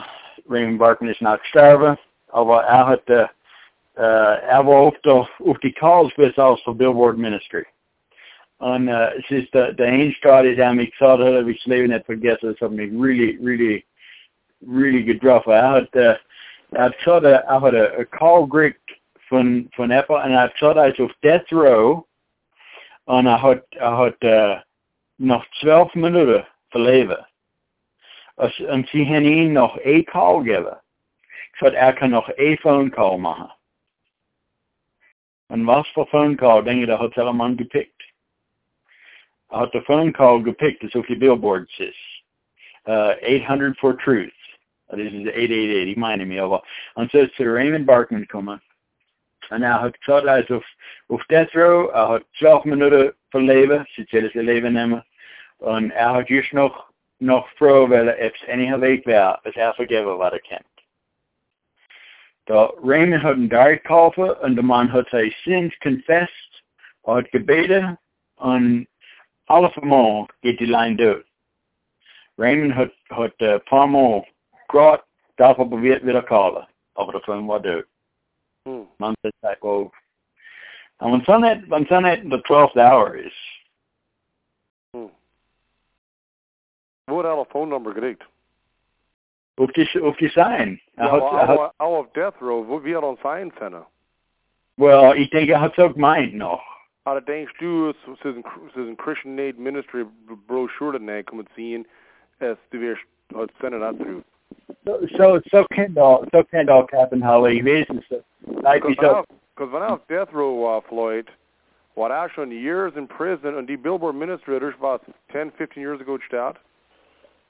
Not 0.50 1.40
sterven, 1.50 1.98
aber 2.32 2.64
er 2.64 2.88
hat, 2.88 3.10
uh, 3.10 3.28
auf 4.00 5.60
die 5.60 5.72
calls 5.72 6.14
bis 6.16 6.38
aus 6.38 6.64
der 6.64 6.74
Billboard 6.74 7.18
Ministry. 7.18 7.66
Und 8.60 8.88
uh, 8.90 9.10
es 9.18 9.30
ist 9.30 9.54
der, 9.54 9.74
der 9.74 9.88
Einstrahl, 9.88 10.56
der 10.56 10.74
mich 10.74 10.92
gesagt 10.92 11.22
hat, 11.22 11.48
ich 11.48 11.66
Leben 11.66 11.90
nicht 11.90 12.06
vergessen, 12.06 12.52
das 12.52 12.62
hat 12.62 12.72
mich 12.72 12.92
really, 12.92 13.38
really, 13.42 13.86
really 14.68 15.04
getroffen. 15.04 15.54
Er 15.54 15.70
hat, 15.70 15.96
uh, 15.96 16.16
er 16.72 16.84
hat 16.86 16.98
gesagt, 16.98 17.26
er 17.26 17.62
hat 17.62 17.74
a, 17.76 18.02
a 18.02 18.06
call 18.06 18.48
gekriegt 18.48 19.00
von, 19.28 19.70
von 19.76 19.92
Apple 19.92 20.22
hat 20.22 20.54
gesagt, 20.56 20.78
er 20.78 20.88
ist 20.88 21.00
auf 21.00 21.12
Death 21.24 21.52
Row 21.52 22.06
und 23.06 23.28
er 23.28 23.42
hat, 23.42 23.64
er 23.76 23.98
hat 23.98 24.24
uh, 24.24 24.62
noch 25.20 25.46
zwölf 25.60 25.94
Minuten 25.96 26.44
verleben. 28.40 28.70
en 28.70 28.88
sie 28.92 29.06
haben 29.06 29.26
ihn 29.26 29.54
noch 29.54 29.78
ein 29.84 30.06
Call 30.06 30.44
gegeben. 30.44 30.76
Gesagt, 31.54 31.76
er 31.76 31.94
kann 31.94 32.12
noch 32.12 32.30
ein 32.30 32.58
Phone 32.60 32.92
Call 32.92 33.18
machen. 33.18 33.50
Und 35.50 35.66
was 35.66 35.88
für 35.90 36.06
Phone 36.06 36.38
Call, 36.38 36.64
denke 36.64 36.82
ich, 36.82 36.88
der 36.88 37.00
hat 37.00 37.16
der 37.16 37.34
Mann 37.34 37.58
gepickt. 37.58 38.02
Er 39.50 39.62
hat 39.62 39.74
der 39.74 39.82
Phone 39.84 40.14
Call 40.14 40.44
gepickt, 40.44 40.84
das 40.84 40.96
auf 40.96 41.06
die 41.08 41.16
Billboards 41.16 41.72
ist. 41.80 41.96
Uh, 42.88 43.14
800 43.22 43.78
for 43.78 43.98
Truth. 43.98 44.32
Das 44.88 45.00
ist 45.00 45.14
888, 45.14 45.90
ich 45.90 45.98
meine 45.98 46.26
mir, 46.26 46.44
aber. 46.44 46.64
Und 46.96 47.12
so 47.12 47.20
ist 47.20 47.36
zu 47.36 47.44
Raymond 47.44 47.86
Barkman 47.86 48.22
gekommen. 48.22 48.62
Und 49.50 49.64
er 49.64 49.82
hat 49.82 50.00
gesagt, 50.00 50.28
er 50.28 50.40
ist 50.40 50.52
auf, 50.52 50.66
auf 51.10 51.24
Death 51.26 51.56
Row, 51.56 51.92
er 51.94 52.10
hat 52.10 52.26
12 52.38 52.66
Minuten 52.66 53.12
verleben, 53.32 53.86
sie 53.96 54.06
zählt 54.08 54.34
das 54.34 54.44
Leben 54.44 54.74
nehmen. 54.74 55.04
Und 55.58 55.92
er 55.92 56.14
hat 56.14 56.30
just 56.30 56.54
noch, 56.54 56.76
noch 56.76 56.89
froh, 57.58 57.90
weil 57.90 58.08
er 58.08 58.34
es 58.34 58.48
enige 58.48 58.80
week 58.80 59.06
wäre, 59.06 59.44
als 59.46 59.56
er 59.56 59.74
vergeven 59.74 60.18
wat 60.18 60.34
er 60.34 60.40
kent. 60.40 60.66
Da 62.46 62.72
Raymond 62.84 63.22
had 63.22 63.36
een 63.36 63.48
duit 63.48 63.82
kaufen 63.82 64.42
en 64.42 64.56
de 64.56 64.62
man 64.62 64.88
had 64.88 65.08
zijn 65.08 65.32
sins 65.32 65.78
confessed, 65.78 66.64
had 67.02 67.28
gebeden 67.30 68.00
en 68.38 68.88
alle 69.46 69.70
vermogen 69.72 70.34
geht 70.42 70.58
die 70.58 70.68
lijn 70.68 70.96
dood. 70.96 71.26
Raymond 72.36 72.74
had, 72.74 72.92
had 73.08 73.34
uh, 73.38 73.56
paar 73.64 73.90
maal 73.90 74.28
groot 74.68 75.04
daarvoor 75.36 75.68
beweerd 75.68 76.04
weer 76.04 76.14
te 76.14 76.24
kallen, 76.24 76.68
aber 76.94 77.14
dat 77.14 77.24
film 77.24 77.46
was 77.48 77.62
dood. 77.62 77.86
Hmm. 78.64 78.88
Man 78.98 79.16
said 79.22 79.34
that, 79.42 79.58
well, 79.62 79.92
and 80.98 81.12
when 81.12 81.24
Sunnet, 81.24 81.68
when 81.68 81.86
Sunnet, 81.86 82.30
the 82.30 82.42
12th 82.42 82.78
hour 82.78 83.16
is, 83.16 83.60
Hmm. 84.92 85.06
Wo 87.10 87.16
had 87.18 87.26
alle 87.26 87.46
phone 87.46 87.70
number 87.70 87.94
gekriegt? 87.94 88.24
op 89.60 89.74
die, 89.74 90.04
op 90.04 90.18
die 90.18 90.30
zijn. 90.30 90.82
Hij 90.96 91.06
Ja, 91.06 91.12
had, 91.12 91.22
aber 91.22 91.38
hij 91.38 91.46
had, 91.46 91.58
auch, 91.58 91.72
auch 91.78 91.98
auf 91.98 92.12
Death 92.12 92.40
Row, 92.40 92.68
wo 92.68 92.82
wir 92.82 93.18
sein 93.22 93.52
well, 94.76 95.14
ik 95.14 95.32
denk 95.32 95.50
hij 95.50 95.58
had 95.60 95.76
het 95.76 95.86
ook 95.86 95.96
mind 95.96 96.34
nog. 96.34 96.62
Aber 97.04 97.22
denkst 97.22 97.58
du, 97.60 97.90
es 97.90 97.96
ist 98.08 98.26
ein, 98.26 98.44
es 98.68 98.76
ist 98.76 98.88
ein 98.88 98.98
Christian 98.98 99.38
Aid 99.40 99.58
Ministry 99.58 100.06
brochure 100.48 100.92
danach 101.00 101.26
kommen 101.26 101.48
ziehen, 101.56 101.86
es 102.38 102.58
du 102.70 102.80
wirst 102.80 103.06
heute 103.34 103.54
senden 103.60 103.80
dazu. 103.82 104.24
So, 104.86 105.08
so, 105.18 105.40
so 105.52 105.64
kan 105.68 105.94
dat, 105.94 106.28
so 106.32 106.44
kan 106.44 106.66
dat 106.66 106.88
Captain 106.90 107.22
Holly. 107.22 107.86
So, 108.10 108.24
like 108.62 108.82
Because 108.82 108.96
when, 108.98 109.10
I 109.10 109.14
was- 109.14 109.26
'cause 109.56 109.72
when 109.72 109.84
I 109.84 109.92
was 109.92 110.00
death 110.08 110.32
row, 110.34 110.78
uh, 110.78 110.82
Floyd, 110.88 111.30
what 111.96 112.12
I 112.12 112.30
schon 112.30 112.52
years 112.52 112.96
in 112.96 113.08
prison 113.08 113.56
und 113.56 113.68
die 113.68 113.78
Billboard 113.78 114.14
Administrators 114.16 114.76
was 114.80 115.02
10, 115.32 115.52
15 115.52 115.82
years 115.82 116.00
ago 116.00 116.18
gestarrt. 116.18 116.58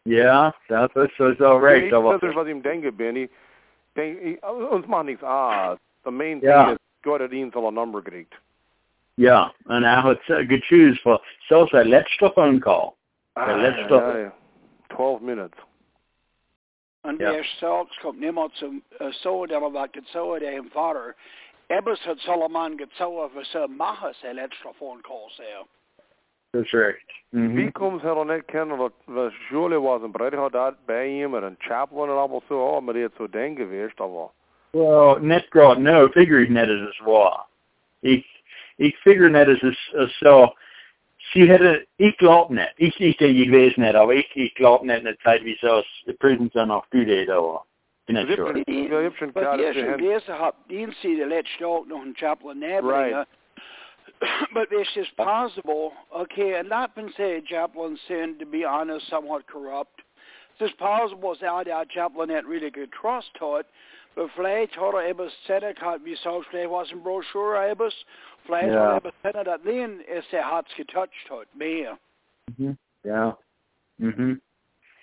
Ja, 0.04 0.54
dat 0.68 0.94
was 0.96 1.10
so, 1.18 1.34
so 1.36 1.58
right. 1.58 1.84
Ich 1.84 1.92
So, 1.92 2.04
weiß 2.04 2.22
nicht, 2.22 2.36
was 2.36 2.46
ich 2.48 2.52
ihm 2.52 2.62
denke, 2.62 2.92
bin. 2.92 3.16
Ich 3.16 3.30
denk, 3.96 4.22
ich, 4.22 4.44
uns 4.44 4.88
macht 4.88 5.06
nichts 5.06 5.24
aus. 5.24 5.78
The 6.04 6.12
main 6.12 6.42
Ja. 6.42 6.66
thing 6.66 6.74
is, 6.76 6.80
Gott 7.04 7.22
hat 7.22 7.32
ihnen 7.32 7.52
so 7.52 7.60
eine 7.60 7.72
Nummer 7.72 8.02
gekriegt. 8.02 8.34
ja, 9.18 9.54
en 9.68 9.84
hij 9.84 10.02
had 10.02 10.20
zo 10.24 10.36
gechoose 10.48 11.02
voor 11.02 11.22
zelfs 11.48 11.70
zijn 11.72 11.90
laatste 11.90 12.32
phone 12.34 12.60
call. 12.60 12.94
Ah, 13.34 13.58
let's 13.62 13.84
stop. 13.84 14.02
ja, 14.02 14.18
ja. 14.18 14.34
12 14.96 15.20
minutes. 15.22 15.60
Und 17.04 17.20
Ja. 17.20 17.32
der 17.32 17.44
Salz 17.60 17.90
kommt 18.02 18.20
nimmer 18.20 18.50
zum 18.54 18.82
äh, 19.00 19.12
so, 19.12 19.46
der 19.46 19.62
war 19.62 19.88
gezogen, 19.88 20.40
der 20.40 20.54
im 20.54 20.70
Vater. 20.72 21.16
Ebbers 21.70 22.06
hat 22.06 22.18
Solomon 22.20 22.78
gezogen, 22.78 23.30
was 23.36 23.54
er 23.56 23.68
machen, 23.68 24.14
sein 24.22 24.36
letzter 24.36 24.74
Phone 24.74 25.02
Call, 25.04 25.30
sehr. 25.38 25.66
That's 26.52 26.74
right. 26.74 26.96
Mm-hmm. 27.32 27.72
komt 27.72 28.02
hij 28.02 28.14
dan 28.14 28.28
net 28.28 28.46
kennen 28.46 28.78
dat, 28.78 28.92
dat 29.06 29.34
Julie 29.50 29.80
was 29.80 30.02
een 30.02 30.12
breder 30.12 30.40
had 30.40 30.52
dat 30.52 30.86
bij 30.86 31.12
hem 31.12 31.36
en 31.36 31.44
een 31.44 31.56
chaplain 31.60 32.10
en 32.10 32.16
allemaal 32.16 32.42
zo, 32.48 32.60
oh, 32.60 32.82
maar 32.82 32.94
die 32.94 33.04
had 33.04 33.12
zo 33.18 33.30
ding 33.30 33.58
geweest, 33.58 34.00
aber. 34.00 34.30
Well, 34.72 35.18
net 35.20 35.46
groot, 35.50 35.78
no, 35.78 36.08
figure 36.08 36.42
ik 36.42 36.50
net 36.50 36.70
as 36.70 37.00
well. 37.06 37.38
Ik, 38.00 38.26
ik 38.76 38.96
figure 38.96 39.30
net 39.30 39.48
as, 39.48 39.64
as, 39.64 39.94
as 39.96 40.18
zo, 40.18 40.54
sie 41.18 41.48
hätte, 41.48 41.86
ich 41.96 42.18
glaub 42.18 42.50
net, 42.50 42.74
ich, 42.78 43.00
ich 43.00 43.18
denke, 43.18 43.42
ich 43.42 43.52
weiß 43.52 43.76
net, 43.78 43.96
aber 43.96 44.14
ich, 44.14 44.36
ich 44.36 44.54
glaub 44.56 44.84
net 44.84 44.98
in 45.00 45.04
der 45.06 45.18
Zeit, 45.20 45.44
wie 45.44 45.58
so, 45.62 45.84
die 46.06 46.14
Prisons 46.14 46.54
dann 46.54 46.68
noch 46.68 46.90
gut 46.90 47.06
geht, 47.06 47.30
aber, 47.30 47.64
bin 48.08 48.16
nicht 48.16 48.36
sure. 48.36 48.58
Ja, 48.58 49.00
ich 49.00 49.06
hab 49.06 49.16
schon 49.18 49.36
Was 49.36 49.44
klar, 49.44 49.60
ihr 49.60 49.66
dass 49.68 49.76
wir 49.76 49.82
schon 49.84 49.92
haben- 49.92 50.02
gelesen 50.02 50.40
habt, 50.40 50.70
dient 50.72 50.96
sie 50.96 51.16
der 51.16 51.28
letzte 51.28 51.68
auch 51.68 51.86
noch 51.86 52.02
ein 52.02 52.16
Chaplain 52.16 52.64
Right. 52.64 53.28
But 54.54 54.68
it's 54.72 54.90
just 54.94 55.16
possible, 55.18 55.94
okay, 56.16 56.56
and 56.60 56.70
not 56.70 56.96
been 56.96 57.12
say 57.18 57.42
chaplain 57.48 57.98
sin, 58.08 58.36
to 58.40 58.46
be 58.46 58.64
honest, 58.66 59.08
somewhat 59.10 59.48
corrupt. 59.48 60.02
It's 60.52 60.70
just 60.70 60.80
possible 60.80 61.36
that 61.40 61.66
der 61.66 61.86
chaplain 61.94 62.30
had 62.30 62.46
really 62.46 62.70
good 62.70 62.92
trust 62.92 63.28
to 63.40 63.58
it, 63.58 63.66
but 64.16 64.28
vielleicht 64.36 64.76
hat 64.76 64.94
er 64.96 65.14
gesagt, 65.14 65.80
hat 65.80 66.04
wie 66.04 66.16
so, 66.24 66.44
vielleicht 66.50 66.70
was 66.70 66.92
in 66.92 67.02
Broschüre 67.02 67.70
etwas, 67.70 67.94
vielleicht 68.46 68.74
Ja. 68.74 68.96
hat 68.96 69.06
er 69.06 69.12
etwas 69.12 69.14
gesagt, 69.22 69.48
dass 69.48 69.62
den 69.62 70.02
ist 70.02 70.34
er 70.34 70.44
hat's 70.44 70.74
getouched 70.76 71.30
hat, 71.30 71.48
mehr. 71.56 71.98
Mm-hmm. 72.52 72.72
Yeah. 73.06 73.34
Mm-hmm. 74.02 74.34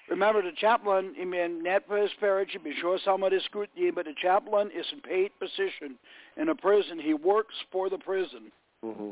Remember, 0.09 0.40
the 0.40 0.52
chaplain, 0.52 1.14
I 1.20 1.24
mean, 1.24 1.62
net 1.62 1.88
prosperity, 1.88 2.59
be 2.59 2.72
sure 2.80 2.98
some 3.04 3.24
of 3.24 3.30
this 3.30 3.42
scrutiny, 3.44 3.90
but 3.90 4.04
the 4.04 4.14
chaplain 4.14 4.70
is 4.70 4.86
in 4.92 5.00
paid 5.00 5.32
position 5.40 5.98
in 6.36 6.48
a 6.48 6.54
prison. 6.54 7.00
He 7.00 7.12
works 7.14 7.54
for 7.72 7.90
the 7.90 7.98
prison. 7.98 8.52
Mhm. 8.87 9.11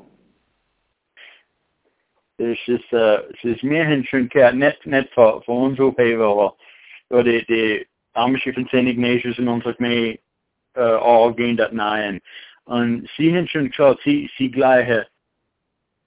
Dus 2.37 2.65
het 2.65 2.83
is, 3.43 3.63
uh, 3.63 3.63
meer 3.63 3.91
een 3.91 4.05
schoon 4.05 4.29
kaart, 4.29 4.55
net, 4.55 4.85
net 4.85 5.13
voor, 5.13 5.43
voor 5.45 5.57
ons 5.57 5.79
opheven, 5.79 6.35
waar 7.07 7.25
de, 7.25 7.43
de 7.47 7.87
Amische 8.13 8.53
van 8.53 8.67
St. 8.67 8.73
Ignatius 8.73 9.39
en 9.39 9.49
ons 9.49 9.65
ook 9.65 9.79
mee 9.79 10.21
uh, 10.75 11.01
al 11.01 11.33
gaan 11.35 11.55
dat 11.55 11.73
na 11.73 12.03
en. 12.03 12.21
En 12.67 13.01
sie 13.05 13.31
hebben 13.31 13.49
schon 13.49 13.71
gesagt, 13.71 14.01
sie, 14.01 14.31
sie 14.37 14.51
gleiche, 14.51 15.09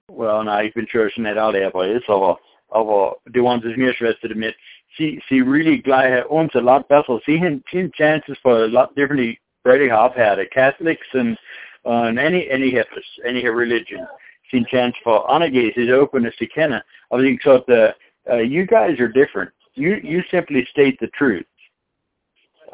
well, 0.08 0.44
na, 0.44 0.62
ich 0.62 0.74
bin 0.74 0.86
sure 0.88 1.10
schon 1.10 1.22
nicht 1.22 1.38
alle 1.38 1.60
dabei 1.60 1.92
ist, 1.92 2.08
aber, 2.08 2.40
aber 2.68 3.16
die 3.26 3.40
ones 3.40 3.64
ist 3.64 3.76
mir 3.76 3.94
Schwester 3.94 4.28
damit, 4.28 4.56
sie, 4.96 5.22
sie 5.28 5.40
really 5.40 5.78
gleiche 5.78 6.26
uns 6.28 6.54
a 6.54 6.60
lot 6.60 6.88
besser. 6.88 7.20
Sie 7.24 7.40
haben, 7.40 7.62
sie 7.70 7.90
chances 7.90 8.38
for 8.38 8.56
a 8.56 8.66
lot 8.66 8.94
differently, 8.96 9.38
Brady 9.62 9.88
Hop 9.88 10.16
had, 10.16 10.38
Catholics 10.50 11.06
and, 11.12 11.38
and 11.84 12.18
any, 12.18 12.48
any 12.50 12.70
hippos, 12.70 13.04
any 13.24 13.46
religion 13.48 14.06
seen 14.50 14.66
chance 14.70 14.94
for 15.04 15.26
Onagaze 15.26 15.76
is 15.76 15.90
open 15.90 16.26
as 16.26 16.34
to 16.36 16.46
Kenna. 16.46 16.82
I 17.12 17.18
think 17.18 17.42
so 17.42 17.62
the 17.66 17.94
uh, 18.30 18.36
you 18.36 18.66
guys 18.66 18.98
are 19.00 19.08
different. 19.08 19.50
You 19.74 20.00
you 20.02 20.22
simply 20.30 20.66
state 20.70 20.98
the 21.00 21.08
truth. 21.08 21.46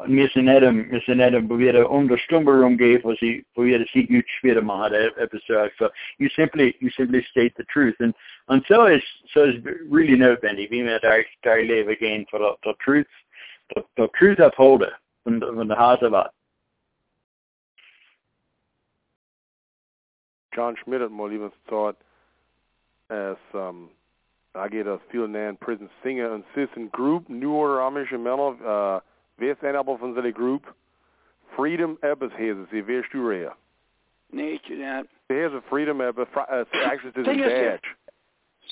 Missen 0.09 0.49
Adam, 0.49 0.89
Missen 0.91 1.21
Adam 1.21 1.47
probeerde 1.47 1.87
om 1.87 2.07
de 2.07 2.17
stumper 2.17 2.63
omgeven, 2.65 3.09
was 3.09 3.19
hij 3.19 3.43
probeerde 3.53 3.85
zich 3.85 4.07
goed 4.07 4.27
schweren 4.27 4.65
maar 4.65 4.91
episode. 5.17 5.71
So 5.75 5.89
you 6.17 6.29
simply 6.29 6.75
you 6.79 6.91
simply 6.91 7.21
state 7.21 7.53
the 7.55 7.63
truth. 7.63 7.95
And 7.99 8.13
and 8.47 8.65
so 8.65 8.85
is 8.85 9.23
so 9.25 9.43
is 9.43 9.55
really 9.89 10.17
notwendig. 10.17 10.69
Wie 10.69 10.83
met 10.83 11.01
daar 11.01 11.35
daar 11.39 11.61
leven 11.61 11.93
again 11.93 12.25
for 12.29 12.39
the, 12.39 12.57
the 12.61 12.75
truth, 12.77 13.07
the, 13.67 13.85
the 13.93 14.09
truth 14.11 14.39
upholden 14.39 14.99
van 15.23 15.39
de 15.39 15.51
van 15.53 15.67
de 15.67 15.75
haat 15.75 15.99
wat. 15.99 16.33
John 20.55 20.75
Schmidt 20.77 21.01
hat 21.01 21.11
mal 21.11 21.29
lieber 21.29 21.51
gesagt, 21.67 21.97
as 23.09 23.37
um, 23.53 23.89
I 24.55 24.67
get 24.69 24.87
a 24.87 24.99
viel 25.11 25.27
näher 25.27 25.49
in 25.49 25.57
prison 25.57 25.89
singer 26.03 26.31
und 26.31 26.45
Citizen 26.53 26.89
group, 26.91 27.27
New 27.29 27.53
Order 27.53 27.81
Amische 27.81 28.17
Männer, 28.17 28.55
uh, 28.61 28.99
wer 29.37 29.51
ist 29.53 29.63
ein 29.63 29.75
aber 29.75 29.97
von 29.97 30.15
seiner 30.15 30.31
group? 30.31 30.63
Freedom 31.55 31.97
Ebbes 32.01 32.31
heißt 32.33 32.71
sie, 32.71 32.87
wer 32.87 33.01
ist 33.01 33.13
du 33.13 33.27
rea? 33.27 33.51
Nee, 34.31 34.59
ja. 34.67 35.03
Sie 35.29 35.35
heißt 35.43 35.55
Freedom 35.69 35.99
Ebbes, 36.01 36.27
uh, 36.35 36.63
actually 36.85 37.11
this 37.11 37.21
is 37.21 37.25
Sing 37.27 37.41
us 37.41 37.51
here. 37.51 37.71
badge. 37.71 37.95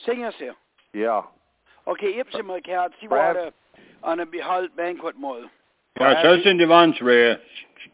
Sing 0.05 0.23
us 0.23 0.35
here. 0.37 0.55
Ja. 0.93 1.27
Okay, 1.85 2.07
ich 2.11 2.19
hab's 2.19 2.43
mal 2.43 2.61
gehört. 2.61 2.93
Sie 3.01 3.07
Brad- 3.07 3.35
waren 3.35 3.53
an 4.03 4.19
einem 4.19 4.31
Behalt 4.31 4.75
Banquet 4.75 5.17
mal. 5.17 5.49
Ja, 5.99 6.21
so 6.23 6.41
sind 6.41 6.57
die 6.59 6.65
ones 6.65 6.99
where 7.01 7.39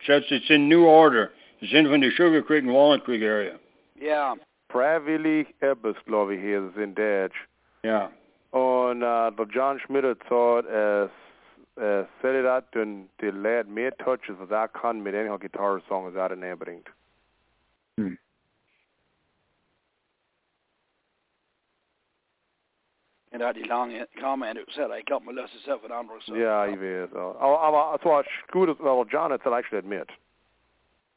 that's 0.07 0.25
it's 0.31 0.49
in 0.49 0.69
New 0.69 0.85
Order. 0.85 1.31
It's 1.59 1.73
in 1.73 1.87
from 1.87 2.01
the 2.01 2.11
Sugar 2.11 2.41
Creek 2.41 2.63
and 2.63 2.71
Walnut 2.71 3.03
Creek 3.03 3.21
area. 3.21 3.59
Ja. 3.99 4.35
Freiwillig 4.69 5.47
Ebbes, 5.61 5.95
glaube 6.05 6.35
ich, 6.35 6.41
heißt 6.41 6.75
es 6.75 6.83
in 6.83 6.95
Dutch. 6.95 7.47
Yeah. 7.83 8.11
Und 8.51 9.03
uh, 9.03 9.31
der 9.31 9.45
John 9.49 9.79
Schmidt 9.79 10.03
hat 10.03 10.19
gesagt, 10.19 10.67
uh, 10.67 10.71
uh, 10.71 11.05
es, 11.05 11.11
es 11.75 12.07
säger 12.21 12.43
att 12.43 12.71
den, 12.71 13.09
det 13.15 13.31
lät 13.31 13.67
mer 13.67 13.91
touches 13.91 14.37
vad 14.37 14.51
jag 14.51 14.73
kan 14.73 15.03
med 15.03 15.15
en 15.15 15.39
gitarrsång 15.39 16.07
as 16.07 16.13
jag 16.13 16.29
den 16.29 16.57
bringt. 16.57 16.89
Hmm. 17.97 18.17
En 23.31 23.39
dat 23.39 23.55
die 23.55 23.65
lange 23.65 24.07
comment 24.21 24.59
ook 24.59 24.69
zei, 24.69 24.97
ik 24.97 25.09
had 25.09 25.23
me 25.23 25.33
lassen 25.33 25.59
zelf 25.59 25.83
een 25.83 25.91
andere 25.91 26.21
zo. 26.21 26.35
Ja, 26.35 26.65
ich 26.65 26.79
weiß. 26.79 27.09
ja. 27.13 27.35
Aber, 27.39 27.59
aber 27.59 27.95
es 27.95 28.03
war 28.03 28.25
gut, 28.51 28.79
weil 28.79 29.05
John 29.07 29.31
hat 29.31 29.45
es 29.45 29.51
actually 29.51 29.77
admit. 29.77 30.09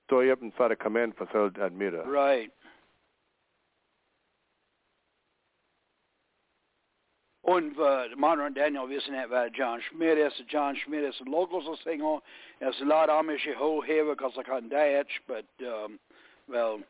So 0.09 0.21
ich 0.21 0.31
habe 0.31 0.45
ihn 0.45 0.53
zwar 0.53 0.77
command 0.77 1.17
versellt 1.17 1.59
admit. 1.59 1.95
Right. 2.07 2.53
Und 7.43 7.77
uh, 7.77 8.07
Manu 8.17 8.47
und 8.47 8.57
Daniel 8.57 8.89
wissen 8.89 9.15
nicht, 9.15 9.29
wer 9.29 9.49
John 9.49 9.83
Schmidt 9.83 10.17
ist. 10.17 10.45
John 10.47 10.77
Schmidt 10.77 11.03
ist 11.03 11.21
ein 11.21 11.27
local. 11.27 11.61
Er 12.61 12.71
ist 12.71 12.81
lot 12.81 13.09
amische 13.09 13.59
Hochheber, 13.59 14.15
because 14.15 14.37
er 14.37 14.45
kann 14.45 14.71
Deutsch, 14.71 15.21
but, 15.27 15.45
um, 15.61 15.99
well, 16.47 16.85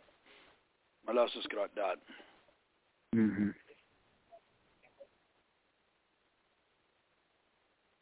man 1.05 1.17
lässt 1.17 1.37
es 1.37 1.49
gerade 1.49 1.71
da. 1.75 1.95
Mm-hmm. 3.15 3.55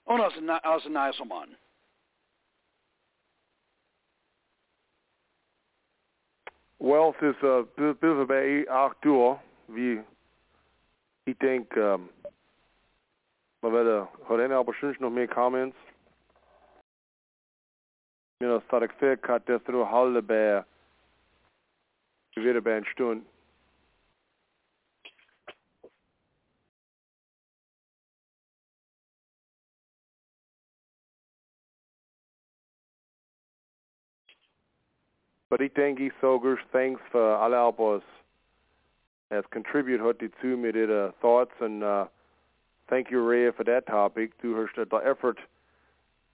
Und 0.07 0.21
er 0.21 0.27
ist 0.27 0.39
ein, 0.39 0.49
er 0.49 0.77
ist 0.77 0.87
ein 0.87 0.93
nicer 0.93 1.25
Mann. 1.25 1.57
Well, 6.81 7.15
es 7.15 7.37
ist 7.37 7.43
äh, 7.45 7.61
ein 7.61 7.97
bisschen 7.97 8.69
acht 8.69 9.07
Uhr, 9.07 9.41
wie 9.69 10.03
ich 11.27 11.39
denke, 11.39 11.81
ähm, 11.81 12.09
Maar 13.61 13.71
wel, 13.71 14.11
har 14.23 14.41
en 14.41 14.53
aber 14.53 14.97
noch 14.99 15.13
mehr 15.13 15.29
comments? 15.29 15.77
Dat 18.37 18.63
staat 18.63 18.83
ik 18.83 18.93
veel 18.97 19.19
kat, 19.19 19.47
dat 19.47 19.67
er 19.67 19.83
halde 19.83 20.23
bij, 20.23 20.65
weer 22.31 22.63
bij 22.63 22.83
stund. 22.85 23.25
But 35.49 35.61
ik 35.61 35.75
denk 35.75 35.99
ik 35.99 36.13
sogers 36.21 36.65
thanks 36.71 37.01
for 37.11 37.35
alle 37.35 37.57
albers 37.57 38.05
has 39.29 39.45
contributed 39.49 40.01
hot 40.01 40.19
dazu 40.19 40.57
mit 40.57 40.75
thoughts 41.21 41.61
and 41.61 41.83
uh, 41.83 42.05
thank 42.91 43.11
you 43.11 43.25
Ray 43.25 43.51
for 43.53 43.65
that 43.65 43.87
topic. 43.87 44.33
Du 44.43 44.55
hast 44.57 44.75
the 44.77 44.97
effort 44.97 45.39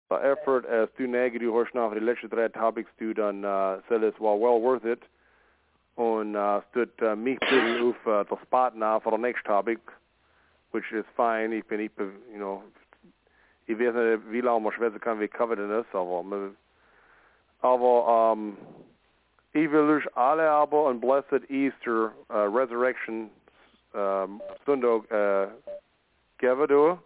the 0.10 0.18
effort 0.18 0.66
as 0.66 0.90
du 0.98 1.08
näge 1.08 1.40
du 1.40 1.58
hast 1.58 1.74
nach 1.74 1.94
die 1.94 2.00
letzte 2.00 2.28
drei 2.28 2.50
topics 2.50 2.92
du 3.00 3.14
dann 3.14 3.46
uh, 3.46 3.80
sel 3.88 4.04
es 4.04 4.20
well 4.20 4.40
worth 4.40 4.84
it 4.84 5.02
und 5.96 6.36
uh, 6.36 6.62
stut 6.70 6.90
uh, 7.02 7.16
bilden 7.16 7.82
auf 7.82 8.06
uh, 8.06 8.24
the 8.30 8.38
spot 8.44 8.76
now 8.76 9.00
for 9.00 9.12
the 9.12 9.18
next 9.18 9.46
topic 9.46 9.80
which 10.72 10.92
is 10.92 11.06
fine. 11.16 11.54
Ich 11.54 11.66
bin 11.66 11.80
ich 11.80 11.92
you 11.98 12.38
know 12.38 12.62
ich 13.68 13.80
weiß 13.80 13.94
nicht 13.94 14.32
wie 14.32 14.42
lange 14.42 14.60
man 14.60 14.74
schwätzen 14.74 15.00
kann 15.00 15.26
covered 15.30 15.60
in 15.60 15.72
ist 15.72 15.96
aber 17.62 18.32
um 18.32 18.58
ich 19.54 19.72
will 19.72 19.90
euch 19.90 20.18
alle 20.18 20.50
aber 20.50 20.90
ein 20.90 21.00
blessed 21.00 21.50
Easter 21.50 22.12
uh, 22.30 22.48
Resurrection 22.48 23.30
um, 23.94 24.42
Sonntag 24.66 25.04
uh, 25.12 25.48
du. 26.42 26.98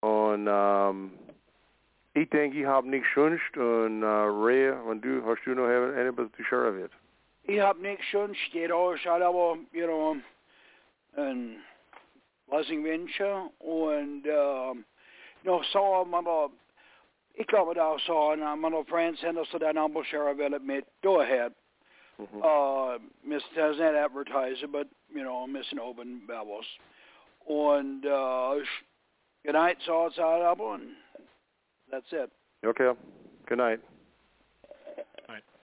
Und 0.00 0.48
um, 0.48 1.12
ich 2.14 2.28
denke, 2.30 2.58
ich 2.58 2.66
habe 2.66 2.88
nichts 2.88 3.08
schönst 3.08 3.56
und 3.56 4.02
uh, 4.02 4.44
Ray, 4.44 4.72
wenn 4.86 5.00
du, 5.00 5.24
hast 5.24 5.44
du 5.44 5.54
noch 5.54 5.68
etwas 5.68 6.30
zu 6.32 6.44
scheren 6.44 6.76
wird? 6.78 6.92
Ich 7.44 7.60
habe 7.60 7.80
nichts 7.80 8.04
schönst, 8.06 8.40
jeder 8.52 8.76
alle 8.76 9.26
aber, 9.26 9.58
you 9.72 9.86
know, 9.86 10.16
ein 11.16 11.56
Blessing 12.48 12.84
wünschen 12.84 13.50
und 13.58 14.26
uh, 14.26 14.74
noch 15.44 15.64
so, 15.64 16.06
aber 16.12 16.50
kommer 17.50 17.74
daar 17.74 17.98
så 17.98 18.36
när 18.36 18.56
man 18.56 18.72
har 18.72 18.84
friends 18.84 19.22
händer 19.22 19.44
så 19.44 19.58
där 19.58 19.72
number 19.72 20.04
share 20.04 20.34
väldigt 20.34 20.62
med 20.62 20.84
go 21.02 21.20
ahead 21.20 21.52
Mm-hmm. 22.18 22.42
uh 22.42 22.98
miss 23.22 23.42
does 23.54 23.78
not 23.78 23.94
advertise 23.94 24.66
but 24.70 24.86
you 25.08 25.22
know 25.22 25.46
missing 25.46 25.78
open 25.78 26.20
babbles 26.26 26.66
and 27.48 28.06
uh 28.06 28.54
good 29.44 29.52
night 29.54 29.76
it's 30.06 30.18
out 30.18 30.42
and 30.74 30.90
that's 31.90 32.06
it 32.12 32.30
Okay. 32.64 32.90
Good 33.48 33.58
night. 33.58 33.80